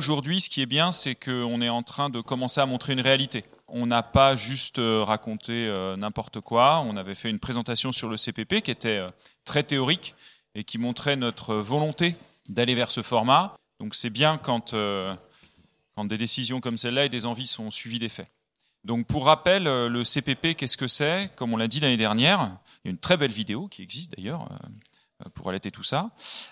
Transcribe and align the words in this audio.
Aujourd'hui, 0.00 0.40
ce 0.40 0.48
qui 0.48 0.62
est 0.62 0.66
bien, 0.66 0.92
c'est 0.92 1.14
qu'on 1.14 1.60
est 1.60 1.68
en 1.68 1.82
train 1.82 2.08
de 2.08 2.22
commencer 2.22 2.58
à 2.58 2.64
montrer 2.64 2.94
une 2.94 3.02
réalité. 3.02 3.44
On 3.68 3.84
n'a 3.84 4.02
pas 4.02 4.34
juste 4.34 4.78
euh, 4.78 5.04
raconté 5.04 5.52
euh, 5.52 5.94
n'importe 5.94 6.40
quoi. 6.40 6.82
On 6.86 6.96
avait 6.96 7.14
fait 7.14 7.28
une 7.28 7.38
présentation 7.38 7.92
sur 7.92 8.08
le 8.08 8.16
CPP 8.16 8.62
qui 8.62 8.70
était 8.70 8.96
euh, 8.96 9.08
très 9.44 9.62
théorique 9.62 10.14
et 10.54 10.64
qui 10.64 10.78
montrait 10.78 11.16
notre 11.16 11.54
volonté 11.54 12.16
d'aller 12.48 12.74
vers 12.74 12.90
ce 12.90 13.02
format. 13.02 13.58
Donc 13.78 13.94
c'est 13.94 14.08
bien 14.08 14.38
quand, 14.38 14.74
quand 15.94 16.04
des 16.06 16.16
décisions 16.16 16.62
comme 16.62 16.78
celle-là 16.78 17.04
et 17.04 17.10
des 17.10 17.26
envies 17.26 17.46
sont 17.46 17.70
suivies 17.70 17.98
des 17.98 18.08
faits. 18.08 18.28
Donc 18.84 19.06
pour 19.06 19.26
rappel, 19.26 19.64
le 19.64 20.02
CPP, 20.02 20.54
qu'est-ce 20.56 20.78
que 20.78 20.88
c'est? 20.88 21.30
Comme 21.36 21.52
on 21.52 21.58
l'a 21.58 21.68
dit 21.68 21.80
l'année 21.80 21.98
dernière, 21.98 22.56
il 22.84 22.88
y 22.88 22.90
a 22.90 22.92
une 22.92 22.98
très 22.98 23.18
belle 23.18 23.32
vidéo 23.32 23.68
qui 23.68 23.82
existe 23.82 24.16
d'ailleurs 24.16 24.48
pour 25.34 25.48
allaiter 25.48 25.70
tout 25.70 25.82
ça. 25.82 26.10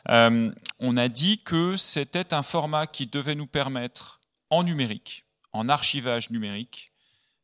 on 0.08 0.96
a 0.96 1.08
dit 1.08 1.42
que 1.42 1.76
c'était 1.76 2.34
un 2.34 2.42
format 2.42 2.86
qui 2.86 3.06
devait 3.06 3.34
nous 3.34 3.46
permettre 3.46 4.20
en 4.50 4.62
numérique, 4.62 5.24
en 5.52 5.68
archivage 5.68 6.30
numérique, 6.30 6.92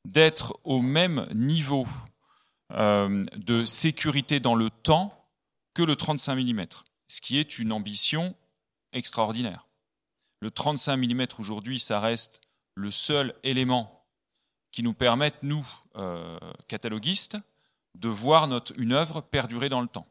d'être 0.04 0.58
au 0.64 0.80
même 0.82 1.26
niveau 1.34 1.86
de 2.70 3.64
sécurité 3.64 4.40
dans 4.40 4.54
le 4.54 4.70
temps 4.70 5.24
que 5.74 5.82
le 5.82 5.96
35 5.96 6.36
mm, 6.36 6.66
ce 7.08 7.20
qui 7.20 7.38
est 7.38 7.58
une 7.58 7.72
ambition 7.72 8.34
extraordinaire. 8.92 9.66
Le 10.40 10.50
35 10.50 10.96
mm 10.96 11.26
aujourd'hui, 11.38 11.80
ça 11.80 12.00
reste 12.00 12.40
le 12.74 12.90
seul 12.90 13.34
élément 13.42 14.06
qui 14.72 14.82
nous 14.82 14.94
permette, 14.94 15.42
nous, 15.42 15.66
euh, 15.96 16.38
cataloguistes, 16.68 17.36
de 17.94 18.08
voir 18.08 18.48
notre, 18.48 18.72
une 18.78 18.92
œuvre 18.92 19.20
perdurer 19.20 19.68
dans 19.68 19.80
le 19.80 19.86
temps. 19.86 20.08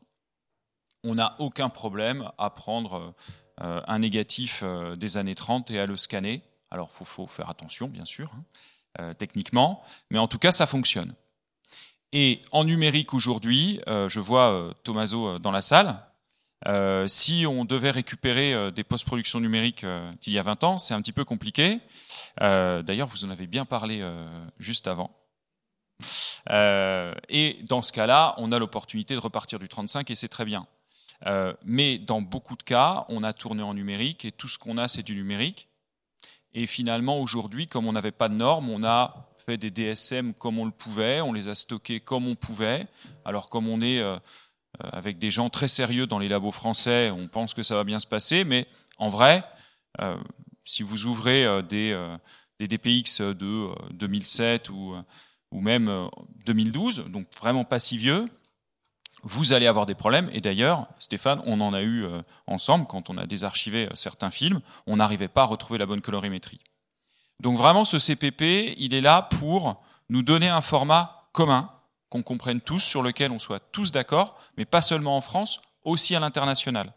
On 1.04 1.16
n'a 1.16 1.36
aucun 1.40 1.70
problème 1.70 2.30
à 2.38 2.50
prendre 2.50 3.14
euh, 3.62 3.82
un 3.88 4.00
négatif 4.00 4.62
euh, 4.64 4.96
des 4.96 5.18
années 5.18 5.36
30 5.36 5.72
et 5.72 5.80
à 5.80 5.86
le 5.86 5.98
scanner. 5.98 6.42
Alors, 6.72 6.90
il 7.00 7.06
faut, 7.06 7.28
faire 7.28 7.50
attention, 7.50 7.88
bien 7.88 8.06
sûr, 8.06 8.32
hein, 8.98 9.14
techniquement, 9.14 9.84
mais 10.10 10.18
en 10.18 10.28
tout 10.28 10.40
cas, 10.40 10.52
ça 10.52 10.66
fonctionne. 10.66 11.14
Et 12.14 12.42
en 12.52 12.64
numérique 12.64 13.16
aujourd'hui, 13.16 13.82
euh, 13.88 14.08
je 14.08 14.20
vois 14.20 14.52
euh, 14.52 14.72
Tomaso 14.84 15.28
euh, 15.28 15.40
dans 15.40 15.52
la 15.52 15.64
salle. 15.64 16.00
si 17.08 17.46
on 17.48 17.66
devait 17.66 17.92
récupérer 17.92 18.72
des 18.72 18.86
post-productions 18.86 19.42
numériques 19.42 19.86
d'il 20.22 20.32
y 20.32 20.40
a 20.40 20.44
20 20.44 20.64
ans, 20.64 20.78
c'est 20.78 20.94
un 20.94 21.02
petit 21.02 21.12
peu 21.12 21.26
compliqué. 21.26 21.80
D'ailleurs, 22.40 23.10
vous 23.10 23.26
en 23.26 23.30
avez 23.30 23.48
bien 23.48 23.66
parlé 23.66 24.02
juste 24.60 24.88
avant. 24.88 25.12
et 26.50 27.60
dans 27.68 27.82
ce 27.82 27.92
cas-là, 27.92 28.34
on 28.38 28.54
a 28.54 28.60
l'opportunité 28.60 29.14
de 29.14 29.20
repartir 29.20 29.60
du 29.60 29.68
35 29.68 30.10
et 30.10 30.16
c'est 30.16 30.30
très 30.30 30.46
bien. 30.46 30.66
Mais 31.66 31.98
dans 31.98 32.22
beaucoup 32.22 32.58
de 32.58 32.64
cas, 32.64 33.06
on 33.08 33.24
a 33.24 33.34
tourné 33.34 33.64
en 33.64 33.74
numérique 33.74 34.26
et 34.26 34.32
tout 34.32 34.48
ce 34.48 34.58
qu'on 34.58 34.78
a, 34.78 34.88
c'est 34.88 35.04
du 35.04 35.16
numérique. 35.16 35.68
Et 36.54 36.68
finalement, 36.68 37.20
aujourd'hui, 37.20 37.68
comme 37.68 37.88
on 37.88 37.94
n'avait 37.94 38.12
pas 38.12 38.30
de 38.30 38.36
normes, 38.36 38.70
on 38.70 38.84
a 38.84 39.34
fait 39.46 39.58
des 39.58 39.72
DSM 39.72 40.34
comme 40.34 40.60
on 40.60 40.66
le 40.66 40.72
pouvait, 40.72 41.22
on 41.22 41.34
les 41.34 41.48
a 41.48 41.56
stockés 41.56 42.00
comme 42.00 42.28
on 42.28 42.36
pouvait. 42.36 42.88
Alors 43.26 43.50
comme 43.50 43.68
on 43.68 43.82
est 43.82 44.00
euh, 44.00 44.16
euh, 44.16 44.90
avec 44.92 45.20
des 45.20 45.32
gens 45.32 45.50
très 45.50 45.68
sérieux 45.68 46.08
dans 46.08 46.20
les 46.20 46.30
labos 46.30 46.52
français, 46.52 47.12
on 47.12 47.28
pense 47.28 47.54
que 47.54 47.64
ça 47.64 47.76
va 47.76 47.84
bien 47.84 48.00
se 48.00 48.08
passer, 48.08 48.44
mais 48.44 48.68
en 48.98 49.10
vrai, 49.10 49.44
euh, 50.02 50.16
si 50.64 50.84
vous 50.84 51.06
ouvrez 51.06 51.62
des, 51.64 51.98
des 52.60 52.68
DPX 52.68 53.22
de 53.22 53.68
2007 53.92 54.70
ou, 54.70 54.96
ou 55.52 55.60
même 55.60 56.10
2012, 56.46 57.06
donc 57.10 57.28
vraiment 57.38 57.66
pas 57.66 57.80
si 57.80 57.98
vieux, 57.98 58.30
vous 59.24 59.54
allez 59.54 59.68
avoir 59.68 59.86
des 59.86 59.96
problèmes. 59.96 60.30
Et 60.34 60.42
d'ailleurs, 60.42 60.88
Stéphane, 61.00 61.42
on 61.46 61.62
en 61.62 61.74
a 61.74 61.82
eu 61.82 62.06
ensemble 62.48 62.86
quand 62.88 63.10
on 63.10 63.18
a 63.18 63.26
désarchivé 63.26 63.90
certains 63.94 64.32
films, 64.32 64.62
on 64.86 64.98
n'arrivait 64.98 65.28
pas 65.28 65.44
à 65.44 65.46
retrouver 65.46 65.80
la 65.80 65.86
bonne 65.86 66.02
colorimétrie. 66.02 66.60
Donc 67.40 67.58
vraiment, 67.58 67.86
ce 67.86 68.00
CPP, 68.00 68.76
il 68.78 68.94
est 68.94 69.02
là 69.02 69.22
pour 69.22 69.82
nous 70.10 70.24
donner 70.24 70.50
un 70.50 70.62
format 70.62 71.30
commun, 71.32 71.70
qu'on 72.10 72.24
comprenne 72.24 72.62
tous, 72.62 72.80
sur 72.80 73.02
lequel 73.02 73.32
on 73.32 73.40
soit 73.40 73.60
tous 73.60 73.92
d'accord, 73.92 74.40
mais 74.58 74.66
pas 74.66 74.82
seulement 74.82 75.18
en 75.18 75.22
France, 75.22 75.62
aussi 75.84 76.16
à 76.16 76.20
l'international. 76.20 76.94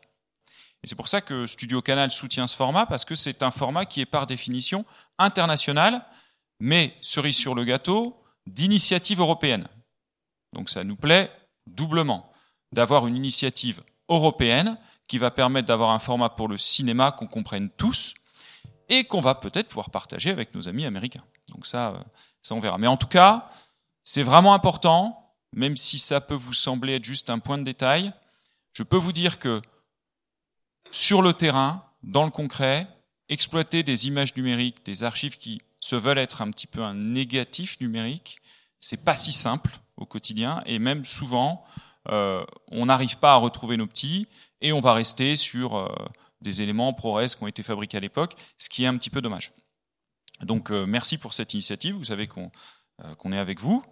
Et 0.82 0.86
c'est 0.86 0.94
pour 0.94 1.08
ça 1.08 1.20
que 1.20 1.46
Studio 1.46 1.80
Canal 1.80 2.10
soutient 2.10 2.46
ce 2.46 2.54
format, 2.54 2.86
parce 2.86 3.04
que 3.04 3.14
c'est 3.14 3.42
un 3.42 3.50
format 3.50 3.86
qui 3.86 4.00
est 4.00 4.06
par 4.06 4.26
définition 4.26 4.84
international, 5.18 6.04
mais 6.60 6.94
cerise 7.00 7.36
sur 7.36 7.54
le 7.54 7.64
gâteau, 7.64 8.22
d'initiative 8.46 9.20
européenne. 9.20 9.66
Donc 10.52 10.70
ça 10.70 10.84
nous 10.84 10.96
plaît 10.96 11.30
doublement 11.66 12.32
d'avoir 12.72 13.06
une 13.06 13.16
initiative 13.16 13.82
européenne 14.08 14.78
qui 15.08 15.18
va 15.18 15.30
permettre 15.30 15.68
d'avoir 15.68 15.90
un 15.90 15.98
format 15.98 16.28
pour 16.28 16.48
le 16.48 16.58
cinéma 16.58 17.12
qu'on 17.12 17.26
comprenne 17.26 17.70
tous, 17.70 18.14
et 18.88 19.04
qu'on 19.04 19.20
va 19.20 19.34
peut-être 19.34 19.68
pouvoir 19.68 19.90
partager 19.90 20.30
avec 20.30 20.54
nos 20.54 20.68
amis 20.68 20.86
américains. 20.86 21.24
Donc 21.48 21.66
ça, 21.66 21.90
euh, 21.90 21.98
ça 22.42 22.54
on 22.54 22.60
verra. 22.60 22.78
Mais 22.78 22.86
en 22.86 22.96
tout 22.96 23.06
cas, 23.06 23.48
c'est 24.04 24.22
vraiment 24.22 24.54
important, 24.54 25.34
même 25.52 25.76
si 25.76 25.98
ça 25.98 26.20
peut 26.20 26.34
vous 26.34 26.52
sembler 26.52 26.94
être 26.94 27.04
juste 27.04 27.30
un 27.30 27.38
point 27.38 27.58
de 27.58 27.64
détail. 27.64 28.12
Je 28.72 28.82
peux 28.82 28.96
vous 28.96 29.12
dire 29.12 29.38
que 29.38 29.62
sur 30.90 31.22
le 31.22 31.32
terrain, 31.32 31.84
dans 32.02 32.24
le 32.24 32.30
concret, 32.30 32.86
exploiter 33.28 33.82
des 33.82 34.06
images 34.06 34.36
numériques, 34.36 34.84
des 34.84 35.02
archives 35.02 35.36
qui 35.36 35.60
se 35.80 35.96
veulent 35.96 36.18
être 36.18 36.42
un 36.42 36.50
petit 36.50 36.66
peu 36.66 36.82
un 36.82 36.94
négatif 36.94 37.80
numérique, 37.80 38.38
c'est 38.80 39.04
pas 39.04 39.16
si 39.16 39.32
simple 39.32 39.78
au 39.96 40.06
quotidien 40.06 40.62
et 40.66 40.78
même 40.78 41.04
souvent 41.04 41.64
euh, 42.10 42.44
on 42.70 42.86
n'arrive 42.86 43.18
pas 43.18 43.32
à 43.32 43.36
retrouver 43.36 43.76
nos 43.76 43.86
petits 43.86 44.28
et 44.60 44.72
on 44.72 44.80
va 44.80 44.92
rester 44.92 45.36
sur 45.36 45.76
euh, 45.76 45.88
des 46.40 46.62
éléments 46.62 46.92
ProRes 46.92 47.26
qui 47.26 47.42
ont 47.42 47.46
été 47.46 47.62
fabriqués 47.62 47.96
à 47.96 48.00
l'époque, 48.00 48.36
ce 48.58 48.68
qui 48.68 48.84
est 48.84 48.86
un 48.86 48.96
petit 48.96 49.10
peu 49.10 49.20
dommage. 49.20 49.52
Donc 50.42 50.70
euh, 50.70 50.86
merci 50.86 51.18
pour 51.18 51.34
cette 51.34 51.54
initiative, 51.54 51.94
vous 51.94 52.04
savez 52.04 52.28
qu'on 52.28 53.32
est 53.32 53.38
avec 53.38 53.60
vous, 53.60 53.82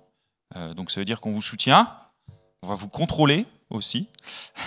donc 0.77 0.93
ça 0.93 1.00
veut 1.00 1.05
dire 1.05 1.21
qu'on 1.21 1.33
vous 1.33 1.43
soutient, 1.43 1.99
on 2.62 2.69
va 2.69 2.75
vous 2.75 2.89
contrôler 2.89 3.44
aussi, 3.71 4.09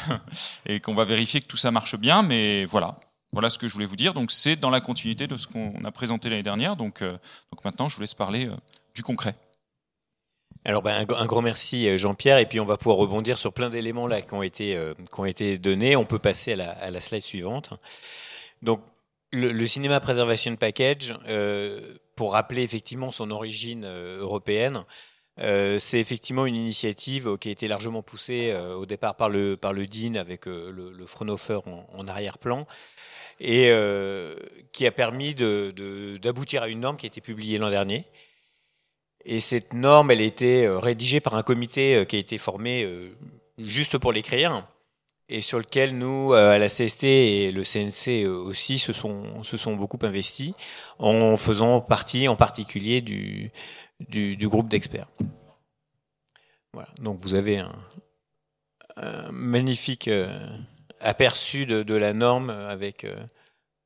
et 0.65 0.81
qu'on 0.81 0.95
va 0.95 1.05
vérifier 1.05 1.39
que 1.39 1.45
tout 1.45 1.55
ça 1.55 1.71
marche 1.71 1.95
bien, 1.95 2.23
mais 2.23 2.65
voilà, 2.65 2.99
voilà 3.31 3.49
ce 3.49 3.57
que 3.57 3.69
je 3.69 3.73
voulais 3.73 3.85
vous 3.85 3.95
dire. 3.95 4.13
Donc 4.13 4.31
c'est 4.31 4.57
dans 4.57 4.69
la 4.69 4.81
continuité 4.81 5.27
de 5.27 5.37
ce 5.37 5.47
qu'on 5.47 5.85
a 5.85 5.91
présenté 5.91 6.29
l'année 6.29 6.43
dernière, 6.43 6.75
donc 6.75 7.01
maintenant 7.63 7.87
je 7.87 7.95
vous 7.95 8.01
laisse 8.01 8.15
parler 8.15 8.49
du 8.95 9.03
concret. 9.03 9.35
Alors 10.67 10.81
ben, 10.81 11.05
un, 11.07 11.25
grand 11.25 11.41
merci 11.41 11.87
euh, 11.87 11.95
Jean-Pierre 11.95 12.39
et 12.39 12.45
puis 12.45 12.59
on 12.59 12.65
va 12.65 12.75
pouvoir 12.75 12.97
rebondir 12.97 13.37
sur 13.37 13.53
plein 13.53 13.69
d'éléments 13.69 14.05
là 14.05 14.21
qui 14.21 14.33
ont 14.33 14.43
été 14.43 14.75
euh, 14.75 15.57
donnés. 15.57 15.95
On 15.95 16.03
peut 16.03 16.19
passer 16.19 16.51
à 16.51 16.91
la, 16.91 16.99
slide 16.99 17.21
suivante. 17.21 17.69
Donc 18.63 18.81
le, 19.31 19.53
le 19.53 19.65
Cinéma 19.65 20.01
Preservation 20.01 20.57
Package, 20.57 21.15
euh, 21.29 21.95
pour 22.17 22.33
rappeler 22.33 22.63
effectivement 22.63 23.11
son 23.11 23.31
origine 23.31 23.85
européenne, 23.85 24.83
c'est 25.37 25.99
effectivement 25.99 26.47
une 26.47 26.55
initiative 26.55 27.37
qui 27.37 27.49
a 27.49 27.51
été 27.51 27.67
largement 27.67 28.01
poussée 28.01 28.55
au 28.75 28.87
départ 28.87 29.15
par 29.15 29.29
le 29.29 29.55
par 29.55 29.75
DIN 29.75 30.15
avec 30.15 30.47
le, 30.47 30.71
le 30.71 31.05
en, 31.93 32.07
arrière-plan 32.07 32.65
et 33.39 33.71
qui 34.71 34.87
a 34.87 34.91
permis 34.91 35.35
d'aboutir 35.35 36.63
à 36.63 36.69
une 36.69 36.79
norme 36.79 36.97
qui 36.97 37.05
a 37.05 37.09
été 37.09 37.21
publiée 37.21 37.59
l'an 37.59 37.69
dernier 37.69 38.07
et 39.25 39.41
cette 39.41 39.73
norme, 39.73 40.11
elle 40.11 40.21
a 40.21 40.25
été 40.25 40.65
euh, 40.65 40.79
rédigée 40.79 41.19
par 41.19 41.35
un 41.35 41.43
comité 41.43 41.95
euh, 41.95 42.05
qui 42.05 42.15
a 42.15 42.19
été 42.19 42.37
formé 42.37 42.83
euh, 42.83 43.15
juste 43.57 43.97
pour 43.97 44.13
l'écrire 44.13 44.65
et 45.29 45.41
sur 45.41 45.59
lequel 45.59 45.97
nous, 45.97 46.31
à 46.31 46.57
la 46.57 46.69
CST 46.69 47.03
et 47.03 47.51
le 47.51 47.63
CNC 47.63 48.29
aussi, 48.29 48.79
se 48.79 48.93
sont, 48.93 49.43
se 49.43 49.57
sont 49.57 49.75
beaucoup 49.75 49.99
investis 50.03 50.53
en 50.99 51.35
faisant 51.35 51.81
partie 51.81 52.29
en 52.29 52.37
particulier 52.37 53.01
du, 53.01 53.51
du, 53.99 54.47
groupe 54.47 54.69
d'experts. 54.69 55.09
Voilà. 56.71 56.87
Donc 56.99 57.19
vous 57.19 57.35
avez 57.35 57.57
un, 57.57 57.75
magnifique 59.33 60.09
aperçu 61.01 61.65
de, 61.65 61.93
la 61.93 62.13
norme 62.13 62.49
avec 62.49 63.05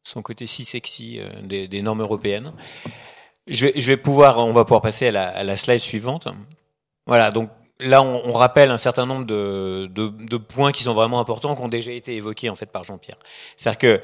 son 0.03 0.21
côté 0.21 0.45
si 0.45 0.63
sexy 0.63 1.19
des 1.41 1.81
normes 1.81 2.01
européennes. 2.01 2.53
Je 3.47 3.67
vais, 3.67 3.97
pouvoir, 3.97 4.37
on 4.37 4.53
va 4.53 4.65
pouvoir 4.65 4.81
passer 4.81 5.07
à 5.07 5.43
la, 5.43 5.57
slide 5.57 5.79
suivante. 5.79 6.27
Voilà, 7.07 7.31
donc 7.31 7.49
là, 7.79 8.03
on, 8.03 8.33
rappelle 8.33 8.69
un 8.69 8.77
certain 8.77 9.05
nombre 9.05 9.25
de, 9.25 10.37
points 10.37 10.71
qui 10.71 10.83
sont 10.83 10.93
vraiment 10.93 11.19
importants, 11.19 11.55
qui 11.55 11.61
ont 11.61 11.67
déjà 11.67 11.91
été 11.91 12.15
évoqués 12.15 12.49
en 12.49 12.55
fait 12.55 12.67
par 12.67 12.83
Jean-Pierre. 12.83 13.17
C'est-à-dire 13.57 13.79
que 13.79 14.01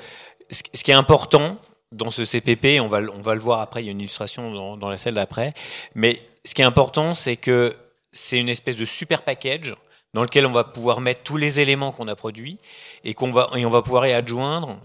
ce, 0.49 0.83
qui 0.83 0.91
est 0.91 0.95
important 0.95 1.57
dans 1.91 2.09
ce 2.09 2.25
CPP, 2.25 2.81
on 2.81 2.87
va, 2.87 2.99
le 2.99 3.39
voir 3.39 3.61
après, 3.61 3.83
il 3.83 3.85
y 3.85 3.89
a 3.89 3.91
une 3.91 4.01
illustration 4.01 4.51
dans, 4.51 4.77
dans 4.77 4.89
la 4.89 4.97
salle 4.97 5.13
d'après, 5.13 5.53
mais 5.95 6.19
ce 6.43 6.53
qui 6.53 6.61
est 6.61 6.65
important, 6.65 7.13
c'est 7.13 7.35
que 7.35 7.75
c'est 8.11 8.39
une 8.39 8.49
espèce 8.49 8.77
de 8.77 8.85
super 8.85 9.21
package 9.21 9.75
dans 10.13 10.23
lequel 10.23 10.45
on 10.45 10.51
va 10.51 10.63
pouvoir 10.63 11.01
mettre 11.01 11.23
tous 11.23 11.37
les 11.37 11.59
éléments 11.59 11.91
qu'on 11.91 12.07
a 12.07 12.15
produits 12.15 12.57
et 13.03 13.13
qu'on 13.13 13.31
va 13.31 13.49
et 13.55 13.65
on 13.65 13.69
va 13.69 13.81
pouvoir 13.81 14.07
y 14.07 14.13
adjoindre 14.13 14.79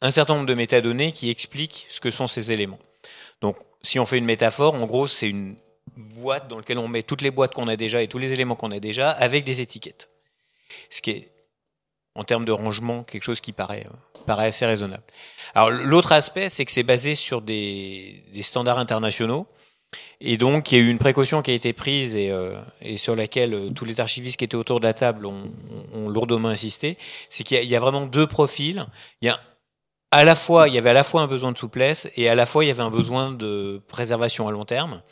un 0.00 0.10
certain 0.10 0.34
nombre 0.34 0.46
de 0.46 0.54
métadonnées 0.54 1.12
qui 1.12 1.30
expliquent 1.30 1.86
ce 1.90 2.00
que 2.00 2.10
sont 2.10 2.26
ces 2.26 2.52
éléments. 2.52 2.78
Donc 3.40 3.56
si 3.84 3.98
on 3.98 4.06
fait 4.06 4.18
une 4.18 4.24
métaphore, 4.24 4.74
en 4.74 4.86
gros, 4.86 5.06
c'est 5.06 5.28
une 5.28 5.56
boîte 5.96 6.48
dans 6.48 6.56
laquelle 6.56 6.78
on 6.78 6.88
met 6.88 7.02
toutes 7.02 7.22
les 7.22 7.30
boîtes 7.30 7.54
qu'on 7.54 7.68
a 7.68 7.76
déjà 7.76 8.02
et 8.02 8.08
tous 8.08 8.18
les 8.18 8.32
éléments 8.32 8.56
qu'on 8.56 8.70
a 8.70 8.80
déjà 8.80 9.10
avec 9.10 9.44
des 9.44 9.60
étiquettes. 9.60 10.10
Ce 10.90 11.02
qui 11.02 11.10
est 11.10 11.30
en 12.14 12.24
termes 12.24 12.44
de 12.44 12.52
rangement, 12.52 13.04
quelque 13.04 13.22
chose 13.22 13.40
qui 13.40 13.52
paraît, 13.52 13.86
paraît 14.26 14.46
assez 14.46 14.66
raisonnable. 14.66 15.02
Alors 15.54 15.70
l'autre 15.70 16.12
aspect, 16.12 16.48
c'est 16.48 16.64
que 16.64 16.72
c'est 16.72 16.82
basé 16.82 17.14
sur 17.14 17.42
des, 17.42 18.24
standards 18.42 18.78
internationaux. 18.78 19.46
Et 20.20 20.38
donc, 20.38 20.72
il 20.72 20.78
y 20.78 20.80
a 20.80 20.84
eu 20.84 20.88
une 20.88 20.98
précaution 20.98 21.42
qui 21.42 21.52
a 21.52 21.54
été 21.54 21.72
prise 21.72 22.16
et, 22.16 22.32
et 22.80 22.96
sur 22.96 23.14
laquelle 23.14 23.72
tous 23.76 23.84
les 23.84 24.00
archivistes 24.00 24.38
qui 24.38 24.44
étaient 24.44 24.56
autour 24.56 24.80
de 24.80 24.86
la 24.86 24.94
table 24.94 25.26
ont, 25.26 25.52
ont 25.92 26.08
lourdement 26.08 26.48
insisté. 26.48 26.96
C'est 27.28 27.44
qu'il 27.44 27.62
y, 27.62 27.66
y, 27.66 27.76
a 27.76 27.80
vraiment 27.80 28.06
deux 28.06 28.26
profils. 28.26 28.86
Il 29.20 29.26
y 29.26 29.28
a 29.28 29.38
à 30.14 30.22
la 30.22 30.36
fois, 30.36 30.68
il 30.68 30.74
y 30.74 30.78
avait 30.78 30.90
à 30.90 30.94
la 30.94 31.02
fois 31.02 31.22
un 31.22 31.26
besoin 31.26 31.50
de 31.50 31.58
souplesse 31.58 32.08
et 32.16 32.28
à 32.28 32.36
la 32.36 32.46
fois 32.46 32.64
il 32.64 32.68
y 32.68 32.70
avait 32.70 32.84
un 32.84 32.90
besoin 32.90 33.32
de 33.32 33.82
préservation 33.88 34.46
à 34.46 34.52
long 34.52 34.64
terme. 34.64 35.02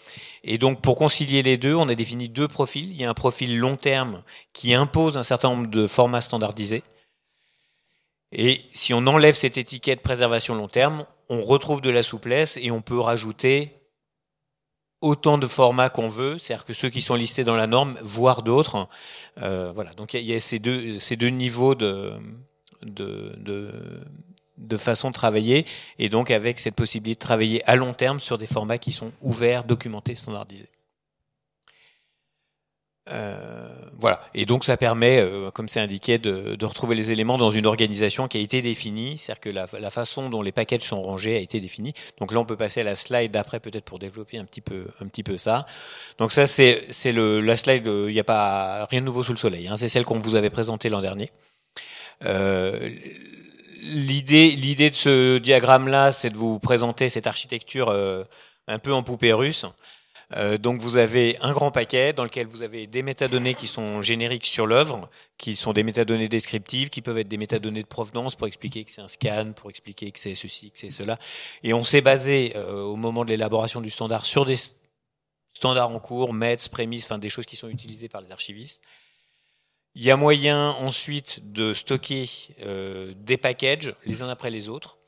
Et 0.45 0.59
donc, 0.59 0.81
pour 0.81 0.95
concilier 0.95 1.43
les 1.43 1.57
deux, 1.57 1.75
on 1.75 1.89
a 1.89 1.97
défini 1.97 2.29
deux 2.29 2.47
profils. 2.47 2.89
Il 2.89 2.97
y 2.97 3.05
a 3.05 3.11
un 3.11 3.15
profil 3.15 3.59
long 3.59 3.77
terme 3.77 4.23
qui 4.53 4.75
impose 4.75 5.19
un 5.19 5.25
certain 5.25 5.51
nombre 5.51 5.67
de 5.67 5.89
formats 5.89 6.21
standardisés. 6.21 6.85
Et 8.31 8.61
si 8.75 8.95
on 8.95 9.05
enlève 9.09 9.35
cette 9.35 9.59
étiquette 9.59 10.03
préservation 10.03 10.55
long 10.55 10.69
terme, 10.69 11.05
on 11.29 11.43
retrouve 11.43 11.81
de 11.81 11.91
la 11.91 12.05
souplesse 12.05 12.57
et 12.63 12.71
on 12.71 12.81
peut 12.81 13.01
rajouter 13.01 13.75
autant 15.01 15.37
de 15.37 15.49
formats 15.49 15.91
qu'on 15.91 16.07
veut, 16.07 16.39
c'est-à-dire 16.39 16.65
que 16.65 16.75
ceux 16.75 16.91
qui 16.91 17.03
sont 17.03 17.17
listés 17.17 17.43
dans 17.43 17.57
la 17.57 17.67
norme, 17.67 17.99
voire 18.03 18.43
d'autres. 18.43 18.89
Euh, 19.39 19.73
voilà. 19.73 19.95
Donc 19.95 20.15
il 20.15 20.23
y 20.23 20.33
a, 20.33 20.41
ces 20.41 20.61
deux 20.61 20.99
ces 21.01 21.17
deux 21.17 21.31
niveaux 21.31 21.75
de 21.75 22.15
de, 22.83 23.35
de 23.39 23.73
de 24.63 24.77
façon 24.77 25.09
de 25.09 25.15
travailler 25.15 25.67
et 25.99 26.09
donc 26.09 26.31
avec 26.31 26.59
cette 26.59 26.75
possibilité 26.75 27.17
de 27.17 27.27
travailler 27.27 27.69
à 27.69 27.77
long 27.77 27.95
terme 27.95 28.21
sur 28.21 28.39
des 28.39 28.47
formats 28.47 28.79
qui 28.79 28.93
sont 28.93 29.13
ouverts, 29.21 29.65
documentés, 29.65 30.17
standardisés. 30.17 30.69
Euh, 33.09 33.69
voilà. 33.99 34.21
Et 34.33 34.47
donc 34.47 34.65
ça 34.65 34.77
permet, 34.77 35.19
euh, 35.19 35.51
comme 35.51 35.69
c'est 35.69 35.81
indiqué, 35.81 36.19
de, 36.19 36.57
retrouver 36.65 36.95
les 36.95 37.11
éléments 37.11 37.37
dans 37.37 37.51
une 37.51 37.67
organisation 37.67 38.29
qui 38.29 38.39
a 38.39 38.41
été 38.41 38.63
définie, 38.63 39.19
c'est-à-dire 39.19 39.41
que 39.41 39.51
la, 39.51 39.91
façon 39.91 40.31
dont 40.31 40.41
les 40.41 40.53
packages 40.53 40.83
sont 40.83 41.03
rangés 41.03 41.37
a 41.37 41.41
été 41.41 41.61
définie. 41.61 41.95
Donc 42.19 42.33
là, 42.33 42.39
on 42.39 42.45
peut 42.45 42.57
passer 42.57 42.83
à 42.83 42.85
la 42.85 42.95
slide 42.95 43.33
d'après 43.33 43.59
peut-être 43.59 43.85
pour 43.85 43.99
développer 43.99 44.39
un 44.39 44.45
petit 44.45 44.61
peu, 44.61 44.87
un 45.01 45.09
petit 45.09 45.25
peu 45.25 45.37
ça. 45.37 45.67
Donc 46.19 46.33
ça, 46.33 46.47
c'est 46.47 47.13
le 47.13 47.41
la 47.41 47.57
slide. 47.57 47.87
Il 47.87 48.13
n'y 48.13 48.21
a 48.21 48.25
pas 48.25 48.87
rien 48.87 49.01
de 49.01 49.07
nouveau 49.07 49.23
sous 49.23 49.33
le 49.33 49.39
soleil. 49.39 49.67
Hein, 49.67 49.77
c'est 49.77 49.89
celle 49.89 50.05
qu'on 50.05 50.21
vous 50.21 50.37
avait 50.37 50.51
présentée 50.51 50.89
l'an 50.89 51.01
dernier. 51.01 51.31
Euh, 52.25 52.91
l'idée, 53.83 54.51
l'idée 54.51 54.91
de 54.91 54.95
ce 54.95 55.39
diagramme-là, 55.39 56.13
c'est 56.13 56.31
de 56.31 56.37
vous 56.37 56.59
présenter 56.59 57.09
cette 57.09 57.27
architecture 57.27 57.89
euh, 57.89 58.25
un 58.69 58.79
peu 58.79 58.93
en 58.93 59.03
poupée 59.03 59.33
russe. 59.33 59.67
Euh, 60.35 60.57
donc 60.57 60.81
vous 60.81 60.97
avez 60.97 61.37
un 61.43 61.53
grand 61.53 61.71
paquet 61.71 62.15
dans 62.15 62.25
lequel 62.25 62.47
vous 62.47 62.63
avez 62.63 62.87
des 62.87 63.03
métadonnées 63.03 63.55
qui 63.55 63.67
sont 63.67 64.01
génériques 64.01 64.47
sur 64.47 64.67
l'œuvre, 64.67 65.11
qui 65.37 65.57
sont 65.57 65.75
des 65.75 65.83
métadonnées 65.83 66.29
descriptives, 66.29 66.89
qui 66.89 67.03
peuvent 67.03 67.19
être 67.19 67.29
des 67.29 67.37
métadonnées 67.37 67.83
de 67.83 67.89
provenance 67.89 68.35
pour 68.35 68.47
expliquer 68.47 68.85
que 68.85 68.91
c'est 68.91 69.03
un 69.03 69.09
scan, 69.09 69.53
pour 69.55 69.69
expliquer 69.69 70.11
que 70.11 70.19
c'est 70.19 70.35
ceci, 70.35 70.71
que 70.71 70.79
c'est 70.79 70.91
cela. 70.91 71.19
Et 71.63 71.75
on 71.75 71.85
s'est 71.85 72.01
basé 72.01 72.55
euh, 72.57 72.83
au 72.83 72.97
moment 72.97 73.25
de 73.25 73.31
l'élaboration 73.31 73.83
du 73.83 73.91
standard 73.91 74.25
sur 74.25 74.47
des 74.47 74.57
standards 75.53 75.91
en 75.91 75.99
cours, 75.99 76.33
METS, 76.33 76.69
prémices, 76.71 77.05
enfin 77.05 77.19
des 77.19 77.29
choses 77.29 77.45
qui 77.45 77.57
sont 77.57 77.69
utilisées 77.69 78.09
par 78.09 78.23
les 78.23 78.33
archivistes. 78.33 78.83
Il 79.95 80.03
y 80.03 80.11
a 80.11 80.17
moyen 80.17 80.71
ensuite 80.71 81.53
de 81.53 81.75
stocker 81.75 82.29
euh, 82.63 83.13
des 83.17 83.37
packages 83.37 83.95
les 84.07 84.23
uns 84.23 84.29
après 84.29 84.51
les 84.51 84.69
autres, 84.69 84.99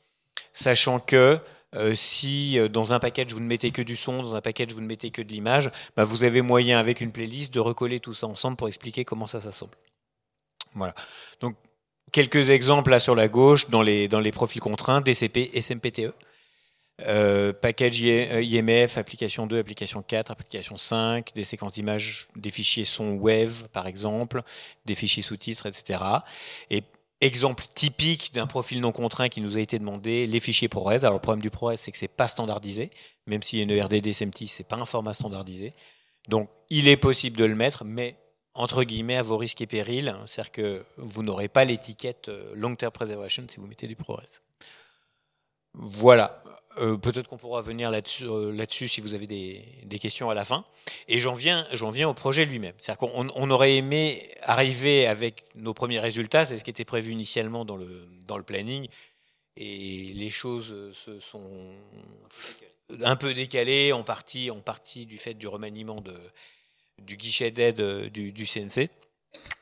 sachant 0.53 0.99
que 0.99 1.39
euh, 1.75 1.95
si 1.95 2.59
euh, 2.59 2.67
dans 2.67 2.93
un 2.93 2.99
package 2.99 3.33
vous 3.33 3.39
ne 3.39 3.47
mettez 3.47 3.71
que 3.71 3.81
du 3.81 3.95
son, 3.95 4.21
dans 4.21 4.35
un 4.35 4.41
package 4.41 4.73
vous 4.73 4.81
ne 4.81 4.85
mettez 4.85 5.09
que 5.09 5.21
de 5.21 5.29
l'image, 5.29 5.71
bah, 5.95 6.03
vous 6.03 6.23
avez 6.23 6.41
moyen 6.41 6.77
avec 6.77 7.01
une 7.01 7.11
playlist 7.11 7.53
de 7.53 7.59
recoller 7.59 7.99
tout 7.99 8.13
ça 8.13 8.27
ensemble 8.27 8.57
pour 8.57 8.67
expliquer 8.67 9.05
comment 9.05 9.25
ça 9.25 9.41
s'assemble. 9.41 9.75
Voilà. 10.75 10.93
Donc 11.41 11.55
quelques 12.11 12.51
exemples 12.51 12.91
là 12.91 12.99
sur 12.99 13.15
la 13.15 13.27
gauche 13.27 13.69
dans 13.71 13.81
les 13.81 14.07
dans 14.07 14.19
les 14.19 14.31
profils 14.31 14.61
contraints 14.61 15.01
DCP 15.01 15.51
SMPTE. 15.59 16.13
Euh, 17.01 17.51
package 17.51 17.99
IMF, 17.99 18.97
application 18.97 19.47
2, 19.47 19.59
application 19.59 20.01
4, 20.01 20.31
application 20.31 20.77
5, 20.77 21.33
des 21.35 21.43
séquences 21.43 21.73
d'images, 21.73 22.29
des 22.37 22.51
fichiers 22.51 22.85
son 22.85 23.15
web 23.15 23.49
par 23.73 23.85
exemple, 23.85 24.41
des 24.85 24.95
fichiers 24.95 25.21
sous-titres, 25.21 25.65
etc. 25.65 25.99
Et 26.69 26.83
exemple 27.19 27.65
typique 27.73 28.33
d'un 28.33 28.47
profil 28.47 28.79
non 28.79 28.93
contraint 28.93 29.27
qui 29.27 29.41
nous 29.41 29.57
a 29.57 29.59
été 29.59 29.77
demandé, 29.77 30.25
les 30.25 30.39
fichiers 30.39 30.69
ProRes. 30.69 31.03
Alors 31.03 31.13
le 31.13 31.19
problème 31.19 31.41
du 31.41 31.49
ProRes, 31.49 31.77
c'est 31.77 31.91
que 31.91 31.97
c'est 31.97 32.07
pas 32.07 32.29
standardisé, 32.29 32.91
même 33.27 33.41
s'il 33.41 33.59
y 33.59 33.61
a 33.61 33.65
une 33.65 33.83
RDD 33.83 34.13
SMT, 34.13 34.47
c'est 34.47 34.67
pas 34.67 34.77
un 34.77 34.85
format 34.85 35.13
standardisé. 35.13 35.73
Donc 36.29 36.49
il 36.69 36.87
est 36.87 36.97
possible 36.97 37.35
de 37.35 37.45
le 37.45 37.55
mettre, 37.55 37.83
mais 37.83 38.15
entre 38.53 38.83
guillemets 38.83 39.17
à 39.17 39.21
vos 39.21 39.35
risques 39.35 39.59
et 39.59 39.67
périls, 39.67 40.15
c'est-à-dire 40.25 40.51
que 40.53 40.85
vous 40.95 41.23
n'aurez 41.23 41.49
pas 41.49 41.65
l'étiquette 41.65 42.29
euh, 42.29 42.53
long 42.55 42.73
term 42.75 42.91
preservation 42.91 43.45
si 43.49 43.57
vous 43.57 43.67
mettez 43.67 43.85
du 43.85 43.97
ProRes. 43.97 44.23
Voilà. 45.73 46.41
Euh, 46.77 46.97
Peut-être 46.97 47.27
qu'on 47.27 47.37
pourra 47.37 47.61
venir 47.61 47.89
là-dessus 47.89 48.25
euh, 48.25 48.65
si 48.87 49.01
vous 49.01 49.13
avez 49.13 49.27
des, 49.27 49.99
questions 49.99 50.29
à 50.29 50.33
la 50.33 50.45
fin. 50.45 50.65
Et 51.07 51.19
j'en 51.19 51.33
viens, 51.33 51.67
viens 51.91 52.09
au 52.09 52.13
projet 52.13 52.45
lui-même. 52.45 52.73
C'est-à-dire 52.77 52.99
qu'on 52.99 53.29
on 53.33 53.49
aurait 53.49 53.75
aimé 53.75 54.29
arriver 54.41 55.07
avec 55.07 55.45
nos 55.55 55.73
premiers 55.73 55.99
résultats, 55.99 56.45
c'est 56.45 56.57
ce 56.57 56.63
qui 56.63 56.69
était 56.69 56.85
prévu 56.85 57.11
initialement 57.11 57.65
dans 57.65 57.77
le, 57.77 58.43
planning, 58.43 58.87
et 59.57 60.11
les 60.13 60.29
choses 60.29 60.91
se 60.91 61.19
sont 61.19 61.71
un 63.01 63.15
peu 63.15 63.33
décalées, 63.33 63.93
en 63.93 64.03
partie, 64.03 64.51
en 64.51 64.59
partie 64.59 65.05
du 65.05 65.17
fait 65.17 65.33
du 65.33 65.47
remaniement 65.47 66.01
de, 66.01 66.15
du 66.99 67.15
guichet 67.15 67.51
d'aide 67.51 68.09
du, 68.09 68.31
du 68.33 68.45
CNC. 68.45 68.89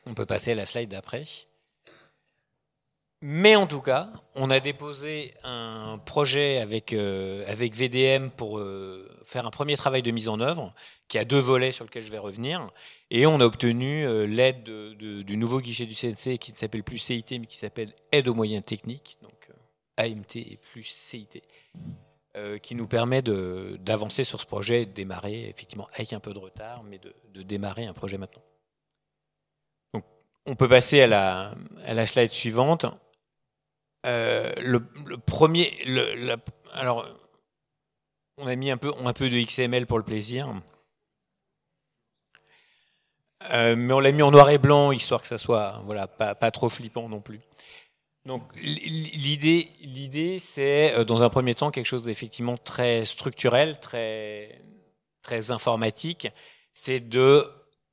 On 0.06 0.14
peut 0.14 0.26
passer 0.26 0.52
à 0.52 0.56
la 0.56 0.66
slide 0.66 0.90
d'après. 0.90 1.26
Mais 3.26 3.56
en 3.56 3.68
tout 3.68 3.80
cas, 3.80 4.12
on 4.36 4.50
a 4.50 4.60
déposé 4.60 5.34
un 5.46 5.98
projet 5.98 6.58
avec, 6.58 6.92
euh, 6.92 7.46
avec 7.48 7.74
VDM 7.74 8.28
pour 8.28 8.60
euh, 8.60 9.10
faire 9.24 9.46
un 9.46 9.50
premier 9.50 9.78
travail 9.78 10.02
de 10.02 10.12
mise 10.12 10.28
en 10.28 10.42
œuvre, 10.42 10.74
qui 11.08 11.18
a 11.18 11.24
deux 11.24 11.40
volets 11.40 11.72
sur 11.72 11.86
lesquels 11.86 12.04
je 12.04 12.12
vais 12.12 12.18
revenir. 12.18 12.70
Et 13.12 13.26
on 13.26 13.40
a 13.40 13.46
obtenu 13.46 14.06
euh, 14.06 14.28
l'aide 14.28 14.64
de, 14.64 14.94
de, 14.96 15.22
du 15.22 15.38
nouveau 15.38 15.62
guichet 15.62 15.86
du 15.86 15.96
CNC 15.96 16.38
qui 16.38 16.52
ne 16.52 16.58
s'appelle 16.58 16.84
plus 16.84 16.98
CIT, 16.98 17.40
mais 17.40 17.46
qui 17.46 17.56
s'appelle 17.56 17.94
Aide 18.12 18.28
aux 18.28 18.34
moyens 18.34 18.66
techniques, 18.66 19.18
donc 19.22 19.50
AMT 19.96 20.36
et 20.36 20.60
plus 20.62 20.84
CIT, 20.84 21.44
qui 22.62 22.76
nous 22.76 22.88
permet 22.88 23.22
d'avancer 23.22 24.26
sur 24.26 24.42
ce 24.42 24.46
projet 24.46 24.82
et 24.82 24.86
de 24.86 24.92
démarrer, 24.92 25.48
effectivement, 25.48 25.88
avec 25.94 26.12
un 26.12 26.20
peu 26.20 26.34
de 26.34 26.40
retard, 26.40 26.84
mais 26.84 26.98
de, 26.98 27.16
de 27.34 27.42
démarrer 27.42 27.86
un 27.86 27.94
projet 27.94 28.18
maintenant. 28.18 28.44
Donc, 29.94 30.04
on 30.46 30.56
peut 30.56 30.68
passer 30.68 31.00
à 31.00 31.08
la, 31.08 31.56
à 31.86 31.94
la 31.94 32.06
slide 32.06 32.34
suivante. 32.34 32.86
Euh, 34.06 34.52
le, 34.62 34.80
premier, 35.18 35.74
alors, 36.74 37.08
on 38.38 38.48
a 38.48 38.56
mis 38.56 38.72
un 38.72 38.78
peu, 38.78 38.92
un 39.04 39.14
peu 39.14 39.30
de 39.30 39.40
XML 39.40 39.86
pour 39.86 39.98
le 39.98 40.04
plaisir. 40.04 40.54
Euh, 43.52 43.76
mais 43.76 43.94
on 43.94 44.00
l'a 44.00 44.12
mis 44.12 44.22
en 44.22 44.32
noir 44.32 44.50
et 44.50 44.58
blanc, 44.58 44.92
histoire 44.92 45.22
que 45.22 45.28
ça 45.28 45.38
soit 45.38 45.82
voilà, 45.86 46.08
pas, 46.08 46.36
pas 46.36 46.52
trop 46.52 46.70
flippant 46.70 47.10
non 47.10 47.20
plus. 47.20 47.42
Donc 48.26 48.44
l'idée, 48.62 49.70
l'idée, 49.82 50.40
c'est 50.40 50.94
euh, 50.94 51.04
dans 51.04 51.24
un 51.24 51.30
premier 51.30 51.54
temps 51.56 51.72
quelque 51.72 51.86
chose 51.86 52.04
d'effectivement 52.04 52.58
très 52.58 53.04
structurel, 53.04 53.80
très, 53.80 54.62
très 55.22 55.52
informatique. 55.52 56.28
C'est 56.74 57.02
de 57.02 57.46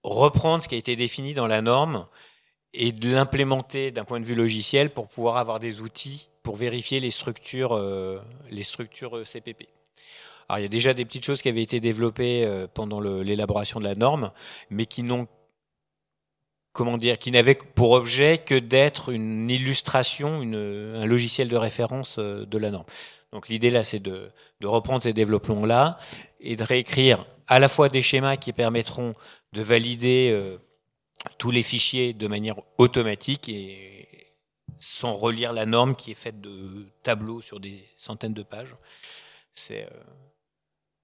reprendre 0.04 0.62
ce 0.62 0.68
qui 0.68 0.76
a 0.76 0.78
été 0.78 0.94
défini 0.94 1.34
dans 1.34 1.48
la 1.48 1.62
norme 1.62 2.06
et 2.72 2.92
de 2.92 3.12
l'implémenter 3.12 3.90
d'un 3.90 4.04
point 4.04 4.20
de 4.20 4.24
vue 4.24 4.34
logiciel 4.34 4.90
pour 4.90 5.08
pouvoir 5.08 5.36
avoir 5.36 5.58
des 5.60 5.80
outils 5.80 6.28
pour 6.42 6.56
vérifier 6.56 7.00
les 7.00 7.10
structures, 7.10 7.74
euh, 7.74 8.20
les 8.50 8.62
structures 8.62 9.16
euh, 9.16 9.24
CPP. 9.24 9.68
Alors 10.48 10.58
il 10.58 10.62
y 10.62 10.66
a 10.66 10.68
déjà 10.68 10.94
des 10.94 11.04
petites 11.04 11.24
choses 11.24 11.42
qui 11.42 11.48
avaient 11.48 11.62
été 11.62 11.80
développées 11.80 12.44
euh, 12.44 12.66
pendant 12.72 13.00
l'élaboration 13.00 13.78
de 13.78 13.84
la 13.84 13.94
norme, 13.94 14.32
mais 14.70 14.86
qui 14.86 15.02
n'ont 15.02 15.28
comment 16.72 16.96
dire, 16.96 17.18
qui 17.18 17.32
n'avaient 17.32 17.56
pour 17.56 17.90
objet 17.90 18.38
que 18.38 18.54
d'être 18.54 19.10
une 19.10 19.50
illustration, 19.50 20.40
un 20.40 21.04
logiciel 21.04 21.48
de 21.48 21.56
référence 21.56 22.20
de 22.20 22.58
la 22.58 22.70
norme. 22.70 22.84
Donc 23.32 23.48
l'idée 23.48 23.70
là, 23.70 23.82
c'est 23.82 23.98
de, 23.98 24.30
de 24.60 24.66
reprendre 24.68 25.02
ces 25.02 25.12
développements-là 25.12 25.98
et 26.38 26.54
de 26.54 26.62
réécrire 26.62 27.26
à 27.48 27.58
la 27.58 27.66
fois 27.66 27.88
des 27.88 28.02
schémas 28.02 28.36
qui 28.36 28.52
permettront 28.52 29.14
de 29.52 29.62
valider 29.62 30.58
tous 31.38 31.50
les 31.50 31.62
fichiers 31.62 32.12
de 32.12 32.26
manière 32.26 32.56
automatique 32.78 33.48
et 33.48 34.10
sans 34.78 35.12
relire 35.12 35.52
la 35.52 35.66
norme 35.66 35.94
qui 35.94 36.10
est 36.10 36.14
faite 36.14 36.40
de 36.40 36.86
tableaux 37.02 37.40
sur 37.40 37.60
des 37.60 37.84
centaines 37.96 38.34
de 38.34 38.42
pages. 38.42 38.74
C'est 39.54 39.84
euh, 39.84 40.00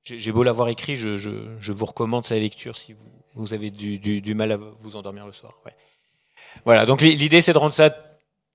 j'ai 0.05 0.31
beau 0.33 0.45
l'avoir 0.45 0.69
écrit, 0.69 0.95
je, 0.95 1.17
je, 1.17 1.57
je, 1.59 1.73
vous 1.73 1.85
recommande 1.85 2.25
sa 2.25 2.39
lecture 2.39 2.77
si 2.77 2.95
vous, 3.35 3.55
avez 3.55 3.71
du, 3.71 3.99
du, 3.99 4.21
du, 4.21 4.35
mal 4.35 4.53
à 4.53 4.57
vous 4.57 4.95
endormir 4.95 5.27
le 5.27 5.33
soir. 5.33 5.59
Ouais. 5.65 5.75
Voilà, 6.65 6.87
donc 6.87 7.01
l'idée 7.01 7.41
c'est 7.41 7.53
de 7.53 7.59
rendre 7.59 7.73
ça 7.73 7.95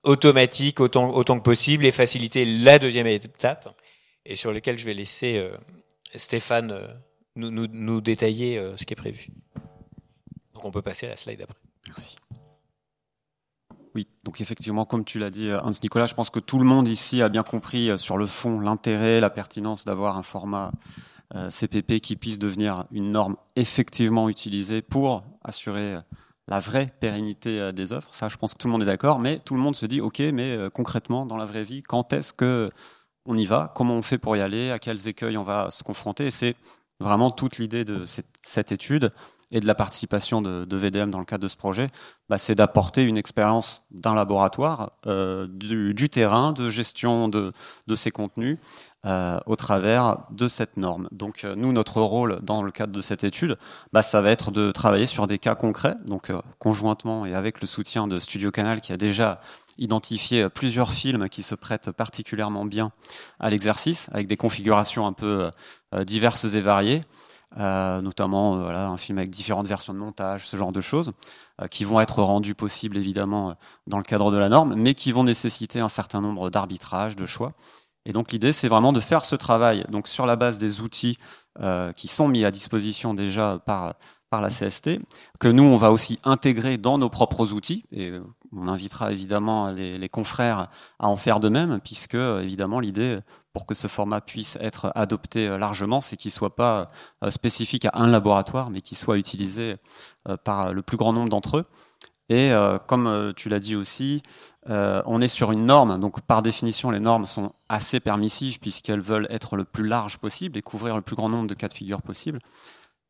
automatique 0.02 0.80
autant, 0.80 1.10
autant 1.10 1.38
que 1.38 1.42
possible 1.42 1.84
et 1.84 1.92
faciliter 1.92 2.46
la 2.46 2.78
deuxième 2.78 3.06
étape, 3.06 3.78
et 4.24 4.34
sur 4.34 4.50
lequel 4.50 4.78
je 4.78 4.86
vais 4.86 4.94
laisser 4.94 5.36
euh, 5.36 5.54
Stéphane 6.14 6.72
euh, 6.72 6.88
nous, 7.36 7.50
nous, 7.50 7.66
nous, 7.66 8.00
détailler 8.00 8.60
ce 8.76 8.86
qui 8.86 8.94
est 8.94 8.96
prévu. 8.96 9.28
Donc 10.62 10.68
on 10.68 10.70
peut 10.70 10.82
passer 10.82 11.06
à 11.06 11.10
la 11.10 11.16
slide 11.16 11.42
après. 11.42 11.58
Merci. 11.88 12.14
Oui, 13.96 14.06
donc 14.22 14.40
effectivement, 14.40 14.84
comme 14.84 15.04
tu 15.04 15.18
l'as 15.18 15.30
dit, 15.30 15.52
Hans 15.52 15.72
Nicolas, 15.82 16.06
je 16.06 16.14
pense 16.14 16.30
que 16.30 16.38
tout 16.38 16.60
le 16.60 16.64
monde 16.64 16.86
ici 16.86 17.20
a 17.20 17.28
bien 17.28 17.42
compris 17.42 17.98
sur 17.98 18.16
le 18.16 18.26
fond 18.26 18.60
l'intérêt, 18.60 19.18
la 19.18 19.28
pertinence 19.28 19.84
d'avoir 19.84 20.16
un 20.16 20.22
format 20.22 20.70
CPP 21.50 22.00
qui 22.00 22.14
puisse 22.14 22.38
devenir 22.38 22.84
une 22.92 23.10
norme 23.10 23.36
effectivement 23.56 24.28
utilisée 24.28 24.82
pour 24.82 25.24
assurer 25.42 25.98
la 26.46 26.60
vraie 26.60 26.94
pérennité 27.00 27.72
des 27.72 27.92
œuvres. 27.92 28.08
Ça, 28.12 28.28
je 28.28 28.36
pense 28.36 28.54
que 28.54 28.58
tout 28.58 28.68
le 28.68 28.72
monde 28.72 28.82
est 28.82 28.86
d'accord, 28.86 29.18
mais 29.18 29.40
tout 29.40 29.54
le 29.54 29.60
monde 29.60 29.74
se 29.74 29.86
dit, 29.86 30.00
ok, 30.00 30.20
mais 30.32 30.56
concrètement, 30.72 31.26
dans 31.26 31.36
la 31.36 31.44
vraie 31.44 31.64
vie, 31.64 31.82
quand 31.82 32.12
est-ce 32.12 32.32
que 32.32 32.68
on 33.26 33.36
y 33.36 33.46
va? 33.46 33.72
Comment 33.74 33.94
on 33.94 34.02
fait 34.02 34.18
pour 34.18 34.36
y 34.36 34.40
aller? 34.40 34.70
À 34.70 34.78
quels 34.78 35.08
écueils 35.08 35.36
on 35.36 35.44
va 35.44 35.70
se 35.70 35.82
confronter? 35.82 36.30
C'est 36.30 36.56
vraiment 37.02 37.30
toute 37.30 37.58
l'idée 37.58 37.84
de 37.84 38.06
cette, 38.06 38.72
étude 38.72 39.10
et 39.52 39.60
de 39.60 39.66
la 39.66 39.74
participation 39.74 40.40
de, 40.40 40.76
VDM 40.76 41.10
dans 41.10 41.18
le 41.18 41.26
cadre 41.26 41.42
de 41.42 41.48
ce 41.48 41.56
projet, 41.56 41.86
bah, 42.28 42.38
c'est 42.38 42.54
d'apporter 42.54 43.02
une 43.02 43.18
expérience 43.18 43.84
d'un 43.90 44.14
laboratoire, 44.14 44.92
euh, 45.06 45.46
du, 45.46 46.08
terrain, 46.08 46.52
de 46.52 46.70
gestion 46.70 47.28
de, 47.28 47.52
ces 47.94 48.10
contenus 48.10 48.58
euh, 49.04 49.38
au 49.44 49.54
travers 49.54 50.24
de 50.30 50.48
cette 50.48 50.78
norme. 50.78 51.08
Donc 51.12 51.44
euh, 51.44 51.54
nous, 51.54 51.72
notre 51.72 52.00
rôle 52.00 52.40
dans 52.42 52.62
le 52.62 52.70
cadre 52.70 52.92
de 52.92 53.02
cette 53.02 53.24
étude, 53.24 53.58
bah, 53.92 54.00
ça 54.00 54.22
va 54.22 54.30
être 54.30 54.50
de 54.50 54.70
travailler 54.70 55.06
sur 55.06 55.26
des 55.26 55.38
cas 55.38 55.54
concrets, 55.54 55.96
donc 56.06 56.32
conjointement 56.58 57.26
et 57.26 57.34
avec 57.34 57.60
le 57.60 57.66
soutien 57.66 58.08
de 58.08 58.18
Studio 58.18 58.50
Canal 58.50 58.80
qui 58.80 58.92
a 58.92 58.96
déjà 58.96 59.40
identifié 59.76 60.48
plusieurs 60.48 60.92
films 60.92 61.28
qui 61.28 61.42
se 61.42 61.54
prêtent 61.54 61.90
particulièrement 61.90 62.64
bien 62.64 62.92
à 63.38 63.50
l'exercice, 63.50 64.08
avec 64.12 64.26
des 64.26 64.36
configurations 64.36 65.06
un 65.06 65.12
peu 65.12 65.50
diverses 66.04 66.44
et 66.44 66.60
variées. 66.60 67.02
Euh, 67.58 68.00
notamment 68.00 68.56
euh, 68.56 68.62
voilà, 68.62 68.88
un 68.88 68.96
film 68.96 69.18
avec 69.18 69.30
différentes 69.30 69.66
versions 69.66 69.92
de 69.92 69.98
montage, 69.98 70.46
ce 70.48 70.56
genre 70.56 70.72
de 70.72 70.80
choses, 70.80 71.12
euh, 71.60 71.66
qui 71.66 71.84
vont 71.84 72.00
être 72.00 72.22
rendues 72.22 72.54
possibles 72.54 72.96
évidemment 72.96 73.54
dans 73.86 73.98
le 73.98 74.04
cadre 74.04 74.32
de 74.32 74.38
la 74.38 74.48
norme, 74.48 74.74
mais 74.74 74.94
qui 74.94 75.12
vont 75.12 75.24
nécessiter 75.24 75.80
un 75.80 75.90
certain 75.90 76.22
nombre 76.22 76.48
d'arbitrages, 76.48 77.14
de 77.14 77.26
choix. 77.26 77.52
Et 78.06 78.12
donc 78.12 78.32
l'idée, 78.32 78.52
c'est 78.52 78.68
vraiment 78.68 78.92
de 78.92 79.00
faire 79.00 79.24
ce 79.24 79.36
travail 79.36 79.84
donc 79.90 80.08
sur 80.08 80.24
la 80.26 80.36
base 80.36 80.58
des 80.58 80.80
outils 80.80 81.18
qui 81.94 82.08
sont 82.08 82.26
mis 82.26 82.44
à 82.44 82.50
disposition 82.50 83.14
déjà 83.14 83.60
par 83.64 83.94
par 84.32 84.40
la 84.40 84.48
CST, 84.48 84.98
que 85.40 85.48
nous, 85.48 85.62
on 85.62 85.76
va 85.76 85.92
aussi 85.92 86.18
intégrer 86.24 86.78
dans 86.78 86.96
nos 86.96 87.10
propres 87.10 87.52
outils, 87.52 87.84
et 87.92 88.12
on 88.56 88.66
invitera 88.66 89.12
évidemment 89.12 89.70
les, 89.70 90.08
confrères 90.08 90.68
à 90.98 91.08
en 91.08 91.18
faire 91.18 91.38
de 91.38 91.50
même, 91.50 91.80
puisque 91.84 92.14
évidemment 92.14 92.80
l'idée, 92.80 93.18
pour 93.52 93.66
que 93.66 93.74
ce 93.74 93.88
format 93.88 94.22
puisse 94.22 94.56
être 94.62 94.90
adopté 94.94 95.46
euh, 95.46 95.58
largement, 95.58 96.00
c'est 96.00 96.16
qu'il 96.16 96.30
ne 96.30 96.32
soit 96.32 96.56
pas 96.56 96.88
euh, 97.22 97.30
spécifique 97.30 97.84
à 97.84 97.90
un 97.92 98.06
laboratoire, 98.06 98.70
mais 98.70 98.80
qu'il 98.80 98.96
soit 98.96 99.18
utilisé 99.18 99.76
euh, 100.26 100.38
par 100.38 100.72
le 100.72 100.80
plus 100.80 100.96
grand 100.96 101.12
nombre 101.12 101.28
d'entre 101.28 101.58
eux. 101.58 101.66
Et 102.30 102.52
comme 102.86 103.34
tu 103.36 103.50
l'as 103.50 103.58
dit 103.58 103.76
aussi, 103.76 104.22
on 104.66 105.20
est 105.20 105.28
sur 105.28 105.52
une 105.52 105.66
norme, 105.66 106.00
donc 106.00 106.22
par 106.22 106.40
définition, 106.40 106.90
les 106.90 107.00
normes 107.00 107.26
sont 107.26 107.52
assez 107.68 108.00
permissives 108.00 108.58
puisqu'elles 108.58 109.02
veulent 109.02 109.26
être 109.28 109.56
le 109.56 109.64
plus 109.64 109.86
large 109.86 110.16
possible 110.16 110.56
et 110.56 110.62
couvrir 110.62 110.96
le 110.96 111.02
plus 111.02 111.14
grand 111.14 111.28
nombre 111.28 111.46
de 111.46 111.52
cas 111.52 111.68
de 111.68 111.74
figure 111.74 112.00
possible. 112.00 112.38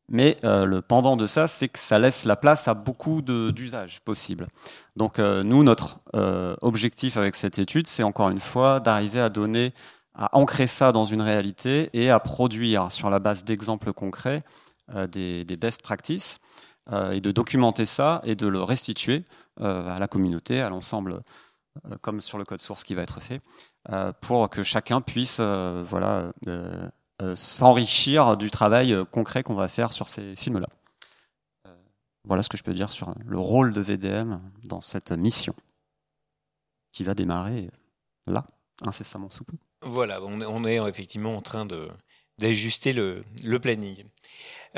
Mais 0.09 0.37
le 0.43 0.81
pendant 0.81 1.15
de 1.15 1.25
ça, 1.25 1.47
c'est 1.47 1.69
que 1.69 1.79
ça 1.79 1.97
laisse 1.97 2.25
la 2.25 2.35
place 2.35 2.67
à 2.67 2.73
beaucoup 2.73 3.21
d'usages 3.21 4.01
possibles. 4.01 4.47
Donc 4.95 5.17
nous, 5.17 5.63
notre 5.63 5.99
objectif 6.61 7.15
avec 7.17 7.35
cette 7.35 7.57
étude, 7.57 7.87
c'est 7.87 8.03
encore 8.03 8.29
une 8.29 8.39
fois 8.41 8.79
d'arriver 8.79 9.21
à 9.21 9.29
donner 9.29 9.73
à 10.15 10.37
ancrer 10.37 10.67
ça 10.67 10.91
dans 10.91 11.05
une 11.05 11.21
réalité 11.21 11.89
et 11.93 12.09
à 12.09 12.19
produire 12.19 12.91
sur 12.91 13.09
la 13.09 13.19
base 13.19 13.43
d'exemples 13.43 13.93
concrets 13.93 14.41
euh, 14.93 15.07
des, 15.07 15.57
best 15.57 15.81
practices 15.81 16.39
euh, 16.91 17.11
et 17.11 17.21
de 17.21 17.31
documenter 17.31 17.85
ça 17.85 18.21
et 18.23 18.35
de 18.35 18.47
le 18.47 18.61
restituer 18.61 19.25
euh, 19.61 19.87
à 19.87 19.99
la 19.99 20.07
communauté, 20.07 20.61
à 20.61 20.69
l'ensemble, 20.69 21.21
comme 22.01 22.21
sur 22.21 22.37
le 22.37 22.45
code 22.45 22.61
source 22.61 22.83
qui 22.83 22.93
va 22.93 23.01
être 23.01 23.19
fait, 23.19 23.41
pour 24.21 24.47
que 24.51 24.61
chacun 24.61 25.01
puisse 25.01 25.39
voilà, 25.39 26.31
s'enrichir 27.35 28.37
du 28.37 28.49
travail 28.51 28.95
concret 29.11 29.43
qu'on 29.43 29.55
va 29.55 29.67
faire 29.67 29.93
sur 29.93 30.07
ces 30.07 30.35
films-là. 30.35 30.69
Voilà 32.25 32.41
ce 32.41 32.49
que 32.49 32.57
je 32.57 32.63
peux 32.63 32.73
dire 32.73 32.91
sur 32.91 33.13
le 33.25 33.37
rôle 33.37 33.73
de 33.73 33.81
VDM 33.81 34.39
dans 34.63 34.79
cette 34.79 35.11
mission 35.11 35.53
qui 36.93 37.03
va 37.03 37.15
démarrer 37.15 37.69
là, 38.27 38.45
incessamment 38.85 39.29
sous 39.29 39.43
peu. 39.43 39.57
Voilà, 39.81 40.21
on, 40.21 40.63
est 40.63 40.77
effectivement 40.87 41.35
en 41.35 41.41
train 41.41 41.67
d'ajuster 42.39 42.93
le, 42.93 43.23
planning. 43.59 44.05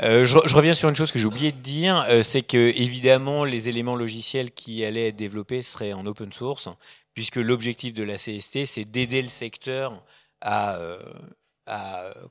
Euh, 0.02 0.24
je, 0.24 0.36
reviens 0.54 0.74
sur 0.74 0.88
une 0.88 0.96
chose 0.96 1.12
que 1.12 1.18
j'ai 1.18 1.26
oublié 1.26 1.52
de 1.52 1.60
dire, 1.60 2.04
euh, 2.08 2.22
c'est 2.22 2.42
que 2.42 2.72
évidemment 2.76 3.44
les 3.44 3.68
éléments 3.68 3.94
logiciels 3.94 4.50
qui 4.50 4.84
allaient 4.84 5.08
être 5.08 5.16
développés 5.16 5.62
seraient 5.62 5.92
en 5.92 6.04
open 6.06 6.32
source, 6.32 6.68
puisque 7.14 7.36
l'objectif 7.36 7.94
de 7.94 8.02
la 8.02 8.16
CST, 8.16 8.66
c'est 8.66 8.84
d'aider 8.84 9.22
le 9.22 9.28
secteur 9.28 10.02
à, 10.40 10.76
euh, 10.76 10.98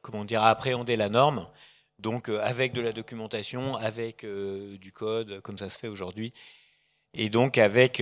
comment 0.02 0.26
dire, 0.26 0.42
à 0.42 0.50
appréhender 0.50 0.96
la 0.96 1.10
norme, 1.10 1.48
donc 2.00 2.30
avec 2.30 2.74
de 2.74 2.82
la 2.82 2.92
documentation, 2.92 3.76
avec 3.76 4.26
du 4.26 4.92
code, 4.92 5.42
comme 5.42 5.58
ça 5.58 5.70
se 5.70 5.78
fait 5.78 5.88
aujourd'hui, 5.88 6.34
et 7.14 7.30
donc 7.30 7.58
avec 7.58 8.02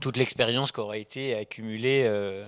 toute 0.00 0.16
l'expérience 0.16 0.70
qui 0.70 0.80
aura 0.80 0.98
été 0.98 1.34
accumulée 1.34 2.04
euh, 2.06 2.44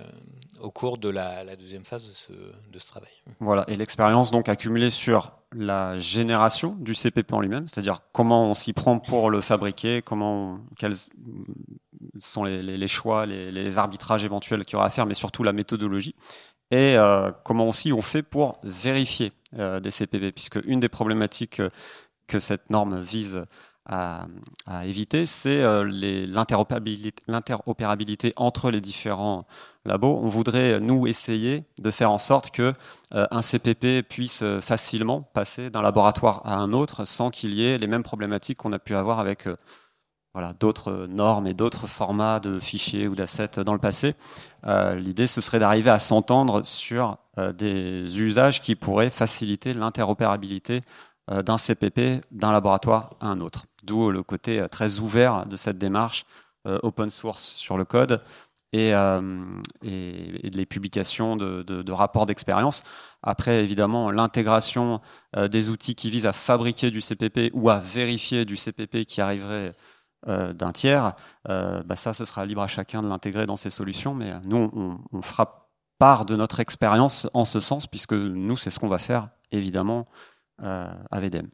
au 0.60 0.70
cours 0.70 0.98
de 0.98 1.08
la, 1.08 1.56
deuxième 1.56 1.84
phase 1.84 2.06
de 2.06 2.78
ce, 2.78 2.86
travail. 2.86 3.10
Voilà, 3.40 3.64
et 3.68 3.76
l'expérience 3.76 4.30
donc 4.30 4.48
accumulée 4.48 4.90
sur 4.90 5.32
la 5.52 5.98
génération 5.98 6.76
du 6.78 6.94
CPP 6.94 7.32
en 7.32 7.40
lui-même, 7.40 7.66
c'est-à-dire 7.66 8.00
comment 8.12 8.50
on 8.50 8.54
s'y 8.54 8.72
prend 8.72 8.98
pour 8.98 9.30
le 9.30 9.40
fabriquer, 9.40 10.02
comment, 10.02 10.60
quels 10.76 10.94
sont 12.18 12.44
les, 12.44 12.88
choix, 12.88 13.26
les, 13.26 13.78
arbitrages 13.78 14.24
éventuels 14.24 14.64
qu'il 14.64 14.74
y 14.74 14.76
aura 14.76 14.86
à 14.86 14.90
faire, 14.90 15.06
mais 15.06 15.14
surtout 15.14 15.42
la 15.42 15.52
méthodologie, 15.52 16.14
et 16.70 16.96
euh, 16.96 17.30
comment 17.44 17.68
aussi 17.68 17.92
on 17.92 18.02
fait 18.02 18.22
pour 18.22 18.58
vérifier 18.62 19.32
euh, 19.58 19.80
des 19.80 19.90
CPP, 19.90 20.32
puisque 20.32 20.60
une 20.64 20.80
des 20.80 20.88
problématiques 20.88 21.62
que 22.26 22.38
cette 22.38 22.70
norme 22.70 23.00
vise 23.00 23.44
à, 23.86 24.26
éviter, 24.84 25.24
c'est 25.26 25.62
euh, 25.62 25.84
l'interopérabilité 25.86 28.32
entre 28.36 28.70
les 28.70 28.80
différents 28.80 29.46
labos. 29.84 30.20
On 30.22 30.28
voudrait, 30.28 30.78
nous, 30.80 31.06
essayer 31.06 31.64
de 31.78 31.90
faire 31.90 32.12
en 32.12 32.18
sorte 32.18 32.50
que 32.52 32.72
euh, 33.14 33.26
un 33.30 33.42
CPP 33.42 34.02
puisse 34.08 34.42
euh, 34.42 34.60
facilement 34.60 35.22
passer 35.22 35.70
d'un 35.70 35.82
laboratoire 35.82 36.42
à 36.44 36.56
un 36.56 36.72
autre 36.72 37.04
sans 37.04 37.30
qu'il 37.30 37.54
y 37.54 37.66
ait 37.66 37.78
les 37.78 37.86
mêmes 37.86 38.04
problématiques 38.04 38.58
qu'on 38.58 38.72
a 38.72 38.78
pu 38.78 38.94
avoir 38.94 39.18
avec 39.18 39.48
voilà, 40.32 40.52
d'autres 40.52 41.06
normes 41.08 41.46
et 41.46 41.54
d'autres 41.54 41.86
formats 41.86 42.40
de 42.40 42.60
fichiers 42.60 43.08
ou 43.08 43.14
d'assets 43.14 43.64
dans 43.64 43.72
le 43.72 43.80
passé. 43.80 44.14
L'idée, 44.64 45.26
ce 45.26 45.40
serait 45.40 45.58
d'arriver 45.58 45.90
à 45.90 45.98
s'entendre 45.98 46.64
sur 46.64 47.16
des 47.54 48.20
usages 48.20 48.62
qui 48.62 48.76
pourraient 48.76 49.10
faciliter 49.10 49.74
l'interopérabilité 49.74 50.80
d'un 51.28 51.58
CPP 51.58 52.24
d'un 52.30 52.52
laboratoire 52.52 53.14
à 53.20 53.26
un 53.26 53.40
autre. 53.40 53.66
D'où 53.82 54.10
le 54.10 54.22
côté 54.22 54.60
euh, 54.60 54.68
très 54.68 54.98
ouvert 54.98 55.46
de 55.46 55.56
cette 55.56 55.78
démarche 55.78 56.26
euh, 56.66 56.78
open 56.82 57.10
source 57.10 57.52
sur 57.54 57.78
le 57.78 57.84
code 57.84 58.22
et, 58.72 58.94
euh, 58.94 59.44
les 59.82 60.66
publications 60.66 61.36
de, 61.36 61.92
rapports 61.92 62.26
d'expérience. 62.26 62.84
Après, 63.22 63.64
évidemment, 63.64 64.12
l'intégration 64.12 65.00
des 65.36 65.70
outils 65.70 65.96
qui 65.96 66.08
visent 66.08 66.26
à 66.26 66.32
fabriquer 66.32 66.92
du 66.92 67.00
CPP 67.00 67.50
ou 67.52 67.68
à 67.68 67.80
vérifier 67.80 68.44
du 68.44 68.56
CPP 68.56 69.06
qui 69.06 69.20
arriverait 69.20 69.74
d'un 70.26 70.72
tiers, 70.72 71.14
bah 71.46 71.96
ça, 71.96 72.12
ce 72.12 72.24
sera 72.24 72.44
libre 72.44 72.62
à 72.62 72.66
chacun 72.66 73.02
de 73.02 73.08
l'intégrer 73.08 73.46
dans 73.46 73.56
ses 73.56 73.70
solutions. 73.70 74.14
Mais 74.14 74.32
nous, 74.44 74.98
on, 75.12 75.22
fera 75.22 75.70
part 75.98 76.24
de 76.24 76.36
notre 76.36 76.60
expérience 76.60 77.28
en 77.32 77.44
ce 77.44 77.60
sens, 77.60 77.86
puisque 77.86 78.12
nous, 78.12 78.56
c'est 78.56 78.70
ce 78.70 78.78
qu'on 78.78 78.88
va 78.88 78.98
faire, 78.98 79.28
évidemment, 79.50 80.04
à 80.58 81.20
VDM 81.20 81.48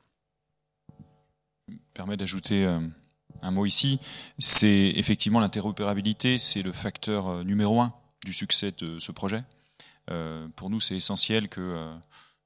permet 1.97 2.17
d'ajouter 2.19 2.67
euh, 2.67 2.79
un 3.43 3.51
mot 3.51 3.65
ici, 3.65 4.01
c'est 4.39 4.93
effectivement 4.97 5.41
l'interopérabilité, 5.41 6.37
c'est 6.37 6.63
le 6.63 6.73
facteur 6.73 7.29
euh, 7.29 7.43
numéro 7.43 7.81
un 7.81 7.95
du 8.25 8.35
succès 8.35 8.73
de 8.73 8.99
ce 8.99 9.13
projet. 9.13 9.43
Euh, 10.11 10.47
pour 10.57 10.69
nous, 10.69 10.81
c'est 10.81 10.95
essentiel 10.95 11.49
que, 11.49 11.91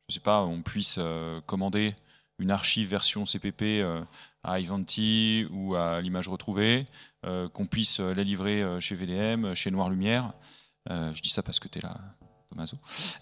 je 0.09 0.15
sais 0.15 0.21
pas, 0.21 0.43
on 0.43 0.63
puisse 0.63 0.99
commander 1.47 1.95
une 2.39 2.51
archive 2.51 2.89
version 2.89 3.25
CPP 3.25 3.83
à 4.43 4.61
Ivanti 4.61 5.47
ou 5.51 5.75
à 5.75 6.01
l'image 6.01 6.29
retrouvée, 6.29 6.87
qu'on 7.53 7.67
puisse 7.67 8.01
la 8.01 8.23
livrer 8.23 8.65
chez 8.81 8.95
VDM, 8.95 9.55
chez 9.55 9.71
Noir 9.71 9.91
Lumière. 9.91 10.33
je 10.89 11.21
dis 11.21 11.31
ça 11.31 11.43
parce 11.43 11.61
que 11.61 11.69
tu 11.69 11.79
es 11.79 11.83
là, 11.83 11.97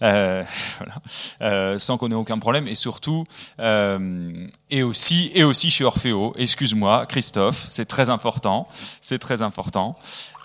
euh, 0.01 0.43
voilà. 0.77 0.95
euh, 1.41 1.79
sans 1.79 1.97
qu'on 1.97 2.11
ait 2.11 2.15
aucun 2.15 2.39
problème. 2.39 2.67
Et 2.67 2.75
surtout 2.75 3.25
euh, 3.59 4.47
et 4.69 4.83
aussi 4.83 5.31
et 5.33 5.43
aussi 5.43 5.69
chez 5.69 5.83
Orfeo. 5.83 6.33
Excuse-moi 6.37 7.05
Christophe. 7.05 7.67
C'est 7.69 7.85
très 7.85 8.09
important. 8.09 8.67
C'est 9.01 9.19
très 9.19 9.41
important. 9.41 9.97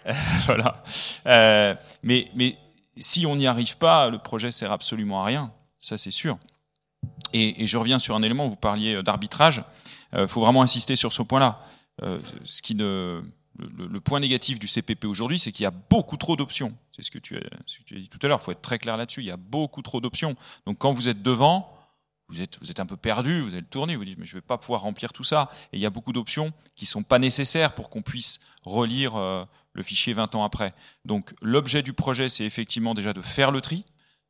Euh, 0.06 0.12
voilà. 0.46 0.82
Euh, 1.26 1.74
mais 2.02 2.28
mais 2.34 2.56
si 2.98 3.26
on 3.26 3.36
n'y 3.36 3.46
arrive 3.46 3.76
pas 3.76 4.08
le 4.10 4.18
projet 4.18 4.50
sert 4.50 4.72
absolument 4.72 5.22
à 5.22 5.26
rien. 5.26 5.52
Ça 5.80 5.98
c'est 5.98 6.10
sûr. 6.10 6.38
Et, 7.32 7.62
et, 7.62 7.66
je 7.66 7.76
reviens 7.76 7.98
sur 7.98 8.14
un 8.14 8.22
élément. 8.22 8.46
Vous 8.48 8.56
parliez 8.56 9.02
d'arbitrage 9.02 9.62
il 10.16 10.28
faut 10.28 10.40
vraiment 10.40 10.62
insister 10.62 10.96
sur 10.96 11.12
ce 11.12 11.22
point 11.22 11.40
là 11.40 11.60
ce 12.44 12.62
qui 12.62 12.74
ne 12.74 13.22
le, 13.58 14.00
point 14.00 14.20
négatif 14.20 14.58
du 14.58 14.66
CPP 14.66 15.04
aujourd'hui, 15.04 15.38
c'est 15.38 15.52
qu'il 15.52 15.62
y 15.62 15.66
a 15.66 15.70
beaucoup 15.70 16.16
trop 16.16 16.36
d'options. 16.36 16.74
C'est 16.92 17.02
ce 17.02 17.10
que 17.10 17.18
tu 17.18 17.36
as, 17.36 17.40
ce 17.66 17.78
que 17.78 17.84
tu 17.84 17.96
as 17.96 18.00
dit 18.00 18.08
tout 18.08 18.18
à 18.22 18.28
l'heure. 18.28 18.40
Il 18.40 18.44
faut 18.44 18.52
être 18.52 18.62
très 18.62 18.78
clair 18.78 18.96
là-dessus. 18.96 19.20
Il 19.20 19.26
y 19.26 19.30
a 19.30 19.36
beaucoup 19.36 19.82
trop 19.82 20.00
d'options. 20.00 20.36
Donc 20.66 20.78
quand 20.78 20.92
vous 20.92 21.08
êtes 21.08 21.22
devant, 21.22 21.72
vous 22.28 22.40
êtes, 22.40 22.58
vous 22.60 22.70
êtes 22.70 22.80
un 22.80 22.86
peu 22.86 22.96
perdu, 22.96 23.42
vous 23.42 23.54
êtes 23.54 23.70
tourné, 23.70 23.96
vous 23.96 24.04
dites 24.04 24.18
mais 24.18 24.26
je 24.26 24.34
vais 24.34 24.40
pas 24.40 24.58
pouvoir 24.58 24.82
remplir 24.82 25.12
tout 25.12 25.24
ça. 25.24 25.50
Et 25.72 25.76
il 25.76 25.80
y 25.80 25.86
a 25.86 25.90
beaucoup 25.90 26.12
d'options 26.12 26.52
qui 26.74 26.86
sont 26.86 27.02
pas 27.02 27.18
nécessaires 27.18 27.74
pour 27.74 27.90
qu'on 27.90 28.02
puisse 28.02 28.40
relire 28.64 29.16
euh, 29.16 29.44
le 29.72 29.82
fichier 29.82 30.12
20 30.12 30.34
ans 30.34 30.44
après. 30.44 30.74
Donc 31.04 31.32
l'objet 31.40 31.82
du 31.82 31.92
projet, 31.92 32.28
c'est 32.28 32.44
effectivement 32.44 32.94
déjà 32.94 33.12
de 33.12 33.22
faire 33.22 33.50
le 33.50 33.60
tri, 33.60 33.84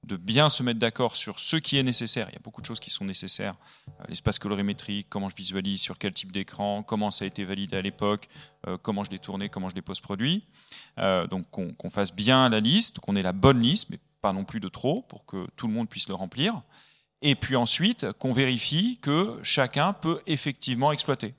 de 0.05 0.17
bien 0.17 0.49
se 0.49 0.63
mettre 0.63 0.79
d'accord 0.79 1.17
sur 1.17 1.41
ce 1.41 1.57
qui 1.57 1.79
est 1.79 1.83
nécessaire. 1.83 2.27
Il 2.31 2.35
y 2.35 2.37
a 2.37 2.41
beaucoup 2.43 2.61
de 2.61 2.67
choses 2.67 2.81
qui 2.81 2.91
sont 2.91 3.05
nécessaires. 3.05 3.57
Euh, 3.89 4.05
l'espace 4.09 4.39
colorimétrique, 4.39 5.09
comment 5.09 5.29
je 5.29 5.37
visualise, 5.37 5.81
sur 5.81 5.99
quel 5.99 6.13
type 6.13 6.33
d'écran, 6.33 6.83
comment 6.83 7.11
ça 7.11 7.25
a 7.25 7.29
été 7.29 7.45
validé 7.45 7.77
à 7.77 7.83
l'époque, 7.83 8.29
euh, 8.67 8.79
comment 8.81 9.05
je 9.05 9.11
l'ai 9.11 9.19
tourné, 9.19 9.49
comment 9.49 9.69
je 9.69 9.75
l'ai 9.75 9.83
post-produit. 9.83 10.45
donc 11.31 11.51
qu'on 11.51 11.91
fasse 11.91 12.15
bien 12.15 12.49
la 12.49 12.61
liste, 12.61 12.99
qu'on 13.01 13.17
ait 13.17 13.23
la 13.23 13.33
bonne 13.33 13.61
liste, 13.61 13.91
mais 13.91 13.99
pas 14.21 14.33
non 14.33 14.45
plus 14.45 14.61
de 14.61 14.69
trop, 14.69 15.03
pour 15.03 15.27
que 15.27 15.47
tout 15.57 15.67
le 15.67 15.73
monde 15.73 15.89
puisse 15.89 16.09
le 16.09 16.15
remplir 16.15 16.63
et 17.25 17.35
puis 17.35 17.57
ensuite 17.57 18.13
qu'on 18.13 18.33
vérifie 18.33 18.99
que 19.01 19.41
chacun 19.43 19.95
peut 19.95 20.21
effectivement 20.27 20.93
exploiter. 20.93 21.35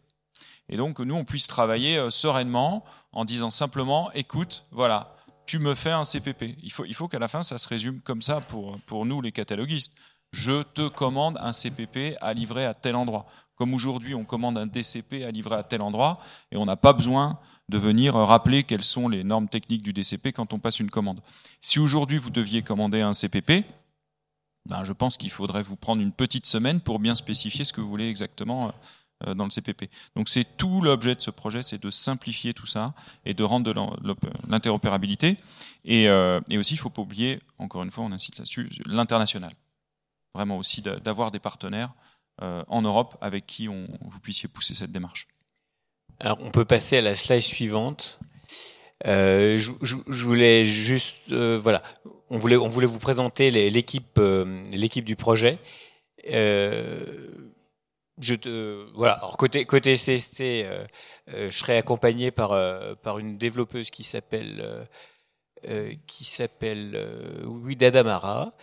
Et 0.68 0.78
donc 0.78 0.98
que 0.98 1.04
nous, 1.04 1.16
on 1.16 1.24
puisse 1.24 1.48
travailler 1.48 1.98
euh, 1.98 2.10
sereinement 2.10 2.84
en 3.12 3.24
disant 3.24 3.52
simplement, 3.52 4.12
écoute, 4.14 4.66
voilà, 4.72 5.15
tu 5.46 5.60
me 5.60 5.75
fais 5.75 5.92
un 5.92 6.04
CPP. 6.04 6.58
Il 6.62 6.72
faut, 6.72 7.08
qu'à 7.08 7.20
la 7.20 7.28
fin, 7.28 7.44
ça 7.44 7.58
se 7.58 7.68
résume 7.68 8.02
comme 8.02 8.22
ça 8.22 8.42
pour, 8.42 8.80
pour 8.86 9.06
nous, 9.06 9.22
les 9.22 9.32
cataloguistes. 9.32 9.94
Je 10.32 10.64
te 10.64 10.88
commande 10.88 11.38
un 11.42 11.54
CPP 11.54 12.18
à 12.22 12.34
livrer 12.34 12.66
à 12.66 12.74
tel 12.74 12.96
endroit. 12.96 13.25
Comme 13.56 13.74
aujourd'hui, 13.74 14.16
on 14.16 14.25
commande 14.25 14.58
un 14.58 14.66
DCP 14.66 15.24
à 15.24 15.32
livrer 15.32 15.56
à 15.56 15.64
tel 15.64 15.82
endroit, 15.82 16.20
et 16.52 16.58
on 16.58 16.66
n'a 16.66 16.75
pas 16.75 16.92
besoin 16.92 17.40
de 17.70 17.78
venir 17.78 18.16
rappeler 18.16 18.64
quelles 18.64 18.84
sont 18.84 19.08
les 19.08 19.24
normes 19.24 19.48
techniques 19.48 19.82
du 19.82 19.94
DCP 19.94 20.34
quand 20.34 20.54
on 20.54 20.60
passe 20.60 20.80
une 20.80 20.92
commande. 20.92 21.22
Si 21.62 21.80
aujourd'hui 21.80 22.18
vous 22.18 22.30
deviez 22.30 22.62
commander 22.62 23.02
un 23.02 23.14
CPP, 23.14 23.66
ben, 24.68 24.84
je 24.84 24.94
pense 24.94 25.16
qu'il 25.16 25.32
faudrait 25.32 25.62
vous 25.62 25.75
prendre 25.75 26.02
une 26.02 26.12
petite 26.12 26.48
semaine 26.48 26.82
pour 26.82 27.00
bien 27.00 27.16
spécifier 27.16 27.66
ce 27.66 27.74
que 27.74 27.82
vous 27.82 27.88
voulez 27.88 28.10
exactement 28.10 28.68
euh, 28.68 28.72
dans 29.34 29.46
le 29.46 29.50
CPP. 29.50 29.89
Donc 30.15 30.29
c'est 30.29 30.58
tout 30.58 30.82
l'objet 30.82 31.15
de 31.15 31.22
ce 31.22 31.32
projet, 31.32 31.63
c'est 31.63 31.82
de 31.82 31.89
simplifier 31.89 32.53
tout 32.53 32.67
ça 32.67 32.94
et 33.25 33.34
de 33.34 33.44
rendre 33.44 33.98
l'interopérabilité. 34.48 35.38
Et, 35.84 36.10
euh, 36.10 36.39
et, 36.50 36.58
aussi, 36.58 36.74
il 36.74 36.77
ne 36.77 36.82
faut 36.82 36.89
pas 36.89 37.01
oublier, 37.01 37.39
encore 37.58 37.84
une 37.84 37.91
fois, 37.91 38.03
on 38.03 38.12
insiste 38.12 38.39
là-dessus, 38.39 38.70
l'international. 38.86 39.53
Vraiment 40.34 40.58
aussi 40.58 40.82
d'avoir 40.82 41.32
des 41.32 41.39
partenaires 41.39 41.94
euh, 42.41 42.63
en 42.67 42.82
Europe 42.82 43.17
avec 43.22 43.46
qui 43.46 43.67
vous 43.67 44.20
puissiez 44.22 44.50
pousser 44.50 44.75
cette 44.75 44.91
démarche. 44.91 45.27
Alors 46.20 46.38
on 46.41 46.51
peut 46.51 46.65
passer 46.65 46.98
à 46.98 47.01
la 47.01 47.15
slide 47.15 47.41
suivante. 47.41 48.20
Euh, 49.05 49.58
je, 49.58 50.24
voulais 50.24 50.63
juste, 50.63 51.32
euh, 51.32 51.60
voilà, 51.62 51.84
on 52.29 52.38
voulait, 52.38 52.55
on 52.55 52.67
voulait 52.67 52.88
vous 52.88 53.00
présenter 53.00 53.51
l'équipe, 53.70 54.17
euh, 54.17 54.63
l'équipe 54.72 55.05
du 55.05 55.15
projet. 55.15 55.60
Euh, 56.32 57.45
je 58.20 58.36
te, 58.36 58.86
voilà. 58.94 59.14
Alors 59.14 59.38
côté 59.38 59.66
côté 59.66 59.96
CST, 59.96 60.42
euh, 60.42 60.86
je 61.28 61.50
serai 61.50 61.78
accompagné 61.78 62.32
par 62.32 62.52
par 62.98 63.20
une 63.20 63.38
développeuse 63.38 63.90
qui 63.90 64.04
s'appelle 64.04 64.88
qui 66.08 66.26
s'appelle 66.26 66.98
Widada 67.46 68.04
Mara. 68.04 68.54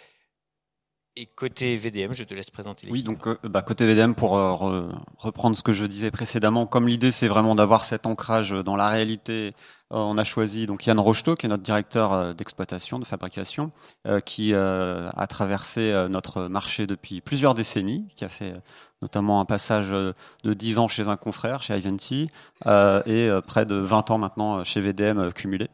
Et 1.16 1.26
côté 1.26 1.76
VDM, 1.76 2.14
je 2.14 2.25
te 2.25 2.33
laisse 2.33 2.50
présenter 2.50 2.87
l'équipe. 2.87 2.95
Oui, 2.95 3.02
donc 3.02 3.28
bah, 3.45 3.61
côté 3.61 3.87
VDM, 3.87 4.14
pour 4.14 4.33
reprendre 5.19 5.54
ce 5.57 5.62
que 5.62 5.73
je 5.73 5.85
disais 5.85 6.11
précédemment, 6.11 6.66
comme 6.66 6.88
l'idée 6.88 7.11
c'est 7.11 7.28
vraiment 7.28 7.54
d'avoir 7.54 7.85
cet 7.85 8.07
ancrage 8.07 8.50
dans 8.50 8.76
la 8.76 8.88
réalité 8.88 9.52
euh, 9.92 9.98
on 9.98 10.16
a 10.16 10.25
choisi 10.25 10.66
donc 10.66 10.87
Yann 10.87 10.98
Rocheteau, 10.98 11.35
qui 11.35 11.46
est 11.46 11.48
notre 11.48 11.62
directeur 11.62 12.12
euh, 12.12 12.33
d'exploitation, 12.33 12.98
de 12.98 13.05
fabrication, 13.05 13.72
euh, 14.07 14.20
qui 14.20 14.55
a 14.55 15.27
traversé 15.29 16.07
notre 16.11 16.48
marché 16.48 16.87
depuis 16.87 17.20
plusieurs 17.20 17.55
décennies, 17.55 18.09
qui 18.16 18.25
a 18.25 18.29
fait 18.29 18.55
notamment 19.01 19.40
un 19.40 19.44
passage 19.44 19.90
de 19.90 20.14
10 20.44 20.79
ans 20.79 20.88
chez 20.88 21.09
un 21.09 21.16
confrère, 21.16 21.62
chez 21.62 21.77
Iventi, 21.77 22.29
et 23.07 23.31
près 23.46 23.66
de 23.66 23.75
20 23.75 24.11
ans 24.11 24.18
maintenant 24.18 24.64
chez 24.64 24.81
VDM 24.81 25.33
cumulé. 25.33 25.68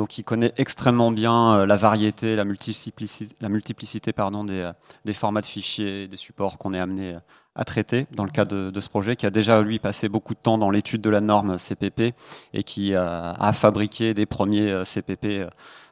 Donc 0.00 0.16
il 0.16 0.24
connaît 0.24 0.54
extrêmement 0.56 1.12
bien 1.12 1.66
la 1.66 1.76
variété, 1.76 2.34
la 2.34 2.46
multiplicité, 2.46 3.34
la 3.42 3.50
multiplicité 3.50 4.14
pardon, 4.14 4.44
des, 4.44 4.70
des 5.04 5.12
formats 5.12 5.42
de 5.42 5.46
fichiers, 5.46 6.08
des 6.08 6.16
supports 6.16 6.56
qu'on 6.56 6.72
est 6.72 6.78
amené 6.78 7.16
à 7.54 7.64
traiter 7.64 8.06
dans 8.12 8.24
le 8.24 8.30
cadre 8.30 8.70
de, 8.70 8.80
ce 8.80 8.88
projet, 8.88 9.14
qui 9.14 9.26
a 9.26 9.30
déjà 9.30 9.60
lui 9.60 9.78
passé 9.78 10.08
beaucoup 10.08 10.32
de 10.32 10.38
temps 10.38 10.56
dans 10.56 10.70
l'étude 10.70 11.02
de 11.02 11.10
la 11.10 11.20
norme 11.20 11.58
CPP 11.58 12.14
et 12.54 12.62
qui 12.62 12.94
a 12.94 13.52
fabriqué 13.52 14.14
des 14.14 14.24
premiers 14.24 14.70
euh, 14.70 14.84
CPP 14.84 15.24
euh, 15.26 15.48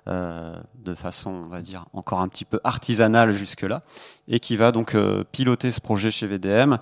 de 0.09 0.95
façon, 0.95 1.31
on 1.31 1.49
va 1.49 1.61
dire, 1.61 1.85
encore 1.93 2.21
un 2.21 2.29
petit 2.29 2.45
peu 2.45 2.61
artisanale 2.65 3.33
jusque-là, 3.33 3.83
et 4.27 4.41
qui 4.41 4.57
va 4.57 4.73
donc 4.73 4.95
euh, 4.95 5.25
piloter 5.33 5.71
ce 5.71 5.81
projet 5.81 6.11
chez 6.11 6.27
VDM, 6.27 6.77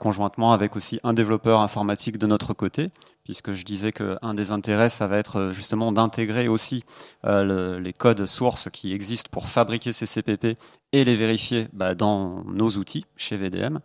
conjointement 0.00 0.52
avec 0.52 0.76
aussi 0.76 1.00
un 1.04 1.12
développeur 1.12 1.60
informatique 1.60 2.18
de 2.18 2.26
notre 2.26 2.54
côté, 2.54 2.90
puisque 3.24 3.52
je 3.52 3.64
disais 3.64 3.92
qu'un 3.92 4.34
des 4.34 4.52
intérêts, 4.52 4.88
ça 4.88 5.06
va 5.06 5.18
être 5.18 5.52
justement 5.52 5.92
d'intégrer 5.92 6.48
aussi 6.48 6.84
les 7.24 7.92
codes 7.92 8.26
sources 8.26 8.68
qui 8.70 8.92
existent 8.92 9.30
pour 9.32 9.48
fabriquer 9.48 9.92
ces 9.92 10.06
CPP 10.06 10.56
et 10.92 11.04
les 11.04 11.16
vérifier 11.16 11.68
bah, 11.72 11.94
dans 11.94 12.44
nos 12.44 12.70
outils 12.70 13.06
chez 13.16 13.36
VDM 13.36 13.78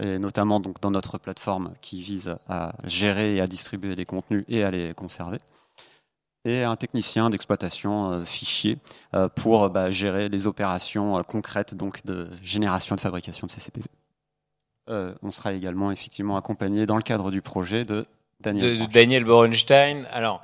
et 0.00 0.18
notamment 0.18 0.60
donc 0.60 0.80
dans 0.80 0.90
notre 0.90 1.18
plateforme 1.18 1.72
qui 1.80 2.00
vise 2.00 2.34
à 2.48 2.72
gérer 2.84 3.34
et 3.34 3.40
à 3.40 3.46
distribuer 3.46 3.94
des 3.94 4.04
contenus 4.04 4.44
et 4.48 4.62
à 4.64 4.70
les 4.70 4.94
conserver 4.94 5.38
et 6.44 6.62
un 6.64 6.76
technicien 6.76 7.30
d'exploitation 7.30 8.12
euh, 8.12 8.24
fichier 8.24 8.78
euh, 9.14 9.28
pour 9.28 9.68
bah, 9.70 9.90
gérer 9.90 10.28
les 10.28 10.46
opérations 10.46 11.18
euh, 11.18 11.22
concrètes 11.22 11.74
donc 11.74 12.04
de 12.04 12.28
génération 12.42 12.94
et 12.94 12.96
de 12.96 13.00
fabrication 13.00 13.46
de 13.46 13.50
ces 13.50 13.60
CPV. 13.60 13.86
on 15.22 15.30
sera 15.30 15.52
également 15.52 15.92
effectivement 15.92 16.36
accompagné 16.36 16.86
dans 16.86 16.96
le 16.96 17.02
cadre 17.02 17.30
du 17.30 17.42
projet 17.42 17.84
de 17.84 18.06
Daniel. 18.40 18.78
De, 18.78 18.86
Daniel 18.86 19.24
Borenstein. 19.24 20.06
Alors, 20.10 20.42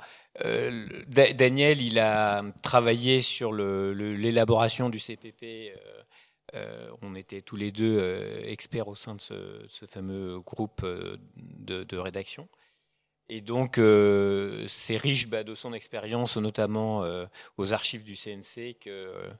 Daniel, 1.09 1.81
il 1.81 1.99
a 1.99 2.43
travaillé 2.63 3.19
sur 3.19 3.51
l'élaboration 3.51 4.89
du 4.89 4.97
CPP. 4.97 5.73
on 7.01 7.13
était 7.15 7.41
tous 7.41 7.57
les 7.57 7.71
deux 7.71 7.99
experts 8.45 8.87
au 8.87 8.95
sein 8.95 9.15
de 9.15 9.21
ce, 9.21 9.85
fameux 9.85 10.39
groupe 10.39 10.85
de 10.85 11.97
rédaction. 11.97 12.47
Et 13.31 13.41
donc, 13.41 13.77
euh, 13.77 14.65
c'est 14.67 14.97
riche 14.97 15.27
bah, 15.27 15.43
de 15.43 15.53
son 15.53 15.71
expérience, 15.73 16.35
notamment 16.37 17.03
euh, 17.03 17.27
aux 17.57 17.73
archives 17.73 18.03
du 18.03 18.15
CNC, 18.15 18.75
qu'il 18.79 18.91
euh, 18.91 19.31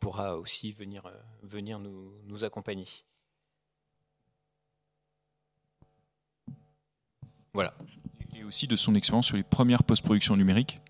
pourra 0.00 0.38
aussi 0.38 0.72
venir, 0.72 1.02
venir 1.42 1.78
nous, 1.78 2.44
accompagner. 2.44 2.86
Voilà. 7.52 7.74
Et 8.34 8.44
aussi 8.44 8.66
de 8.66 8.76
son 8.76 8.94
expérience 8.94 9.26
sur 9.26 9.36
les 9.36 9.42
premières 9.42 9.84
post-productions 9.84 10.36
numériques, 10.36 10.80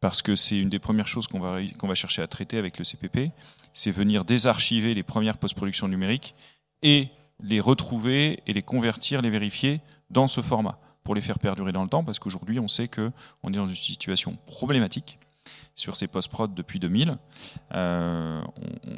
parce 0.00 0.22
que 0.22 0.36
c'est 0.36 0.58
une 0.60 0.70
des 0.70 0.78
premières 0.78 1.08
choses 1.08 1.26
qu'on 1.26 1.40
va, 1.40 1.66
qu'on 1.78 1.88
va 1.88 1.96
chercher 1.96 2.22
à 2.22 2.28
traiter 2.28 2.58
avec 2.58 2.78
le 2.78 2.84
CPP, 2.84 3.32
c'est 3.72 3.90
venir 3.90 4.24
désarchiver 4.24 4.94
les 4.94 5.02
premières 5.02 5.36
post-productions 5.36 5.88
numériques 5.88 6.36
et 6.82 7.08
les 7.40 7.58
retrouver 7.58 8.40
et 8.46 8.52
les 8.52 8.62
convertir, 8.62 9.20
les 9.20 9.30
vérifier 9.30 9.80
dans 10.10 10.28
ce 10.28 10.42
format 10.42 10.78
pour 11.04 11.14
les 11.14 11.20
faire 11.20 11.38
perdurer 11.38 11.72
dans 11.72 11.82
le 11.82 11.88
temps, 11.88 12.04
parce 12.04 12.18
qu'aujourd'hui, 12.18 12.58
on 12.60 12.68
sait 12.68 12.88
qu'on 12.88 13.48
est 13.48 13.56
dans 13.56 13.66
une 13.66 13.74
situation 13.74 14.36
problématique 14.46 15.18
sur 15.74 15.96
ces 15.96 16.06
post-prod 16.06 16.54
depuis 16.54 16.78
2000. 16.78 17.18
Euh, 17.74 18.42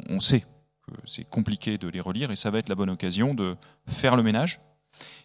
on, 0.09 0.19
sait 0.19 0.41
que 0.41 0.93
c'est 1.05 1.27
compliqué 1.27 1.77
de 1.77 1.87
les 1.87 1.99
relire, 1.99 2.31
et 2.31 2.35
ça 2.35 2.51
va 2.51 2.59
être 2.59 2.69
la 2.69 2.75
bonne 2.75 2.89
occasion 2.89 3.33
de 3.33 3.55
faire 3.87 4.15
le 4.15 4.23
ménage, 4.23 4.61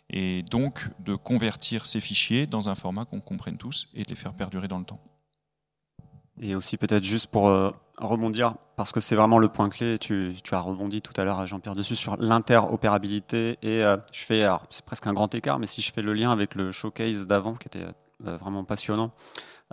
et 0.09 0.43
donc 0.43 0.89
de 1.01 1.15
convertir 1.15 1.87
ces 1.87 2.01
fichiers 2.01 2.47
dans 2.47 2.69
un 2.69 2.75
format 2.75 3.05
qu'on 3.05 3.21
comprenne 3.21 3.59
tous, 3.59 3.89
et 3.95 4.03
de 4.03 4.09
les 4.09 4.17
faire 4.17 4.35
perdurer 4.35 4.69
dans 4.69 4.79
le 4.79 4.85
temps. 4.85 5.01
Et 6.41 6.55
aussi 6.55 6.79
peut-être 6.79 7.05
juste 7.05 7.27
pour 7.27 7.49
euh, 7.49 7.71
rebondir, 8.01 8.55
parce 8.77 8.93
que 8.93 9.01
c'est 9.01 9.15
vraiment 9.15 9.39
le 9.39 9.49
point 9.49 9.69
clé, 9.69 9.99
tu, 9.99 10.35
tu 10.43 10.55
as 10.55 10.61
rebondi 10.61 11.03
tout 11.03 11.13
à 11.17 11.25
l'heure, 11.25 11.45
Jean-Pierre, 11.47 11.75
dessus, 11.75 11.97
sur 11.97 12.17
l'interopérabilité. 12.19 13.59
Et 13.63 13.85
euh, 13.85 13.97
je 14.13 14.25
fais, 14.25 14.47
c'est 14.71 14.85
presque 14.85 15.07
un 15.07 15.13
grand 15.13 15.35
écart, 15.35 15.59
mais 15.59 15.67
si 15.67 15.83
je 15.83 15.93
fais 15.93 16.03
le 16.03 16.13
lien 16.13 16.31
avec 16.31 16.55
le 16.55 16.73
showcase 16.73 17.27
d'avant, 17.27 17.55
qui 17.55 17.69
était 17.69 17.87
euh, 18.27 18.37
vraiment 18.37 18.65
passionnant, 18.65 19.13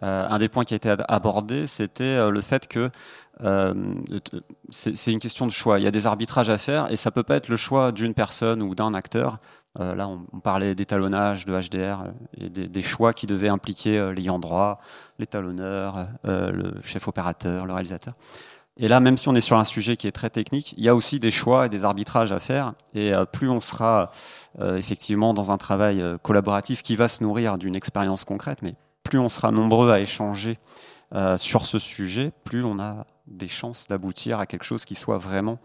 un 0.04 0.38
des 0.38 0.48
points 0.48 0.64
qui 0.64 0.76
a 0.76 0.78
été 0.78 0.94
abordé, 1.08 1.66
c'était 1.66 2.30
le 2.30 2.42
fait 2.42 2.68
que 2.68 2.92
c'est 3.40 5.12
une 5.12 5.20
question 5.20 5.46
de 5.46 5.52
choix. 5.52 5.80
Il 5.80 5.84
y 5.84 5.88
a 5.88 5.92
des 5.92 6.08
arbitrages 6.08 6.50
à 6.50 6.58
faire, 6.58 6.92
et 6.92 6.96
ça 6.96 7.12
peut 7.12 7.24
pas 7.24 7.36
être 7.36 7.50
le 7.50 7.56
choix 7.56 7.92
d'une 7.92 8.14
personne 8.14 8.62
ou 8.62 8.76
d'un 8.76 8.94
acteur. 8.94 9.40
Euh, 9.80 9.96
là, 9.96 10.08
on, 10.08 10.40
parlait 10.40 10.76
d'étalonnage, 10.76 11.46
de 11.46 11.54
HDR 11.54 12.04
euh, 12.04 12.12
et 12.38 12.50
des, 12.50 12.82
choix 12.82 13.14
qui 13.14 13.28
devaient 13.28 13.50
impliquer 13.50 13.98
euh, 13.98 14.14
l'ayant 14.14 14.40
droit, 14.40 14.80
l'étalonneur, 15.20 16.08
le 16.24 16.74
chef 16.84 17.08
opérateur, 17.08 17.66
le 17.66 17.74
réalisateur. 17.74 18.14
Et 18.78 18.88
là, 18.88 19.00
même 19.00 19.18
si 19.18 19.28
on 19.28 19.34
est 19.34 19.42
sur 19.42 19.58
un 19.58 19.64
sujet 19.64 19.98
qui 19.98 20.08
est 20.08 20.12
très 20.12 20.30
technique, 20.30 20.74
il 20.78 20.84
y 20.84 20.90
a 20.90 20.96
aussi 20.96 21.20
des 21.20 21.32
choix 21.32 21.66
et 21.66 21.70
des 21.70 21.84
arbitrages 21.84 22.32
à 22.32 22.40
faire. 22.40 22.74
Et 22.94 23.12
plus 23.32 23.50
on 23.50 23.60
sera 23.60 24.12
effectivement 24.60 25.34
dans 25.34 25.52
un 25.52 25.58
travail 25.58 26.04
collaboratif 26.22 26.84
qui 26.84 26.96
va 26.96 27.08
se 27.08 27.24
nourrir 27.24 27.58
d'une 27.58 27.76
expérience 27.76 28.24
concrète, 28.24 28.62
mais 28.62 28.76
plus 29.02 29.18
on 29.18 29.30
sera 29.30 29.52
nombreux 29.52 29.92
à 29.92 30.00
échanger 30.00 30.60
sur 31.38 31.66
ce 31.66 31.80
sujet, 31.80 32.32
plus 32.44 32.64
on 32.64 32.78
a 32.78 33.08
des 33.28 33.48
chances 33.48 33.88
d'aboutir 33.88 34.40
à 34.40 34.46
quelque 34.46 34.64
chose 34.64 34.86
qui 34.86 34.96
soit 34.96 35.18
vraiment 35.18 35.60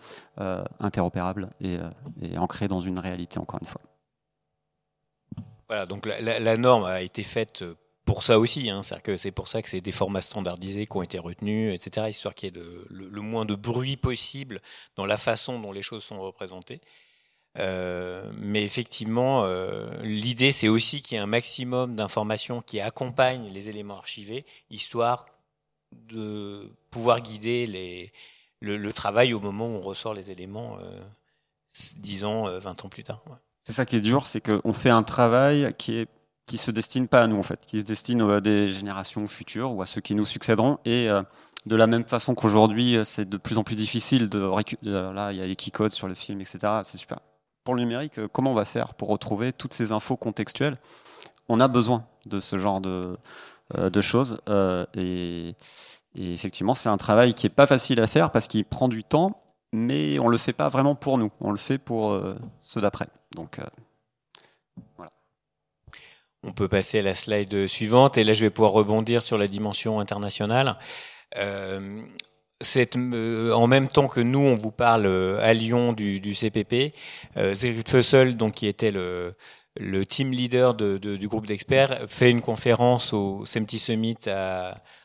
interopérable 0.81 1.51
et, 1.61 1.79
et 2.21 2.39
ancré 2.39 2.69
dans 2.69 2.81
une 2.81 2.99
réalité, 2.99 3.39
encore 3.39 3.61
une 3.61 3.69
fois. 3.69 3.81
Voilà, 5.73 5.87
donc 5.87 6.05
la, 6.05 6.57
norme 6.59 6.85
a 6.85 7.01
été 7.01 7.23
faite 7.23 7.65
pour 8.05 8.23
ça 8.23 8.39
aussi. 8.39 8.69
Hein, 8.69 8.83
c'est-à-dire 8.83 9.03
que 9.03 9.17
c'est 9.17 9.31
pour 9.31 9.49
ça 9.49 9.63
que 9.63 9.71
c'est 9.71 9.81
des 9.81 9.91
formats 9.91 10.21
standardisés 10.21 10.87
qui 10.87 10.97
ont 10.99 11.03
été 11.03 11.19
retenus, 11.19 11.75
etc., 11.75 12.09
histoire 12.11 12.35
qu'il 12.35 12.55
y 12.55 12.59
ait 12.59 12.63
le, 12.91 13.21
moins 13.23 13.47
de 13.47 13.55
bruit 13.55 13.97
possible 13.97 14.61
dans 14.97 15.07
la 15.07 15.17
façon 15.17 15.59
dont 15.61 15.73
les 15.73 15.81
choses 15.81 16.05
sont 16.05 16.21
représentées. 16.21 16.83
Euh, 17.59 18.31
mais 18.35 18.65
effectivement, 18.65 19.45
euh, 19.45 20.03
l'idée, 20.03 20.53
c'est 20.53 20.69
aussi 20.69 21.01
qu'il 21.01 21.17
y 21.17 21.19
ait 21.19 21.23
un 21.23 21.27
maximum 21.27 21.97
d'informations 21.97 22.61
qui 22.61 22.79
accompagnent 22.81 23.51
les 23.51 23.71
éléments 23.71 23.97
archivés, 23.97 24.45
histoire 24.69 25.25
de 25.93 26.71
pouvoir 26.93 27.21
guider 27.21 28.13
le, 28.61 28.93
travail 28.93 29.35
au 29.35 29.41
moment 29.41 29.67
où 29.67 29.79
on 29.79 29.81
ressort 29.81 30.15
les 30.15 30.31
éléments, 30.31 30.79
euh, 30.81 31.01
disons, 31.97 32.45
20 32.59 32.85
ans 32.85 32.89
plus 32.89 33.03
tard. 33.03 33.25
C'est 33.65 33.73
ça 33.73 33.85
qui 33.85 33.97
est 33.97 34.01
dur, 34.01 34.27
c'est 34.27 34.41
qu'on 34.41 34.73
fait 34.73 34.91
un 34.91 35.03
travail 35.03 35.75
qui 35.77 35.97
est 35.97 36.09
qui 36.47 36.59
se 36.59 36.71
destine 36.71 37.09
pas 37.09 37.23
à 37.23 37.27
nous 37.27 37.37
en 37.37 37.43
fait, 37.43 37.61
qui 37.67 37.81
se 37.81 37.85
destine 37.85 38.23
à 38.23 38.41
des 38.41 38.69
générations 38.69 39.27
futures 39.27 39.73
ou 39.73 39.83
à 39.83 39.87
ceux 39.87 40.01
qui 40.01 40.15
nous 40.15 40.25
succéderont. 40.25 40.79
Et 40.85 41.09
euh, 41.09 41.23
de 41.67 41.77
la 41.77 41.87
même 41.87 42.05
façon 42.05 42.35
qu'aujourd'hui, 42.35 42.97
euh, 42.97 43.05
c'est 43.05 43.29
de 43.29 43.37
plus 43.37 43.59
en 43.59 43.65
plus 43.65 43.77
difficile 43.77 44.29
de. 44.29 44.39
Là, 44.83 45.33
il 45.33 45.39
y 45.39 45.43
a 45.43 45.47
les 45.47 45.57
keycodes 45.57 45.93
sur 45.93 46.09
le 46.09 46.15
film, 46.15 46.41
etc. 46.41 46.81
C'est 46.83 46.99
super. 46.99 47.21
Pour 47.65 47.75
le 47.75 47.83
numérique, 47.83 48.19
euh, 48.19 48.29
comment 48.29 48.51
on 48.51 48.55
va 48.55 48.65
faire 48.65 48.95
pour 48.95 49.09
retrouver 49.09 49.53
toutes 49.53 49.73
ces 49.73 49.93
infos 49.93 50.17
contextuelles? 50.17 50.75
On 51.49 51.61
a 51.61 51.69
besoin 51.69 52.05
de 52.27 52.41
ce 52.41 52.59
genre 52.59 52.81
de, 52.81 53.17
de 53.77 54.01
choses. 54.01 54.39
et, 54.95 55.55
et, 56.15 56.33
effectivement, 56.33 56.75
c'est 56.75 56.89
un 56.89 56.97
travail 56.97 57.35
qui 57.35 57.47
est 57.47 57.51
pas 57.51 57.67
facile 57.67 58.01
à 58.01 58.07
faire 58.07 58.31
parce 58.31 58.49
qu'il 58.49 58.65
prend 58.65 58.89
du 58.89 59.05
temps, 59.05 59.43
mais 59.73 60.19
on 60.19 60.29
le 60.29 60.37
fait 60.37 60.53
pas 60.53 60.69
vraiment 60.69 60.95
pour 60.95 61.19
nous. 61.19 61.31
On 61.41 61.51
le 61.51 61.57
fait 61.57 61.79
pour 61.79 62.19
ceux 62.61 62.81
d'après. 62.81 63.07
Donc 63.35 63.59
voilà. 64.97 65.13
On 66.45 66.53
peut 66.53 66.67
passer 66.67 66.99
à 66.99 67.03
la 67.03 67.15
slide 67.15 67.69
suivante, 67.69 68.19
et 68.19 68.25
là 68.25 68.33
je 68.33 68.41
vais 68.41 68.51
pouvoir 68.51 68.73
rebondir 68.73 69.23
sur 69.23 69.39
la 69.39 69.47
dimension 69.47 70.01
internationale. 70.01 70.77
Euh, 71.37 72.03
euh 72.77 73.53
en 73.53 73.67
même 73.67 73.89
temps 73.89 74.09
que 74.09 74.21
nous, 74.21 74.41
on 74.41 74.55
vous 74.55 74.71
parle 74.73 75.07
euh, 75.07 75.39
à 75.41 75.55
Lyon 75.55 75.93
du, 75.93 76.35
CPP, 76.35 76.95
euh, 77.37 77.55
Fussel, 77.87 78.37
donc 78.37 78.55
qui 78.55 78.67
était 78.67 78.91
le, 78.91 79.35
team 80.07 80.33
leader 80.33 80.75
de, 80.75 80.99
du 80.99 81.29
groupe 81.29 81.47
d'experts, 81.47 82.05
fait 82.09 82.31
une 82.31 82.43
conférence 82.43 83.13
au 83.13 83.45
SEMTI 83.45 83.79
Summit 83.79 84.19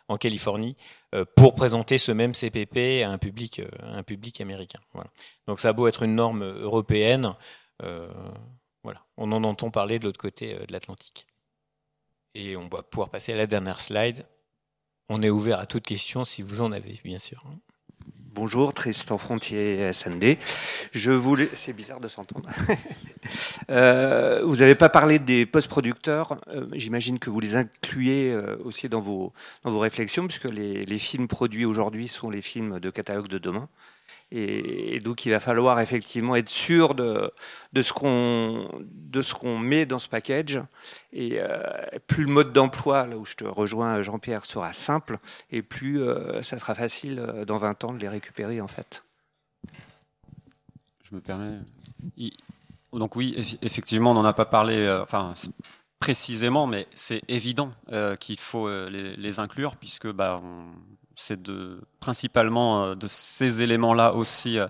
en 0.07 0.17
Californie 0.17 0.75
euh, 0.79 0.96
pour 1.35 1.55
présenter 1.55 1.97
ce 1.97 2.11
même 2.11 2.33
CPP 2.33 3.03
à 3.03 3.09
un 3.09 3.17
public, 3.17 3.61
public 4.05 4.41
américain. 4.41 4.79
Donc 5.47 5.59
ça 5.59 5.69
a 5.69 5.73
beau 5.73 5.87
être 5.87 6.03
une 6.03 6.15
norme 6.15 6.43
européenne, 6.43 7.33
euh, 7.83 8.11
on 9.17 9.31
en 9.31 9.43
entend 9.43 9.71
parler 9.71 9.99
de 9.99 10.05
l'autre 10.05 10.19
côté 10.19 10.53
de 10.53 10.71
l'Atlantique. 10.71 11.27
Et 12.33 12.55
on 12.55 12.67
va 12.67 12.83
pouvoir 12.83 13.09
passer 13.09 13.33
à 13.33 13.35
la 13.35 13.47
dernière 13.47 13.81
slide. 13.81 14.25
On 15.09 15.21
est 15.21 15.29
ouvert 15.29 15.59
à 15.59 15.65
toutes 15.65 15.85
questions 15.85 16.23
si 16.23 16.41
vous 16.41 16.61
en 16.61 16.71
avez, 16.71 16.99
bien 17.03 17.19
sûr. 17.19 17.43
Bonjour, 18.37 18.71
Tristan 18.71 19.17
Frontier, 19.17 19.91
SND. 19.91 20.37
Je 20.91 21.11
voulais, 21.11 21.49
c'est 21.55 21.73
bizarre 21.73 21.99
de 21.99 22.07
s'entendre. 22.07 22.47
euh, 23.71 24.43
vous 24.45 24.57
n'avez 24.57 24.75
pas 24.75 24.89
parlé 24.89 25.17
des 25.17 25.47
post-producteurs. 25.47 26.39
Euh, 26.49 26.67
j'imagine 26.73 27.17
que 27.17 27.31
vous 27.31 27.39
les 27.39 27.55
incluez 27.55 28.31
euh, 28.31 28.55
aussi 28.63 28.89
dans 28.89 28.99
vos 28.99 29.33
dans 29.63 29.71
vos 29.71 29.79
réflexions, 29.79 30.27
puisque 30.27 30.45
les, 30.45 30.85
les 30.85 30.99
films 30.99 31.27
produits 31.27 31.65
aujourd'hui 31.65 32.07
sont 32.07 32.29
les 32.29 32.43
films 32.43 32.79
de 32.79 32.91
catalogue 32.91 33.27
de 33.27 33.39
demain. 33.39 33.69
Et, 34.31 34.99
donc, 34.99 35.25
il 35.25 35.29
va 35.29 35.39
falloir 35.39 35.79
effectivement 35.79 36.35
être 36.35 36.49
sûr 36.49 36.95
de, 36.95 37.31
ce 37.81 37.93
qu'on 37.93 39.59
met 39.59 39.85
dans 39.85 39.99
ce 39.99 40.09
package. 40.09 40.61
Et 41.13 41.39
euh, 41.39 41.59
plus 42.07 42.25
le 42.25 42.31
mode 42.31 42.51
d'emploi, 42.51 43.07
là 43.07 43.17
où 43.17 43.25
je 43.25 43.35
te 43.35 43.45
rejoins, 43.45 44.01
Jean-Pierre, 44.01 44.45
sera 44.45 44.73
simple, 44.73 45.19
et 45.51 45.61
plus 45.61 46.01
euh, 46.01 46.43
ça 46.43 46.57
sera 46.57 46.75
facile 46.75 47.19
euh, 47.19 47.45
dans 47.45 47.57
20 47.57 47.83
ans 47.85 47.93
de 47.93 47.99
les 47.99 48.09
récupérer, 48.09 48.59
en 48.59 48.67
fait. 48.67 49.03
Je 51.03 51.15
me 51.15 51.21
permets. 51.21 51.59
Donc 52.91 53.15
oui, 53.15 53.57
effectivement, 53.61 54.11
on 54.11 54.15
n'en 54.15 54.25
a 54.25 54.33
pas 54.33 54.45
parlé. 54.45 54.89
enfin, 55.01 55.33
précisément, 55.99 56.67
mais 56.67 56.85
c'est 56.95 57.21
évident 57.29 57.71
qu'il 58.19 58.39
faut 58.39 58.69
les, 58.89 59.39
inclure 59.39 59.77
puisque 59.77 60.11
bah, 60.11 60.41
c'est 61.17 61.41
de, 61.41 61.81
principalement 61.99 62.83
euh, 62.83 62.95
de 62.95 63.07
ces 63.07 63.63
éléments-là 63.63 64.13
aussi 64.13 64.59
euh, 64.59 64.67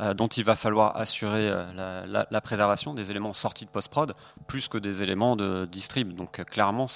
euh, 0.00 0.14
dont 0.14 0.26
il 0.26 0.42
va 0.42 0.56
falloir 0.56 0.96
assurer 0.96 1.46
la, 1.74 2.40
préservation, 2.40 2.94
des 2.94 3.10
éléments 3.10 3.34
sortis 3.34 3.66
de 3.66 3.70
post-prod, 3.70 4.14
plus 4.48 4.68
que 4.68 4.78
des 4.78 5.02
éléments 5.02 5.36
de 5.36 5.66
distrib. 5.70 6.14
Donc 6.14 6.42
clairement, 6.46 6.86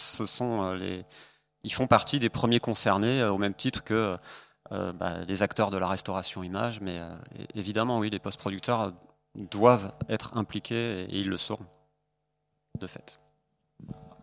ils 1.62 1.72
font 1.72 1.86
partie 1.86 2.18
des 2.18 2.30
premiers 2.30 2.58
concernés, 2.58 3.22
au 3.22 3.36
même 3.36 3.52
titre 3.52 3.84
que 3.84 4.14
bah, 4.70 5.18
les 5.28 5.42
acteurs 5.42 5.70
de 5.70 5.76
la 5.76 5.88
restauration 5.88 6.42
image. 6.42 6.80
Mais 6.80 6.98
évidemment, 7.54 7.98
oui, 7.98 8.08
les 8.08 8.18
post-producteurs 8.18 8.94
doivent 9.34 9.94
être 10.08 10.34
impliqués 10.38 11.02
et, 11.02 11.18
ils 11.18 11.28
le 11.28 11.36
seront, 11.36 11.66
de 12.80 12.86
fait. 12.86 13.20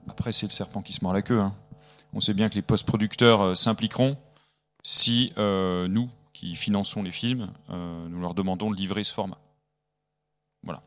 Après, 0.10 0.32
c'est 0.32 0.48
le 0.48 0.52
serpent 0.52 0.82
qui 0.82 0.94
se 0.94 1.04
mord 1.04 1.14
la 1.14 1.22
queue. 1.22 1.40
Hein. 1.40 1.54
On 2.14 2.22
sait 2.22 2.34
bien 2.34 2.50
que 2.50 2.56
les 2.56 2.64
post-producteurs 2.64 3.56
s'impliqueront 3.56 4.18
si 4.84 5.34
euh, 5.38 5.88
nous, 5.88 6.10
qui 6.34 6.56
finançons 6.56 7.04
les 7.04 7.12
films, 7.12 7.52
euh, 7.70 8.08
nous 8.10 8.20
leur 8.20 8.34
demandons 8.34 8.70
de 8.70 8.76
livrer 8.76 9.04
ce 9.04 9.14
format. 9.14 9.40
Voilà. 10.64 10.84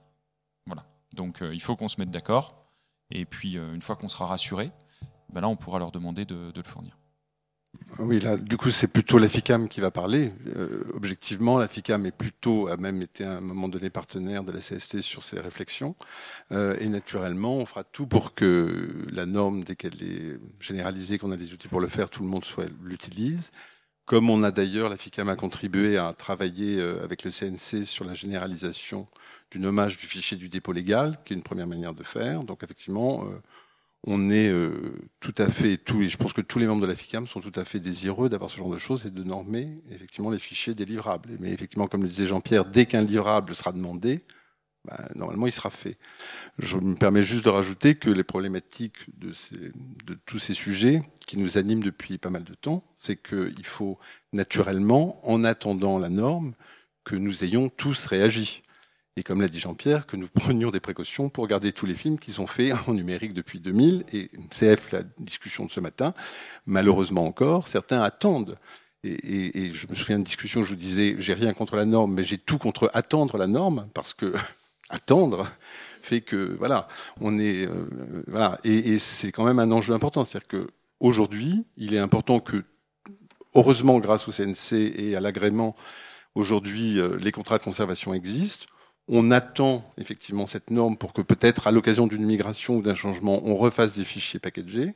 voilà. 0.66 0.84
Donc 1.14 1.42
euh, 1.42 1.54
il 1.54 1.62
faut 1.62 1.76
qu'on 1.76 1.88
se 1.88 1.98
mette 1.98 2.10
d'accord. 2.10 2.54
Et 3.10 3.24
puis 3.24 3.54
une 3.54 3.82
fois 3.82 3.94
qu'on 3.94 4.08
sera 4.08 4.26
rassuré, 4.26 4.72
ben 5.32 5.40
là 5.40 5.48
on 5.48 5.54
pourra 5.54 5.78
leur 5.78 5.92
demander 5.92 6.24
de, 6.24 6.52
le 6.54 6.62
fournir. 6.64 6.98
Oui, 8.00 8.18
là, 8.18 8.36
du 8.36 8.56
coup, 8.56 8.70
c'est 8.72 8.88
plutôt 8.88 9.18
la 9.18 9.28
FICAM 9.28 9.68
qui 9.68 9.80
va 9.80 9.92
parler. 9.92 10.32
objectivement, 10.92 11.56
la 11.56 11.68
FICAM 11.68 12.04
est 12.06 12.10
plutôt, 12.10 12.66
a 12.66 12.76
même 12.76 13.00
été 13.02 13.22
à 13.22 13.36
un 13.36 13.40
moment 13.40 13.68
donné 13.68 13.90
partenaire 13.90 14.42
de 14.42 14.50
la 14.50 14.58
CST 14.58 15.02
sur 15.02 15.22
ces 15.22 15.38
réflexions. 15.38 15.94
et 16.50 16.88
naturellement, 16.88 17.58
on 17.58 17.66
fera 17.66 17.84
tout 17.84 18.08
pour 18.08 18.34
que 18.34 19.06
la 19.12 19.24
norme, 19.24 19.62
dès 19.62 19.76
qu'elle 19.76 20.02
est 20.02 20.40
généralisée, 20.58 21.18
qu'on 21.18 21.30
a 21.30 21.36
des 21.36 21.52
outils 21.52 21.68
pour 21.68 21.80
le 21.80 21.86
faire, 21.86 22.10
tout 22.10 22.24
le 22.24 22.28
monde 22.28 22.44
soit 22.44 22.66
l'utilise. 22.82 23.52
Comme 24.06 24.30
on 24.30 24.44
a 24.44 24.52
d'ailleurs, 24.52 24.88
la 24.88 24.96
FICAM 24.96 25.28
a 25.28 25.34
contribué 25.34 25.98
à 25.98 26.12
travailler 26.12 26.78
euh, 26.78 27.02
avec 27.02 27.24
le 27.24 27.32
CNC 27.32 27.84
sur 27.84 28.04
la 28.04 28.14
généralisation 28.14 29.08
du 29.50 29.58
nommage 29.58 29.96
du 29.96 30.06
fichier 30.06 30.36
du 30.36 30.48
dépôt 30.48 30.72
légal, 30.72 31.18
qui 31.24 31.32
est 31.32 31.36
une 31.36 31.42
première 31.42 31.66
manière 31.66 31.92
de 31.92 32.04
faire. 32.04 32.44
Donc 32.44 32.62
effectivement, 32.62 33.24
euh, 33.24 33.42
on 34.04 34.30
est 34.30 34.48
euh, 34.48 34.94
tout 35.18 35.34
à 35.38 35.50
fait, 35.50 35.76
tout, 35.76 36.02
et 36.02 36.08
je 36.08 36.16
pense 36.16 36.32
que 36.32 36.40
tous 36.40 36.60
les 36.60 36.68
membres 36.68 36.82
de 36.82 36.86
la 36.86 36.94
FICAM 36.94 37.26
sont 37.26 37.40
tout 37.40 37.52
à 37.58 37.64
fait 37.64 37.80
désireux 37.80 38.28
d'avoir 38.28 38.48
ce 38.48 38.58
genre 38.58 38.70
de 38.70 38.78
choses 38.78 39.06
et 39.06 39.10
de 39.10 39.24
normer 39.24 39.82
effectivement 39.90 40.30
les 40.30 40.38
fichiers 40.38 40.76
des 40.76 40.84
livrables. 40.84 41.30
Mais 41.40 41.50
effectivement, 41.50 41.88
comme 41.88 42.02
le 42.02 42.08
disait 42.08 42.28
Jean-Pierre, 42.28 42.64
dès 42.64 42.86
qu'un 42.86 43.02
livrable 43.02 43.56
sera 43.56 43.72
demandé, 43.72 44.24
bah, 44.86 45.08
normalement 45.14 45.46
il 45.46 45.52
sera 45.52 45.70
fait. 45.70 45.96
Je 46.58 46.76
me 46.76 46.94
permets 46.94 47.22
juste 47.22 47.44
de 47.44 47.50
rajouter 47.50 47.96
que 47.96 48.08
les 48.08 48.24
problématiques 48.24 49.06
de, 49.18 49.32
tous 50.26 50.38
ces 50.38 50.54
sujets 50.54 51.02
qui 51.26 51.38
nous 51.38 51.58
animent 51.58 51.82
depuis 51.82 52.18
pas 52.18 52.30
mal 52.30 52.44
de 52.44 52.54
temps, 52.54 52.84
c'est 52.98 53.16
qu'il 53.16 53.66
faut 53.66 53.98
naturellement, 54.32 55.20
en 55.28 55.44
attendant 55.44 55.98
la 55.98 56.08
norme, 56.08 56.54
que 57.04 57.16
nous 57.16 57.44
ayons 57.44 57.68
tous 57.68 58.06
réagi. 58.06 58.62
Et 59.16 59.22
comme 59.22 59.40
l'a 59.40 59.48
dit 59.48 59.58
Jean-Pierre, 59.58 60.06
que 60.06 60.16
nous 60.16 60.28
prenions 60.34 60.70
des 60.70 60.80
précautions 60.80 61.28
pour 61.28 61.46
garder 61.48 61.72
tous 61.72 61.86
les 61.86 61.94
films 61.94 62.18
qui 62.18 62.32
sont 62.32 62.46
faits 62.46 62.72
en 62.86 62.92
numérique 62.92 63.32
depuis 63.34 63.60
2000. 63.60 64.04
Et 64.12 64.30
CF, 64.50 64.92
la 64.92 65.02
discussion 65.18 65.66
de 65.66 65.70
ce 65.70 65.80
matin, 65.80 66.14
malheureusement 66.64 67.26
encore, 67.26 67.68
certains 67.68 68.02
attendent. 68.02 68.56
Et, 69.04 69.66
et 69.66 69.72
je 69.72 69.86
me 69.88 69.94
souviens 69.94 70.16
d'une 70.16 70.24
discussion 70.24 70.60
où 70.60 70.64
je 70.64 70.70
vous 70.70 70.76
disais, 70.76 71.16
j'ai 71.18 71.34
rien 71.34 71.52
contre 71.54 71.76
la 71.76 71.84
norme, 71.84 72.14
mais 72.14 72.24
j'ai 72.24 72.38
tout 72.38 72.58
contre 72.58 72.90
attendre 72.92 73.36
la 73.38 73.46
norme, 73.46 73.88
parce 73.94 74.14
que 74.14 74.34
attendre 74.88 75.48
fait 76.06 76.20
que 76.20 76.56
voilà, 76.58 76.88
on 77.20 77.38
est 77.38 77.66
euh, 77.66 78.24
voilà, 78.28 78.58
et, 78.64 78.98
c'est 78.98 79.32
quand 79.32 79.44
même 79.44 79.58
un 79.58 79.70
enjeu 79.72 79.92
important, 79.92 80.24
c'est-à-dire 80.24 80.48
que 80.48 80.68
aujourd'hui, 81.00 81.64
il 81.76 81.94
est 81.94 81.98
important 81.98 82.40
que, 82.40 82.64
heureusement, 83.54 83.98
grâce 83.98 84.28
au 84.28 84.32
CNC 84.32 84.94
et 84.96 85.16
à 85.16 85.20
l'agrément, 85.20 85.74
aujourd'hui, 86.34 87.00
euh, 87.00 87.16
les 87.18 87.32
contrats 87.32 87.58
de 87.58 87.64
conservation 87.64 88.14
existent. 88.14 88.66
On 89.08 89.30
attend 89.30 89.92
effectivement 89.98 90.46
cette 90.46 90.70
norme 90.70 90.96
pour 90.96 91.12
que 91.12 91.22
peut-être 91.22 91.66
à 91.66 91.72
l'occasion 91.72 92.06
d'une 92.06 92.24
migration 92.24 92.76
ou 92.76 92.82
d'un 92.82 92.94
changement, 92.94 93.40
on 93.44 93.54
refasse 93.54 93.96
des 93.96 94.04
fichiers 94.04 94.40
packagés. 94.40 94.94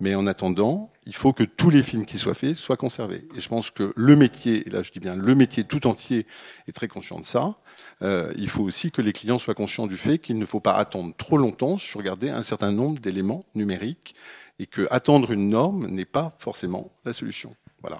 Mais 0.00 0.14
en 0.14 0.26
attendant, 0.26 0.90
il 1.06 1.14
faut 1.14 1.32
que 1.32 1.44
tous 1.44 1.70
les 1.70 1.82
films 1.82 2.06
qui 2.06 2.18
soient 2.18 2.34
faits 2.34 2.56
soient 2.56 2.76
conservés. 2.76 3.28
Et 3.36 3.40
je 3.40 3.48
pense 3.48 3.70
que 3.70 3.92
le 3.96 4.16
métier, 4.16 4.66
et 4.66 4.70
là 4.70 4.82
je 4.82 4.90
dis 4.90 5.00
bien 5.00 5.14
le 5.14 5.34
métier 5.34 5.64
tout 5.64 5.86
entier, 5.86 6.26
est 6.66 6.72
très 6.72 6.88
conscient 6.88 7.20
de 7.20 7.26
ça. 7.26 7.56
Euh, 8.02 8.32
il 8.36 8.48
faut 8.48 8.62
aussi 8.62 8.90
que 8.90 9.02
les 9.02 9.12
clients 9.12 9.38
soient 9.38 9.54
conscients 9.54 9.86
du 9.86 9.98
fait 9.98 10.18
qu'il 10.18 10.38
ne 10.38 10.46
faut 10.46 10.60
pas 10.60 10.74
attendre 10.74 11.14
trop 11.16 11.36
longtemps 11.36 11.76
sur 11.76 12.00
regarder 12.00 12.30
un 12.30 12.42
certain 12.42 12.72
nombre 12.72 12.98
d'éléments 12.98 13.44
numériques 13.54 14.14
et 14.58 14.66
que 14.66 14.86
attendre 14.90 15.32
une 15.32 15.50
norme 15.50 15.86
n'est 15.86 16.04
pas 16.04 16.34
forcément 16.38 16.90
la 17.04 17.12
solution. 17.12 17.54
Voilà. 17.82 17.98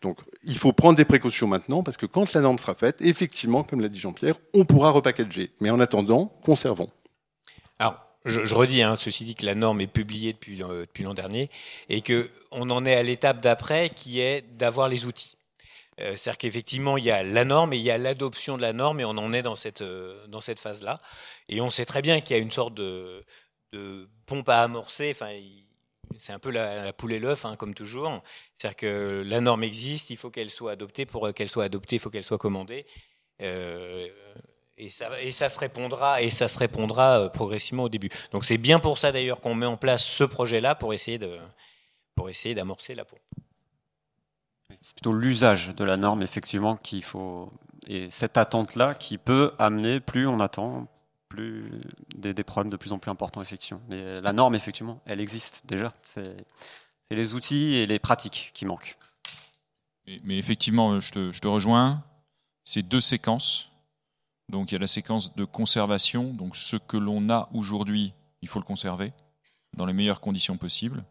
Donc, 0.00 0.18
il 0.42 0.58
faut 0.58 0.72
prendre 0.72 0.96
des 0.96 1.04
précautions 1.04 1.46
maintenant 1.46 1.82
parce 1.82 1.96
que 1.96 2.06
quand 2.06 2.32
la 2.34 2.40
norme 2.40 2.58
sera 2.58 2.74
faite, 2.74 3.00
effectivement, 3.00 3.62
comme 3.62 3.80
l'a 3.80 3.88
dit 3.88 4.00
Jean-Pierre, 4.00 4.34
on 4.54 4.64
pourra 4.64 4.90
repackager. 4.90 5.52
Mais 5.60 5.70
en 5.70 5.78
attendant, 5.78 6.26
conservons. 6.42 6.90
Alors, 7.78 8.04
je, 8.24 8.54
redis, 8.54 8.82
hein, 8.82 8.96
ceci 8.96 9.24
dit 9.24 9.34
que 9.34 9.46
la 9.46 9.54
norme 9.54 9.80
est 9.80 9.86
publiée 9.86 10.32
depuis, 10.32 10.56
depuis 10.56 11.02
l'an 11.02 11.14
dernier 11.14 11.50
et 11.88 12.02
que 12.02 12.30
on 12.50 12.70
en 12.70 12.84
est 12.84 12.94
à 12.94 13.02
l'étape 13.02 13.40
d'après 13.40 13.90
qui 13.90 14.20
est 14.20 14.42
d'avoir 14.56 14.88
les 14.88 15.04
outils. 15.04 15.36
Euh, 16.00 16.16
c'est-à-dire 16.16 16.38
qu'effectivement, 16.38 16.96
il 16.96 17.04
y 17.04 17.10
a 17.10 17.22
la 17.22 17.44
norme 17.44 17.72
et 17.72 17.76
il 17.76 17.82
y 17.82 17.90
a 17.90 17.98
l'adoption 17.98 18.56
de 18.56 18.62
la 18.62 18.72
norme 18.72 19.00
et 19.00 19.04
on 19.04 19.10
en 19.10 19.32
est 19.32 19.42
dans 19.42 19.54
cette, 19.54 19.82
euh, 19.82 20.26
dans 20.26 20.40
cette 20.40 20.58
phase-là. 20.58 21.00
Et 21.48 21.60
on 21.60 21.70
sait 21.70 21.84
très 21.84 22.02
bien 22.02 22.20
qu'il 22.20 22.36
y 22.36 22.38
a 22.38 22.42
une 22.42 22.50
sorte 22.50 22.74
de, 22.74 23.22
de 23.72 24.08
pompe 24.26 24.48
à 24.48 24.62
amorcer. 24.62 25.10
Enfin, 25.10 25.36
c'est 26.16 26.32
un 26.32 26.38
peu 26.38 26.50
la, 26.50 26.92
poule 26.92 27.12
et 27.12 27.18
l'œuf, 27.18 27.44
hein, 27.44 27.56
comme 27.56 27.74
toujours. 27.74 28.22
C'est-à-dire 28.56 28.76
que 28.76 29.22
la 29.26 29.40
norme 29.40 29.64
existe, 29.64 30.10
il 30.10 30.16
faut 30.16 30.30
qu'elle 30.30 30.50
soit 30.50 30.72
adoptée. 30.72 31.06
Pour 31.06 31.32
qu'elle 31.34 31.48
soit 31.48 31.64
adoptée, 31.64 31.96
il 31.96 31.98
faut 31.98 32.10
qu'elle 32.10 32.24
soit 32.24 32.38
commandée. 32.38 32.86
Euh, 33.42 34.08
et, 34.82 34.90
ça, 34.90 35.20
et 35.20 35.32
ça 35.32 35.48
se 35.48 35.58
répondra, 35.58 36.22
et 36.22 36.30
ça 36.30 36.48
se 36.48 36.58
répondra 36.58 37.20
euh, 37.20 37.28
progressivement 37.28 37.84
au 37.84 37.88
début. 37.88 38.10
Donc 38.32 38.44
c'est 38.44 38.58
bien 38.58 38.80
pour 38.80 38.98
ça 38.98 39.12
d'ailleurs 39.12 39.40
qu'on 39.40 39.54
met 39.54 39.66
en 39.66 39.76
place 39.76 40.04
ce 40.04 40.24
projet-là 40.24 40.74
pour 40.74 40.92
essayer 40.92 41.18
de, 41.18 41.38
pour 42.14 42.28
essayer 42.28 42.54
d'amorcer 42.54 42.94
la 42.94 43.04
pompe. 43.04 43.20
C'est 44.80 44.94
plutôt 44.94 45.12
l'usage 45.12 45.74
de 45.74 45.84
la 45.84 45.96
norme 45.96 46.22
effectivement 46.22 46.76
qu'il 46.76 47.04
faut 47.04 47.52
et 47.86 48.10
cette 48.10 48.36
attente-là 48.36 48.94
qui 48.94 49.18
peut 49.18 49.52
amener 49.58 50.00
plus 50.00 50.26
on 50.26 50.40
attend, 50.40 50.86
plus 51.28 51.68
des, 52.14 52.34
problèmes 52.44 52.70
de 52.70 52.76
plus 52.76 52.92
en 52.92 52.98
plus 52.98 53.10
importants, 53.10 53.42
effectivement. 53.42 53.82
Mais 53.88 54.20
la 54.20 54.32
norme, 54.32 54.54
effectivement, 54.54 55.00
elle 55.06 55.20
existe 55.20 55.62
déjà. 55.64 55.92
C'est 56.04 56.36
les 57.10 57.34
outils 57.34 57.76
et 57.76 57.86
les 57.86 57.98
pratiques 57.98 58.52
qui 58.54 58.66
manquent. 58.66 58.96
Mais, 60.24 60.38
effectivement, 60.38 61.00
je 61.00 61.12
te, 61.12 61.32
je 61.32 61.40
te 61.40 61.48
rejoins. 61.48 62.04
C'est 62.64 62.82
deux 62.82 63.00
séquences. 63.00 63.71
Donc 64.52 64.70
il 64.70 64.74
y 64.74 64.76
a 64.76 64.80
la 64.80 64.86
séquence 64.86 65.34
de 65.34 65.44
conservation. 65.44 66.32
Donc 66.34 66.56
ce 66.56 66.76
que 66.76 66.98
l'on 66.98 67.28
a 67.30 67.48
aujourd'hui, 67.52 68.12
il 68.42 68.48
faut 68.48 68.60
le 68.60 68.64
conserver 68.64 69.12
dans 69.74 69.86
les 69.86 69.94
meilleures 69.94 70.20
conditions 70.20 70.58
possibles. 70.58 71.04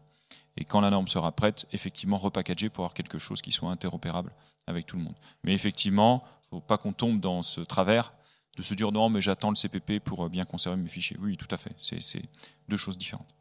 Et 0.56 0.64
quand 0.64 0.80
la 0.80 0.90
norme 0.90 1.08
sera 1.08 1.32
prête, 1.32 1.66
effectivement, 1.72 2.16
repackager 2.16 2.70
pour 2.70 2.84
avoir 2.84 2.94
quelque 2.94 3.18
chose 3.18 3.42
qui 3.42 3.50
soit 3.50 3.70
interopérable 3.70 4.32
avec 4.68 4.86
tout 4.86 4.96
le 4.96 5.02
monde. 5.02 5.16
Mais 5.42 5.54
effectivement, 5.54 6.22
il 6.24 6.56
ne 6.56 6.60
faut 6.60 6.60
pas 6.60 6.78
qu'on 6.78 6.92
tombe 6.92 7.18
dans 7.18 7.42
ce 7.42 7.60
travers 7.60 8.12
de 8.56 8.62
se 8.62 8.74
dire 8.74 8.92
non, 8.92 9.08
mais 9.08 9.20
j'attends 9.20 9.50
le 9.50 9.56
CPP 9.56 9.98
pour 9.98 10.24
euh, 10.24 10.28
bien 10.28 10.44
conserver 10.44 10.80
mes 10.80 10.88
fichiers. 10.88 11.16
Oui, 11.20 11.36
tout 11.36 11.48
à 11.50 11.56
fait. 11.56 11.74
C'est 11.80 12.22
deux 12.68 12.76
choses 12.76 12.98
différentes. 12.98 13.34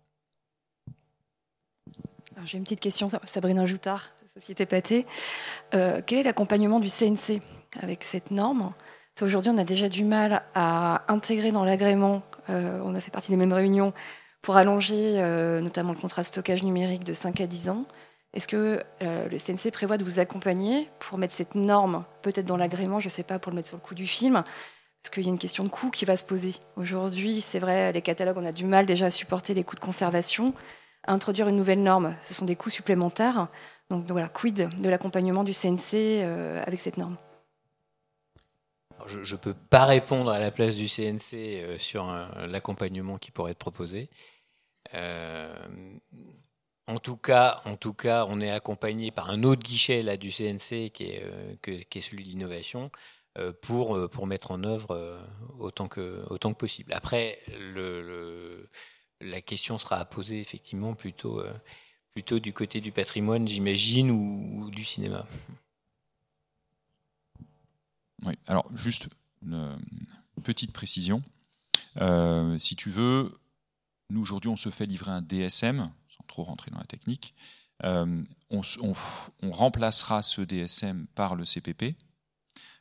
J'ai 2.46 2.58
une 2.58 2.64
petite 2.64 2.80
question, 2.80 3.08
Sabrina 3.26 3.68
Joutard, 3.68 4.10
Société 4.26 4.66
Pâté. 4.66 5.06
Euh, 5.76 6.02
quel 6.04 6.20
est 6.20 6.24
l'accompagnement 6.24 6.80
du 6.80 6.88
CNC 6.88 7.42
avec 7.80 8.04
cette 8.04 8.32
norme? 8.32 8.74
Aujourd'hui, 9.22 9.52
on 9.54 9.58
a 9.60 9.64
déjà 9.64 9.88
du 9.88 10.04
mal 10.04 10.42
à 10.56 11.04
intégrer 11.08 11.52
dans 11.52 11.64
l'agrément, 11.64 12.24
euh, 12.50 12.82
on 12.84 12.96
a 12.96 13.02
fait 13.02 13.12
partie 13.12 13.30
des 13.30 13.38
mêmes 13.38 13.54
réunions, 13.54 13.94
pour 14.42 14.56
allonger 14.56 15.22
notamment 15.62 15.94
le 15.94 16.00
contrat 16.00 16.24
de 16.24 16.28
stockage 16.28 16.64
numérique 16.64 17.04
de 17.04 17.14
5 17.14 17.42
à 17.42 17.46
10 17.46 17.70
ans. 17.70 17.86
Est-ce 18.34 18.48
que 18.48 18.82
le 19.02 19.38
CNC 19.38 19.72
prévoit 19.72 20.00
de 20.00 20.04
vous 20.04 20.18
accompagner 20.18 20.90
pour 20.98 21.20
mettre 21.20 21.36
cette 21.36 21.54
norme, 21.54 22.06
peut-être 22.24 22.48
dans 22.48 22.58
l'agrément, 22.58 23.00
je 23.00 23.06
ne 23.06 23.12
sais 23.12 23.22
pas, 23.22 23.38
pour 23.38 23.52
le 23.52 23.58
mettre 23.58 23.68
sur 23.68 23.78
le 23.78 23.84
coup 23.84 23.94
du 23.94 24.08
film, 24.08 24.44
parce 25.02 25.14
qu'il 25.14 25.24
y 25.24 25.28
a 25.28 25.30
une 25.30 25.40
question 25.40 25.64
de 25.64 25.70
coût 25.70 25.90
qui 25.90 26.06
va 26.06 26.16
se 26.16 26.24
poser. 26.24 26.56
Aujourd'hui, 26.76 27.42
c'est 27.42 27.60
vrai, 27.60 27.92
les 27.92 28.02
catalogues, 28.02 28.38
on 28.38 28.46
a 28.46 28.52
du 28.52 28.66
mal 28.66 28.86
déjà 28.86 29.08
à 29.08 29.10
supporter 29.10 29.54
les 29.54 29.64
coûts 29.64 29.76
de 29.76 29.80
conservation. 29.80 30.54
introduire 31.08 31.48
une 31.48 31.56
nouvelle 31.56 31.82
norme, 31.82 32.16
ce 32.24 32.34
sont 32.34 32.46
des 32.46 32.56
coûts 32.56 32.70
supplémentaires. 32.70 33.48
Donc, 33.90 34.06
voilà, 34.08 34.30
quid 34.30 34.70
de 34.80 34.90
l'accompagnement 34.90 35.44
du 35.44 35.54
CNC 35.54 35.94
euh, 35.94 36.62
avec 36.66 36.80
cette 36.80 36.98
norme? 36.98 37.18
Je 39.08 39.36
ne 39.36 39.40
peux 39.40 39.54
pas 39.54 39.86
répondre 39.86 40.32
à 40.32 40.40
la 40.40 40.52
place 40.52 40.76
du 40.76 40.88
CNC 40.88 41.34
euh, 41.34 41.78
sur 41.78 42.12
l'accompagnement 42.48 43.18
qui 43.18 43.32
pourrait 43.32 43.52
être 43.52 43.58
proposé. 43.58 44.10
Euh, 44.94 45.54
en 46.88 47.00
tout 47.00 47.18
cas, 47.18 47.62
en 47.66 47.78
tout 47.78 47.94
cas, 47.94 48.26
on 48.28 48.42
est 48.42 48.52
accompagné 48.52 49.12
par 49.12 49.30
un 49.30 49.44
autre 49.44 49.64
guichet 49.64 50.04
là 50.04 50.18
du 50.18 50.32
CNC 50.32 50.92
qui 50.92 51.06
est, 51.06 51.24
qui 51.62 51.98
est 51.98 52.02
celui 52.02 52.24
de 52.24 52.30
l'innovation, 52.30 52.92
euh, 53.38 53.54
pour, 53.54 53.96
euh, 53.96 54.10
mettre 54.26 54.52
en 54.52 54.62
œuvre 54.66 54.92
euh, 54.92 55.18
autant 55.60 55.88
que, 55.88 56.54
possible. 56.54 56.92
Après, 56.92 57.40
la 59.22 59.40
question 59.40 59.78
sera 59.78 59.98
à 59.98 60.06
poser 60.06 60.42
effectivement 60.42 60.96
plutôt 60.96 61.40
du 62.40 62.52
côté 62.52 62.82
du 62.82 62.92
patrimoine, 62.92 63.48
j'imagine, 63.48 64.12
ou, 64.12 64.70
du 64.70 64.84
cinéma. 64.84 65.26
Alors 68.48 68.66
juste 68.76 69.10
une 69.42 69.80
petite 70.44 70.74
précision. 70.74 71.24
si 72.58 72.76
tu 72.76 72.90
veux, 72.90 73.40
nous 74.10 74.22
aujourd'hui 74.22 74.50
on 74.50 74.58
se 74.58 74.70
fait 74.70 74.86
livrer 74.86 75.12
un 75.12 75.22
DSM, 75.22 75.92
sans 76.08 76.24
trop 76.28 76.44
rentrer 76.44 76.72
dans 76.72 76.78
la 76.78 76.86
technique. 76.86 77.34
on, 77.84 78.24
on, 78.52 79.52
remplacera 79.52 80.22
ce 80.22 80.42
DSM 80.42 81.08
par 81.16 81.36
le 81.36 81.46
CPP, 81.46 81.96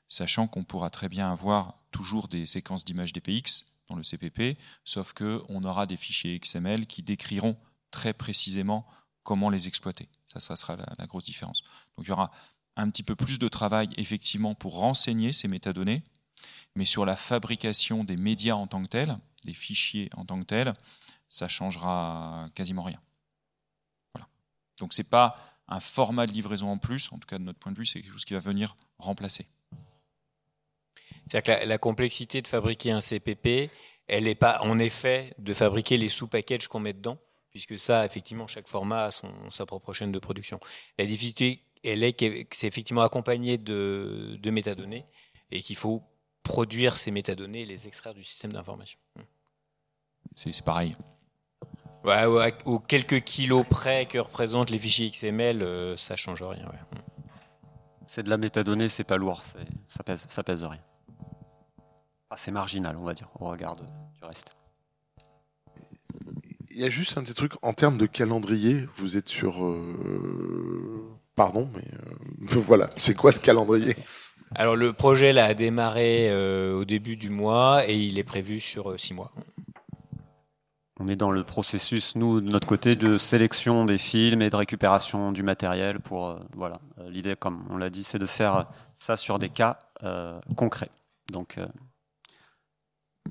sachant 0.09 0.46
qu'on 0.46 0.64
pourra 0.64 0.90
très 0.90 1.09
bien 1.09 1.31
avoir 1.31 1.81
toujours 1.90 2.29
des 2.29 2.46
séquences 2.46 2.85
d'images 2.85 3.12
DPX 3.12 3.70
dans 3.88 3.96
le 3.96 4.05
CPP, 4.05 4.59
sauf 4.85 5.12
qu'on 5.12 5.64
aura 5.64 5.87
des 5.87 5.96
fichiers 5.96 6.38
XML 6.38 6.87
qui 6.87 7.03
décriront 7.03 7.57
très 7.90 8.12
précisément 8.12 8.87
comment 9.22 9.50
les 9.50 9.68
exploiter. 9.68 10.09
Ça, 10.26 10.40
ça 10.40 10.57
sera 10.57 10.76
la, 10.76 11.07
grosse 11.07 11.24
différence. 11.24 11.62
Donc 11.96 12.07
il 12.07 12.09
y 12.09 12.12
aura 12.12 12.31
un 12.76 12.90
petit 12.90 13.02
peu 13.02 13.16
plus 13.16 13.38
de 13.38 13.48
travail 13.48 13.88
effectivement 13.96 14.54
pour 14.54 14.78
renseigner 14.78 15.33
ces 15.33 15.48
métadonnées, 15.48 16.02
mais 16.76 16.85
sur 16.85 17.04
la 17.04 17.16
fabrication 17.16 18.04
des 18.04 18.16
médias 18.16 18.54
en 18.54 18.66
tant 18.66 18.83
que 18.83 18.88
tels, 18.88 19.16
des 19.44 19.54
fichiers 19.54 20.09
en 20.16 20.24
tant 20.24 20.38
que 20.40 20.44
tels, 20.44 20.74
ça 21.28 21.48
changera 21.48 22.48
quasiment 22.54 22.83
rien. 22.83 23.00
Voilà. 24.14 24.28
Donc 24.78 24.94
c'est 24.94 25.09
pas 25.09 25.37
un 25.68 25.80
format 25.80 26.26
de 26.26 26.33
livraison 26.33 26.70
en 26.70 26.78
plus, 26.78 27.11
en 27.12 27.18
tout 27.18 27.26
cas 27.26 27.38
de 27.38 27.44
notre 27.44 27.59
point 27.59 27.72
de 27.72 27.78
vue, 27.78 27.87
c'est 27.87 28.00
quelque 28.02 28.12
chose 28.12 28.24
qui 28.24 28.35
va 28.35 28.40
venir 28.40 28.76
remplacer. 28.98 29.46
C'est-à-dire 31.26 31.61
que 31.61 31.66
la, 31.66 31.78
complexité 31.78 32.42
de 32.42 32.48
fabriquer 32.48 32.90
un 32.90 33.00
CPP, 33.00 33.70
elle 34.09 34.24
n'est 34.24 34.35
pas 34.35 34.61
en 34.62 34.80
effet 34.80 35.33
de 35.38 35.54
fabriquer 35.54 35.96
les 35.96 36.09
sous-packages 36.09 36.66
qu'on 36.66 36.80
met 36.80 36.92
dedans, 36.92 37.18
puisque 37.50 37.78
ça, 37.78 38.04
effectivement, 38.04 38.48
chaque 38.48 38.66
format 38.66 39.04
a 39.04 39.11
son, 39.12 39.50
sa 39.50 39.64
propre 39.64 39.92
chaîne 39.92 40.11
de 40.11 40.18
production. 40.18 40.59
La 40.98 41.06
difficulté, 41.06 41.62
elle 41.84 42.02
est 42.02 42.12
que 42.12 42.44
c'est 42.50 42.66
effectivement 42.66 43.02
accompagné 43.02 43.58
de, 43.58 44.38
de 44.40 44.50
métadonnées 44.50 45.06
et 45.50 45.62
qu'il 45.62 45.76
faut 45.76 46.02
produire 46.42 46.96
ces 46.96 47.10
métadonnées 47.10 47.62
et 47.62 47.66
les 47.66 47.86
extraire 47.86 48.14
du 48.14 48.24
système 48.24 48.52
d'information. 48.52 48.98
C'est 50.34 50.64
pareil. 50.64 50.96
Ouais, 52.04 52.24
ouais, 52.24 52.54
aux 52.64 52.78
quelques 52.78 53.22
kilos 53.22 53.66
près 53.68 54.06
que 54.06 54.18
représentent 54.18 54.70
les 54.70 54.78
fichiers 54.78 55.10
XML, 55.10 55.62
euh, 55.62 55.96
ça 55.96 56.16
change 56.16 56.42
rien. 56.42 56.66
C'est 58.06 58.22
de 58.22 58.30
la 58.30 58.38
métadonnée, 58.38 58.88
c'est 58.88 59.04
pas 59.04 59.18
lourd, 59.18 59.42
ça 59.88 60.02
pèse, 60.02 60.26
ça 60.28 60.42
pèse 60.42 60.62
rien 60.62 60.80
assez 62.30 62.52
marginal, 62.52 62.96
on 62.96 63.04
va 63.04 63.12
dire, 63.12 63.28
au 63.40 63.48
regard 63.48 63.76
du 63.76 63.84
reste. 64.22 64.56
Il 66.70 66.78
y 66.80 66.84
a 66.84 66.88
juste 66.88 67.18
un 67.18 67.24
petit 67.24 67.34
truc 67.34 67.52
en 67.62 67.72
termes 67.72 67.98
de 67.98 68.06
calendrier. 68.06 68.88
Vous 68.96 69.16
êtes 69.16 69.28
sur. 69.28 69.64
Euh, 69.64 71.10
pardon, 71.40 71.70
mais 71.72 71.85
euh, 72.55 72.61
voilà, 72.61 72.90
c'est 72.98 73.14
quoi 73.14 73.33
le 73.33 73.38
calendrier? 73.38 73.96
Alors 74.55 74.76
le 74.76 74.92
projet 74.92 75.33
là, 75.33 75.46
a 75.46 75.55
démarré 75.55 76.29
euh, 76.29 76.74
au 76.74 76.85
début 76.85 77.16
du 77.16 77.31
mois 77.31 77.88
et 77.88 77.96
il 77.96 78.18
est 78.18 78.24
prévu 78.24 78.61
sur 78.61 79.00
six 79.00 79.14
mois. 79.14 79.33
On 80.98 81.09
est 81.09 81.16
dans 81.16 81.31
le 81.31 81.42
processus, 81.42 82.14
nous, 82.14 82.42
de 82.42 82.50
notre 82.50 82.68
côté, 82.68 82.94
de 82.94 83.16
sélection 83.16 83.87
des 83.87 83.96
films 83.96 84.42
et 84.42 84.50
de 84.50 84.57
récupération 84.57 85.33
du 85.33 85.42
matériel 85.42 85.98
pour. 85.98 86.38
voilà. 86.53 86.79
L'idée, 87.09 87.37
comme 87.37 87.64
on 87.70 87.79
l'a 87.79 87.88
dit, 87.88 88.05
c'est 88.05 88.18
de 88.18 88.26
faire 88.26 88.66
ça 88.96 89.16
sur 89.16 89.38
des 89.38 89.48
cas 89.48 89.79
concrets. 90.57 90.90
Donc 91.33 91.57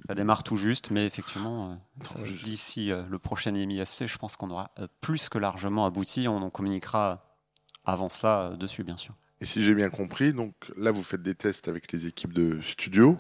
ça 0.08 0.15
démarre 0.15 0.43
tout 0.43 0.56
juste, 0.56 0.91
mais 0.91 1.06
effectivement, 1.06 1.78
euh, 2.17 2.26
d'ici 2.43 2.91
euh, 2.91 3.04
le 3.10 3.19
prochain 3.19 3.52
MIFC, 3.52 4.08
je 4.08 4.17
pense 4.17 4.36
qu'on 4.36 4.50
aura 4.50 4.72
euh, 4.80 4.88
plus 5.02 5.30
que 5.30 5.38
largement 5.38 5.86
abouti. 5.86 6.28
On 6.28 6.41
en 6.41 6.50
communiquera 6.50 7.28
avant 7.91 8.10
cela 8.10 8.52
dessus, 8.58 8.84
bien 8.84 8.97
sûr. 8.97 9.13
Et 9.41 9.45
si 9.45 9.63
j'ai 9.63 9.73
bien 9.73 9.89
compris, 9.89 10.34
donc 10.34 10.54
là, 10.78 10.91
vous 10.91 11.04
faites 11.04 11.21
des 11.21 11.36
tests 11.36 11.67
avec 11.67 11.91
les 11.91 12.06
équipes 12.08 12.34
de 12.34 12.60
studio, 12.62 13.17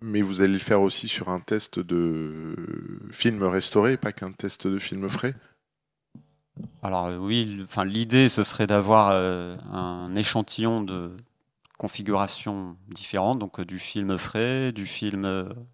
mais 0.00 0.22
vous 0.22 0.40
allez 0.40 0.54
le 0.54 0.58
faire 0.58 0.80
aussi 0.80 1.08
sur 1.08 1.28
un 1.28 1.40
test 1.40 1.78
de 1.78 2.54
film 3.10 3.42
restauré, 3.42 3.96
pas 3.96 4.12
qu'un 4.12 4.32
test 4.32 4.66
de 4.66 4.78
film 4.78 5.08
frais? 5.10 5.34
Alors 6.82 7.12
oui, 7.18 7.60
enfin, 7.62 7.84
l'idée, 7.84 8.28
ce 8.28 8.42
serait 8.42 8.66
d'avoir 8.66 9.10
un 9.72 10.14
échantillon 10.14 10.82
de 10.82 11.10
configurations 11.78 12.76
différentes, 12.88 13.38
donc 13.38 13.60
du 13.60 13.78
film 13.78 14.16
frais, 14.16 14.72
du 14.72 14.86
film. 14.86 15.24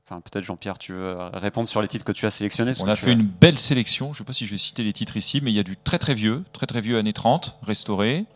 Enfin, 0.04 0.20
peut-être 0.20 0.44
Jean-Pierre, 0.44 0.78
tu 0.78 0.92
veux 0.92 1.16
répondre 1.34 1.68
sur 1.68 1.82
les 1.82 1.88
titres 1.88 2.04
que 2.04 2.12
tu 2.12 2.26
as 2.26 2.30
sélectionnés. 2.30 2.72
On 2.80 2.88
a 2.88 2.96
fait 2.96 3.12
une 3.12 3.26
belle 3.26 3.58
sélection. 3.58 4.06
Je 4.06 4.10
ne 4.10 4.16
sais 4.18 4.24
pas 4.24 4.32
si 4.32 4.46
je 4.46 4.52
vais 4.52 4.58
citer 4.58 4.82
les 4.82 4.92
titres 4.92 5.16
ici, 5.16 5.40
mais 5.42 5.50
il 5.52 5.54
y 5.54 5.60
a 5.60 5.62
du 5.62 5.76
très 5.76 5.98
très 5.98 6.14
vieux, 6.14 6.44
très 6.52 6.66
très 6.66 6.80
vieux 6.80 6.98
années 6.98 7.12
30, 7.12 7.58
restauré. 7.62 8.26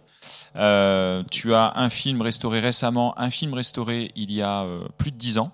Euh, 0.57 1.22
tu 1.31 1.55
as 1.55 1.72
un 1.77 1.90
film 1.90 2.22
restauré 2.22 2.61
récemment, 2.61 3.18
un 3.18 3.31
film 3.31 3.55
restauré 3.55 4.11
il 4.14 4.33
y 4.33 4.42
a 4.42 4.62
euh, 4.62 4.87
plus 4.98 5.11
de 5.11 5.16
10 5.16 5.38
ans, 5.38 5.53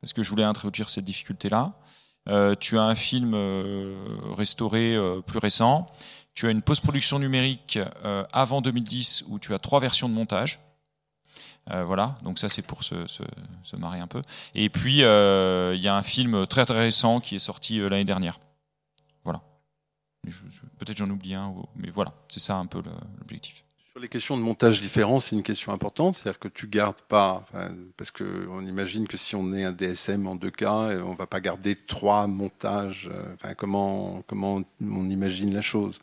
parce 0.00 0.12
que 0.12 0.22
je 0.22 0.30
voulais 0.30 0.44
introduire 0.44 0.90
cette 0.90 1.04
difficulté-là. 1.04 1.72
Euh, 2.28 2.54
tu 2.58 2.78
as 2.78 2.82
un 2.82 2.94
film 2.94 3.36
restauré 4.36 4.98
plus 5.26 5.38
récent. 5.38 5.86
Tu 6.34 6.46
as 6.46 6.50
une 6.50 6.60
post-production 6.60 7.18
numérique 7.18 7.78
avant 8.32 8.60
2010 8.60 9.24
où 9.28 9.38
tu 9.38 9.54
as 9.54 9.58
trois 9.58 9.80
versions 9.80 10.08
de 10.08 10.14
montage. 10.14 10.60
Voilà, 11.66 12.16
donc 12.22 12.38
ça 12.38 12.48
c'est 12.48 12.62
pour 12.62 12.82
se, 12.82 13.06
se, 13.06 13.76
marrer 13.76 14.00
un 14.00 14.06
peu. 14.06 14.22
Et 14.54 14.70
puis 14.70 14.98
il 14.98 15.80
y 15.80 15.88
a 15.88 15.96
un 15.96 16.02
film 16.02 16.46
très 16.46 16.64
très 16.64 16.80
récent 16.80 17.20
qui 17.20 17.36
est 17.36 17.40
sorti 17.40 17.78
l'année 17.78 18.04
dernière. 18.04 18.38
Voilà. 19.24 19.42
Peut-être 20.78 20.96
j'en 20.96 21.10
oublie 21.10 21.34
un, 21.34 21.54
mais 21.74 21.90
voilà, 21.90 22.12
c'est 22.28 22.40
ça 22.40 22.56
un 22.56 22.66
peu 22.66 22.82
l'objectif. 23.18 23.64
Sur 23.96 24.02
les 24.02 24.08
questions 24.10 24.36
de 24.36 24.42
montage 24.42 24.82
différent, 24.82 25.20
c'est 25.20 25.34
une 25.34 25.42
question 25.42 25.72
importante, 25.72 26.16
c'est-à-dire 26.16 26.38
que 26.38 26.48
tu 26.48 26.68
gardes 26.68 27.00
pas, 27.08 27.46
parce 27.96 28.10
qu'on 28.10 28.66
imagine 28.66 29.08
que 29.08 29.16
si 29.16 29.34
on 29.34 29.54
est 29.54 29.64
un 29.64 29.72
DSM 29.72 30.26
en 30.26 30.36
2K, 30.36 31.00
on 31.00 31.14
va 31.14 31.26
pas 31.26 31.40
garder 31.40 31.74
trois 31.76 32.26
montages. 32.26 33.08
Euh, 33.10 33.54
comment 33.56 34.22
comment 34.26 34.62
on 34.82 35.08
imagine 35.08 35.54
la 35.54 35.62
chose 35.62 35.98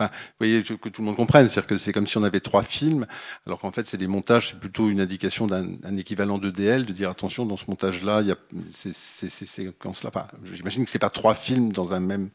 Vous 0.00 0.06
voyez, 0.38 0.62
que 0.62 0.88
tout 0.88 1.02
le 1.02 1.06
monde 1.06 1.16
comprenne, 1.16 1.46
c'est-à-dire 1.46 1.66
que 1.66 1.76
c'est 1.76 1.92
comme 1.92 2.06
si 2.06 2.18
on 2.18 2.22
avait 2.22 2.40
trois 2.40 2.62
films, 2.62 3.06
alors 3.46 3.58
qu'en 3.58 3.72
fait, 3.72 3.82
c'est 3.82 3.96
des 3.96 4.06
montages, 4.06 4.50
c'est 4.50 4.60
plutôt 4.60 4.88
une 4.88 5.00
indication 5.00 5.46
d'un 5.46 5.96
équivalent 5.96 6.38
de 6.38 6.50
DL, 6.50 6.86
de 6.86 6.92
dire 6.92 7.10
attention, 7.10 7.46
dans 7.46 7.56
ce 7.56 7.64
montage-là, 7.68 8.22
il 8.22 8.28
y 8.28 8.32
a 8.32 8.36
ces 8.72 8.92
séquences-là. 9.28 10.10
Enfin, 10.14 10.26
J'imagine 10.52 10.84
que 10.84 10.90
c'est 10.90 10.98
pas 10.98 11.10
trois 11.10 11.34
films 11.34 11.72
dans 11.72 11.94
un 11.94 12.00
même 12.00 12.30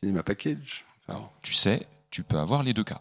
cinéma 0.00 0.22
package. 0.22 0.84
tu 1.42 1.54
sais, 1.54 1.86
tu 2.10 2.22
peux 2.22 2.38
avoir 2.38 2.62
les 2.62 2.74
deux 2.74 2.84
cas. 2.84 3.00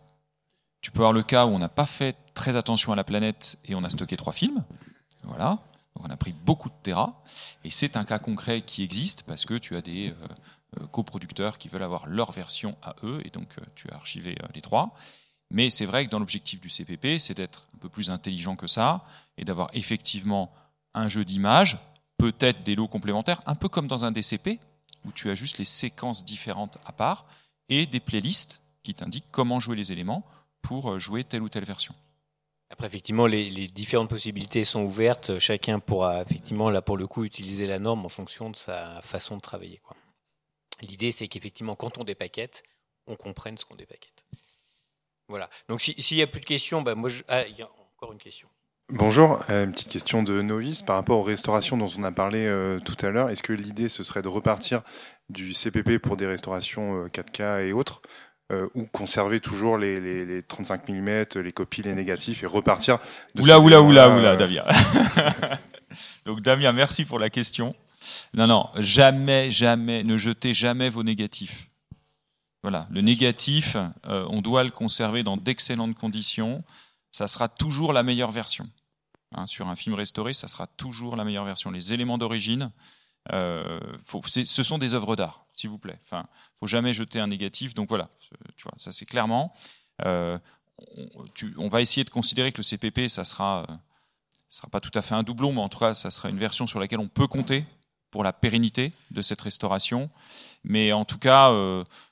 Tu 0.81 0.91
peux 0.91 0.99
avoir 0.99 1.13
le 1.13 1.23
cas 1.23 1.45
où 1.45 1.49
on 1.49 1.59
n'a 1.59 1.69
pas 1.69 1.85
fait 1.85 2.15
très 2.33 2.55
attention 2.55 2.93
à 2.93 2.95
la 2.95 3.03
planète 3.03 3.57
et 3.65 3.75
on 3.75 3.83
a 3.83 3.89
stocké 3.89 4.15
trois 4.15 4.33
films. 4.33 4.63
Voilà. 5.23 5.59
Donc 5.95 6.05
on 6.07 6.09
a 6.09 6.17
pris 6.17 6.33
beaucoup 6.45 6.69
de 6.69 6.75
terra. 6.81 7.21
Et 7.63 7.69
c'est 7.69 7.97
un 7.97 8.05
cas 8.05 8.19
concret 8.19 8.61
qui 8.61 8.83
existe 8.83 9.23
parce 9.23 9.45
que 9.45 9.55
tu 9.55 9.75
as 9.75 9.81
des 9.81 10.09
euh, 10.09 10.27
coproducteurs 10.91 11.57
qui 11.57 11.67
veulent 11.67 11.83
avoir 11.83 12.07
leur 12.07 12.31
version 12.31 12.77
à 12.81 12.95
eux 13.03 13.21
et 13.25 13.29
donc 13.29 13.47
euh, 13.57 13.61
tu 13.75 13.89
as 13.91 13.95
archivé 13.95 14.35
les 14.53 14.61
trois. 14.61 14.95
Mais 15.51 15.69
c'est 15.69 15.85
vrai 15.85 16.05
que 16.05 16.11
dans 16.11 16.19
l'objectif 16.19 16.61
du 16.61 16.69
CPP, 16.69 17.17
c'est 17.17 17.33
d'être 17.33 17.67
un 17.75 17.79
peu 17.79 17.89
plus 17.89 18.11
intelligent 18.11 18.55
que 18.55 18.67
ça 18.67 19.03
et 19.37 19.45
d'avoir 19.45 19.69
effectivement 19.73 20.51
un 20.93 21.09
jeu 21.09 21.25
d'images, 21.25 21.77
peut-être 22.17 22.63
des 22.63 22.75
lots 22.75 22.87
complémentaires, 22.87 23.41
un 23.45 23.55
peu 23.55 23.67
comme 23.67 23.87
dans 23.87 24.05
un 24.05 24.11
DCP 24.11 24.59
où 25.05 25.11
tu 25.11 25.29
as 25.29 25.35
juste 25.35 25.57
les 25.57 25.65
séquences 25.65 26.23
différentes 26.23 26.77
à 26.85 26.91
part 26.91 27.25
et 27.69 27.85
des 27.85 27.99
playlists 27.99 28.61
qui 28.83 28.93
t'indiquent 28.93 29.31
comment 29.31 29.59
jouer 29.59 29.75
les 29.75 29.91
éléments 29.91 30.23
pour 30.61 30.91
euh, 30.91 30.99
jouer 30.99 31.23
telle 31.23 31.41
ou 31.41 31.49
telle 31.49 31.65
version. 31.65 31.95
Après, 32.71 32.85
effectivement, 32.85 33.25
les, 33.25 33.67
différentes 33.67 34.09
possibilités 34.09 34.63
sont 34.63 34.83
ouvertes. 34.83 35.39
Chacun 35.39 35.79
pourra, 35.79 36.21
effectivement, 36.21 36.69
là, 36.69 36.83
pour 36.83 36.97
le 36.97 37.07
coup, 37.07 37.23
utiliser 37.23 37.65
la 37.65 37.79
norme 37.79 38.05
en 38.05 38.09
fonction 38.09 38.51
de 38.51 38.55
sa 38.55 39.01
façon 39.01 39.37
de 39.37 39.41
travailler. 39.41 39.81
L'idée, 40.81 41.11
c'est 41.11 41.27
qu'effectivement, 41.27 41.75
quand 41.75 41.97
on 41.97 42.03
dépaquette, 42.03 42.63
on 43.07 43.15
comprenne 43.15 43.57
ce 43.57 43.65
qu'on 43.65 43.75
dépaquette. 43.75 44.23
Voilà. 45.27 45.49
Donc, 45.67 45.81
s'il 45.81 46.17
n'y 46.17 46.23
a 46.23 46.27
plus 46.27 46.41
de 46.41 46.45
questions, 46.45 46.81
bah, 46.81 46.95
moi, 46.95 47.09
je... 47.09 47.23
ah, 47.27 47.45
il 47.47 47.55
y 47.55 47.61
a 47.61 47.69
encore 47.95 48.11
une 48.13 48.19
question. 48.19 48.47
Bonjour, 48.91 49.43
euh, 49.51 49.65
une 49.65 49.71
petite 49.71 49.89
question 49.89 50.23
de 50.23 50.41
novice 50.41 50.81
par 50.81 50.95
rapport 50.95 51.19
aux 51.19 51.23
restaurations 51.23 51.77
dont 51.77 51.91
on 51.95 52.03
a 52.03 52.11
parlé 52.11 52.47
euh, 52.47 52.79
tout 52.79 52.97
à 53.05 53.11
l'heure. 53.11 53.29
Est-ce 53.29 53.43
que 53.43 53.53
l'idée 53.53 53.87
ce 53.87 54.01
serait 54.01 54.23
de 54.23 54.27
repartir 54.27 54.81
du 55.29 55.53
CPP 55.53 55.99
pour 55.99 56.17
des 56.17 56.25
restaurations 56.25 57.05
4K 57.05 57.67
et 57.67 57.71
autres 57.71 58.01
euh, 58.51 58.67
ou 58.73 58.85
conserver 58.85 59.41
toujours 59.41 59.77
les, 59.77 59.99
les, 59.99 60.25
les, 60.25 60.41
35 60.41 60.89
mm, 60.89 61.25
les 61.35 61.51
copies, 61.51 61.83
les 61.83 61.93
négatifs 61.93 62.41
et 62.41 62.47
repartir. 62.47 62.97
De 63.35 63.43
oula, 63.43 63.59
oula, 63.59 63.79
oula, 63.83 64.09
oula, 64.09 64.35
Damien. 64.35 64.65
Donc 66.25 66.41
Damien, 66.41 66.73
merci 66.73 67.05
pour 67.05 67.19
la 67.19 67.29
question. 67.29 67.75
Non, 68.33 68.47
non, 68.47 68.69
jamais, 68.77 69.51
jamais, 69.51 70.03
ne 70.03 70.17
jetez 70.17 70.53
jamais 70.53 70.89
vos 70.89 71.03
négatifs. 71.03 71.69
Voilà, 72.61 72.87
le 72.91 73.01
négatif, 73.01 73.77
euh, 74.07 74.25
on 74.29 74.41
doit 74.41 74.63
le 74.63 74.71
conserver 74.71 75.23
dans 75.23 75.37
d'excellentes 75.37 75.95
conditions. 75.95 76.63
Ça 77.11 77.27
sera 77.27 77.47
toujours 77.47 77.93
la 77.93 78.03
meilleure 78.03 78.31
version. 78.31 78.69
Hein, 79.35 79.45
sur 79.45 79.67
un 79.67 79.75
film 79.75 79.95
restauré, 79.95 80.33
ça 80.33 80.47
sera 80.47 80.67
toujours 80.67 81.15
la 81.15 81.23
meilleure 81.23 81.45
version. 81.45 81.71
Les 81.71 81.93
éléments 81.93 82.17
d'origine, 82.17 82.71
euh, 83.31 83.79
ce 84.25 84.63
sont 84.63 84.77
des 84.77 84.93
œuvres 84.95 85.15
d'art, 85.15 85.45
s'il 85.53 85.69
vous 85.69 85.77
plaît. 85.77 85.99
Enfin, 86.03 86.25
faut 86.59 86.67
jamais 86.67 86.93
jeter 86.93 87.19
un 87.19 87.27
négatif. 87.27 87.73
Donc 87.73 87.89
voilà, 87.89 88.09
tu 88.55 88.63
vois, 88.63 88.73
ça 88.77 88.91
c'est 88.91 89.05
clairement. 89.05 89.53
Euh, 90.05 90.37
on, 91.57 91.67
va 91.67 91.81
essayer 91.81 92.03
de 92.03 92.09
considérer 92.09 92.51
que 92.51 92.57
le 92.57 92.63
CPP, 92.63 93.09
ça 93.09 93.25
sera, 93.25 93.65
euh, 93.69 93.73
sera 94.49 94.69
pas 94.69 94.79
tout 94.79 94.91
à 94.97 95.01
fait 95.01 95.13
un 95.13 95.23
doublon, 95.23 95.53
mais 95.53 95.61
en 95.61 95.69
tout 95.69 95.79
cas, 95.79 95.93
ça 95.93 96.09
sera 96.09 96.29
une 96.29 96.37
version 96.37 96.67
sur 96.67 96.79
laquelle 96.79 96.99
on 96.99 97.07
peut 97.07 97.27
compter 97.27 97.65
pour 98.11 98.23
la 98.23 98.33
pérennité 98.33 98.93
de 99.11 99.21
cette 99.21 99.41
restauration. 99.41 100.09
Mais 100.63 100.91
en 100.91 101.05
tout 101.05 101.19
cas, 101.19 101.51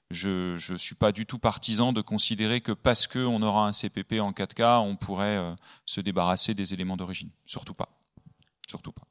je 0.09 0.71
ne 0.71 0.77
suis 0.77 0.95
pas 0.95 1.11
du 1.11 1.25
tout 1.25 1.39
partisan 1.39 1.93
de 1.93 2.01
considérer 2.01 2.61
que 2.61 2.71
parce 2.71 3.07
qu'on 3.07 3.41
aura 3.41 3.67
un 3.67 3.73
CPP 3.73 4.19
en 4.19 4.31
4K, 4.31 4.79
on 4.79 4.95
pourrait 4.95 5.55
se 5.85 6.01
débarrasser 6.01 6.53
des 6.53 6.73
éléments 6.73 6.97
d'origine. 6.97 7.29
Surtout 7.45 7.73
pas. 7.73 7.89
Surtout 8.67 8.91
pas. 8.91 9.07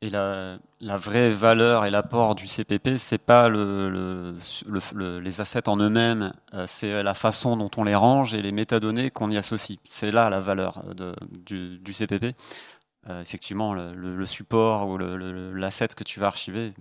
Et 0.00 0.10
la, 0.10 0.58
vraie 0.80 1.30
valeur 1.30 1.84
et 1.84 1.90
l'apport 1.90 2.36
du 2.36 2.46
CPP, 2.46 2.98
c'est 2.98 3.18
pas 3.18 3.48
le, 3.48 3.88
le, 3.88 5.18
les 5.18 5.40
assets 5.40 5.68
en 5.68 5.76
eux-mêmes, 5.76 6.32
euh, 6.54 6.64
c'est 6.68 7.02
la 7.02 7.14
façon 7.14 7.56
dont 7.56 7.70
on 7.76 7.82
les 7.82 7.96
range 7.96 8.32
et 8.32 8.40
les 8.40 8.52
métadonnées 8.52 9.10
qu'on 9.10 9.28
y 9.28 9.36
associe. 9.36 9.80
C'est 9.82 10.12
là 10.12 10.30
la 10.30 10.38
valeur 10.38 10.84
du, 11.44 11.92
CPP. 11.92 12.36
Euh, 13.08 13.22
effectivement, 13.22 13.72
le, 13.74 14.26
support 14.26 14.88
ou 14.88 14.98
l'asset 14.98 15.88
que 15.88 16.04
tu 16.04 16.20
vas 16.20 16.26
archiver, 16.26 16.74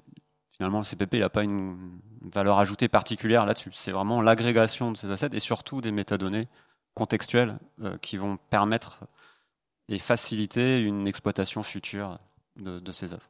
finalement, 0.49 0.79
le 0.79 0.83
CPP, 0.83 1.19
n'a 1.19 1.29
pas 1.29 1.43
une 1.43 1.99
valeur 2.21 2.59
ajoutée 2.59 2.87
particulière 2.89 3.45
là-dessus. 3.45 3.71
C'est 3.73 3.91
vraiment 3.91 4.21
l'agrégation 4.21 4.91
de 4.91 4.97
ces 4.97 5.09
assets 5.11 5.29
et 5.31 5.39
surtout 5.39 5.79
des 5.79 5.91
métadonnées 5.91 6.47
contextuelles 6.95 7.57
euh, 7.83 7.97
qui 7.99 8.17
vont 8.17 8.37
permettre 8.49 9.05
et 9.87 9.99
faciliter 9.99 10.79
une 10.79 11.07
exploitation 11.07 11.63
future 11.63 12.19
de, 12.57 12.91
ces 12.91 13.13
œuvres. 13.13 13.29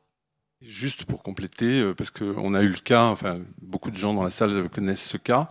Juste 0.60 1.06
pour 1.06 1.22
compléter, 1.22 1.82
euh, 1.82 1.93
parce 1.93 2.10
qu'on 2.10 2.56
a 2.56 2.63
eu 2.63 2.70
le 2.70 2.80
cas, 2.80 3.04
enfin 3.04 3.39
beaucoup 3.62 3.91
de 3.91 3.96
gens 3.96 4.15
dans 4.15 4.24
la 4.24 4.32
salle 4.32 4.70
connaissent 4.70 5.06
ce 5.06 5.17
cas, 5.17 5.50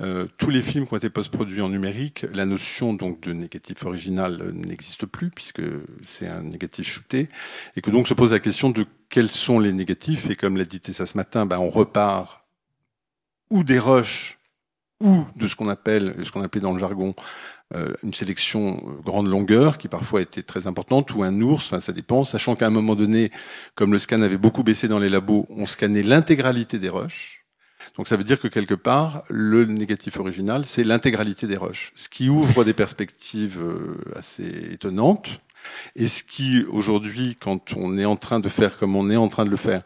euh, 0.00 0.26
tous 0.36 0.50
les 0.50 0.62
films 0.62 0.84
qui 0.84 0.94
ont 0.94 0.96
été 0.96 1.10
post-produits 1.10 1.62
en 1.62 1.68
numérique, 1.68 2.26
la 2.32 2.44
notion 2.44 2.92
donc 2.92 3.20
de 3.20 3.32
négatif 3.32 3.84
original 3.84 4.50
n'existe 4.54 5.06
plus 5.06 5.30
puisque 5.30 5.62
c'est 6.02 6.26
un 6.26 6.42
négatif 6.42 6.88
shooté, 6.88 7.28
et 7.76 7.80
que 7.80 7.92
donc 7.92 8.08
se 8.08 8.14
pose 8.14 8.32
la 8.32 8.40
question 8.40 8.70
de 8.70 8.84
quels 9.08 9.30
sont 9.30 9.60
les 9.60 9.72
négatifs, 9.72 10.28
et 10.28 10.34
comme 10.34 10.56
l'a 10.56 10.64
dit 10.64 10.80
Tessa 10.80 11.06
ce 11.06 11.16
matin, 11.16 11.46
ben, 11.46 11.58
on 11.58 11.70
repart 11.70 12.44
ou 13.50 13.62
des 13.62 13.78
rushs 13.78 14.38
ou 15.00 15.24
de 15.36 15.46
ce 15.46 15.54
qu'on 15.54 15.68
appelle, 15.68 16.16
ce 16.24 16.32
qu'on 16.32 16.42
appelait 16.42 16.60
dans 16.60 16.72
le 16.72 16.80
jargon, 16.80 17.14
euh, 17.14 17.57
une 18.02 18.14
sélection 18.14 18.82
euh, 18.86 19.02
grande 19.02 19.28
longueur 19.28 19.76
qui 19.78 19.88
parfois 19.88 20.22
était 20.22 20.42
très 20.42 20.66
importante, 20.66 21.14
ou 21.14 21.22
un 21.22 21.40
ours, 21.40 21.66
enfin, 21.66 21.80
ça 21.80 21.92
dépend, 21.92 22.24
sachant 22.24 22.56
qu'à 22.56 22.66
un 22.66 22.70
moment 22.70 22.96
donné, 22.96 23.30
comme 23.74 23.92
le 23.92 23.98
scan 23.98 24.22
avait 24.22 24.38
beaucoup 24.38 24.62
baissé 24.62 24.88
dans 24.88 24.98
les 24.98 25.08
labos, 25.08 25.46
on 25.50 25.66
scannait 25.66 26.02
l'intégralité 26.02 26.78
des 26.78 26.88
rushs. 26.88 27.44
Donc 27.96 28.08
ça 28.08 28.16
veut 28.16 28.24
dire 28.24 28.40
que 28.40 28.48
quelque 28.48 28.74
part, 28.74 29.24
le 29.28 29.64
négatif 29.64 30.18
original, 30.18 30.64
c'est 30.66 30.84
l'intégralité 30.84 31.46
des 31.46 31.56
rushs, 31.56 31.92
ce 31.94 32.08
qui 32.08 32.28
ouvre 32.28 32.64
des 32.64 32.74
perspectives 32.74 33.60
euh, 33.60 33.96
assez 34.16 34.72
étonnantes, 34.72 35.40
et 35.96 36.08
ce 36.08 36.22
qui, 36.22 36.64
aujourd'hui, 36.70 37.36
quand 37.38 37.74
on 37.76 37.98
est 37.98 38.04
en 38.04 38.16
train 38.16 38.40
de 38.40 38.48
faire 38.48 38.78
comme 38.78 38.96
on 38.96 39.10
est 39.10 39.16
en 39.16 39.28
train 39.28 39.44
de 39.44 39.50
le 39.50 39.56
faire, 39.56 39.82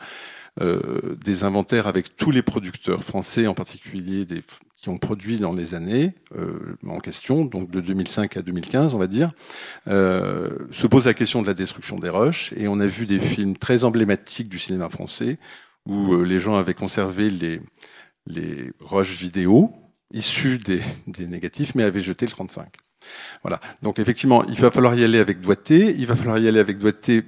euh, 0.60 1.16
des 1.24 1.44
inventaires 1.44 1.86
avec 1.86 2.16
tous 2.16 2.30
les 2.30 2.42
producteurs 2.42 3.04
français, 3.04 3.46
en 3.46 3.54
particulier 3.54 4.24
des, 4.24 4.42
qui 4.82 4.88
ont 4.88 4.98
produit 4.98 5.36
dans 5.36 5.54
les 5.54 5.76
années 5.76 6.12
euh, 6.36 6.76
en 6.86 6.98
question, 6.98 7.44
donc 7.44 7.70
de 7.70 7.80
2005 7.80 8.36
à 8.36 8.42
2015, 8.42 8.94
on 8.94 8.98
va 8.98 9.06
dire, 9.06 9.30
euh, 9.86 10.50
se 10.72 10.88
pose 10.88 11.06
la 11.06 11.14
question 11.14 11.40
de 11.40 11.46
la 11.46 11.54
destruction 11.54 12.00
des 12.00 12.08
rushs. 12.08 12.52
Et 12.56 12.66
on 12.66 12.80
a 12.80 12.86
vu 12.86 13.06
des 13.06 13.20
films 13.20 13.56
très 13.56 13.84
emblématiques 13.84 14.48
du 14.48 14.58
cinéma 14.58 14.90
français 14.90 15.38
où 15.86 16.14
euh, 16.14 16.24
les 16.24 16.40
gens 16.40 16.56
avaient 16.56 16.74
conservé 16.74 17.30
les, 17.30 17.60
les 18.26 18.72
rushs 18.80 19.16
vidéo 19.16 19.72
issus 20.12 20.58
des, 20.58 20.80
des 21.06 21.28
négatifs, 21.28 21.76
mais 21.76 21.84
avaient 21.84 22.00
jeté 22.00 22.26
le 22.26 22.32
35. 22.32 22.66
Voilà. 23.42 23.60
Donc 23.82 24.00
effectivement, 24.00 24.44
il 24.46 24.58
va 24.58 24.72
falloir 24.72 24.96
y 24.96 25.04
aller 25.04 25.18
avec 25.18 25.40
doigté. 25.40 25.94
Il 25.96 26.06
va 26.06 26.16
falloir 26.16 26.38
y 26.38 26.48
aller 26.48 26.60
avec 26.60 26.78
doigté 26.78 27.22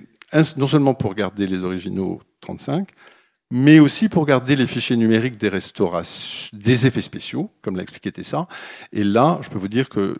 non 0.57 0.66
seulement 0.66 0.95
pour 0.95 1.14
garder 1.14 1.47
les 1.47 1.62
originaux 1.62 2.20
35, 2.45 2.88
mais 3.51 3.78
aussi 3.78 4.09
pour 4.09 4.26
garder 4.26 4.57
les 4.57 4.66
fichiers 4.66 4.97
numériques 4.97 5.36
des 5.36 5.49
restaurations, 5.49 6.51
des 6.53 6.86
effets 6.86 7.03
spéciaux, 7.03 7.51
comme 7.62 7.76
l'a 7.76 7.82
expliqué 7.82 8.11
Tessa. 8.11 8.49
Et 8.92 9.05
là, 9.05 9.38
je 9.42 9.49
peux 9.49 9.59
vous 9.59 9.68
dire 9.68 9.88
que 9.88 10.16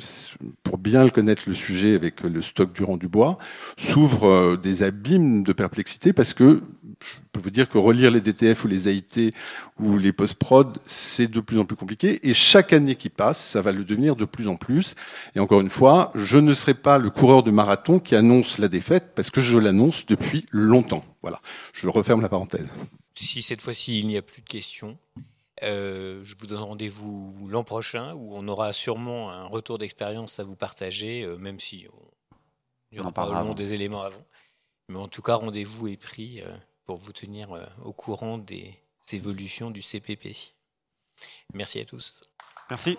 pour 0.62 0.79
bien 0.79 1.09
connaître 1.09 1.43
le 1.47 1.55
sujet 1.55 1.95
avec 1.95 2.20
le 2.22 2.43
stock 2.43 2.72
Durand 2.72 2.97
du 2.97 3.09
Bois, 3.09 3.39
s'ouvrent 3.77 4.29
euh, 4.29 4.57
des 4.57 4.83
abîmes 4.83 5.43
de 5.43 5.53
perplexité 5.53 6.12
parce 6.12 6.35
que 6.35 6.62
je 7.05 7.19
peux 7.33 7.41
vous 7.41 7.51
dire 7.51 7.69
que 7.69 7.79
relire 7.79 8.11
les 8.11 8.21
DTF 8.21 8.65
ou 8.65 8.69
les 8.69 8.89
AIT 8.89 9.33
ou 9.79 9.99
les 9.99 10.13
post-prod, 10.13 10.79
c'est 10.87 11.27
de 11.27 11.41
plus 11.41 11.59
en 11.59 11.65
plus 11.65 11.77
compliqué. 11.77 12.27
Et 12.29 12.35
chaque 12.35 12.73
année 12.73 12.95
qui 12.95 13.11
passe, 13.11 13.39
ça 13.39 13.61
va 13.61 13.73
le 13.73 13.85
devenir 13.85 14.17
de 14.17 14.25
plus 14.25 14.49
en 14.49 14.57
plus. 14.57 14.95
Et 15.35 15.41
encore 15.41 15.61
une 15.61 15.71
fois, 15.71 16.11
je 16.15 16.39
ne 16.39 16.55
serai 16.55 16.75
pas 16.75 16.99
le 16.99 17.11
coureur 17.11 17.43
de 17.43 17.51
marathon 17.51 17.99
qui 17.99 18.17
annonce 18.17 18.59
la 18.59 18.69
défaite 18.69 19.13
parce 19.15 19.31
que 19.31 19.41
je 19.41 19.59
l'annonce 19.59 20.07
depuis 20.07 20.47
longtemps. 20.51 21.05
Voilà, 21.23 21.41
je 21.73 21.89
referme 21.89 22.23
la 22.23 22.29
parenthèse. 22.29 22.69
Si 23.15 23.43
cette 23.43 23.63
fois-ci 23.63 24.01
il 24.01 24.09
n'y 24.09 24.17
a 24.17 24.23
plus 24.23 24.43
de 24.43 24.49
questions, 24.49 24.99
euh, 25.63 26.21
je 26.25 26.35
vous 26.37 26.47
donne 26.47 26.63
rendez-vous 26.63 27.49
l'an 27.49 27.65
prochain 27.65 28.15
où 28.15 28.35
on 28.35 28.49
aura 28.49 28.73
sûrement 28.73 29.31
un 29.31 29.47
retour 29.47 29.79
d'expérience 29.79 30.41
à 30.41 30.45
vous 30.45 30.57
partager, 30.57 31.23
euh, 31.23 31.37
même 31.37 31.61
si 31.61 31.87
on, 31.93 32.05
il 32.91 32.99
y 32.99 33.01
aura 33.01 33.13
probablement 33.13 33.55
des 33.55 33.75
éléments 33.75 34.03
avant. 34.03 34.25
Mais 34.89 34.99
en 34.99 35.09
tout 35.09 35.23
cas, 35.23 35.37
rendez-vous 35.37 35.89
est 35.89 35.97
pris 35.97 36.43
euh, 36.43 36.57
pour 36.85 36.97
vous 36.97 37.12
tenir 37.12 37.49
au 37.85 37.93
courant 37.93 38.39
des 38.39 38.78
évolutions 39.12 39.70
du 39.70 39.82
CPP. 39.82 40.37
Merci 41.53 41.80
à 41.80 41.85
tous. 41.85 42.20
Merci. 42.70 42.97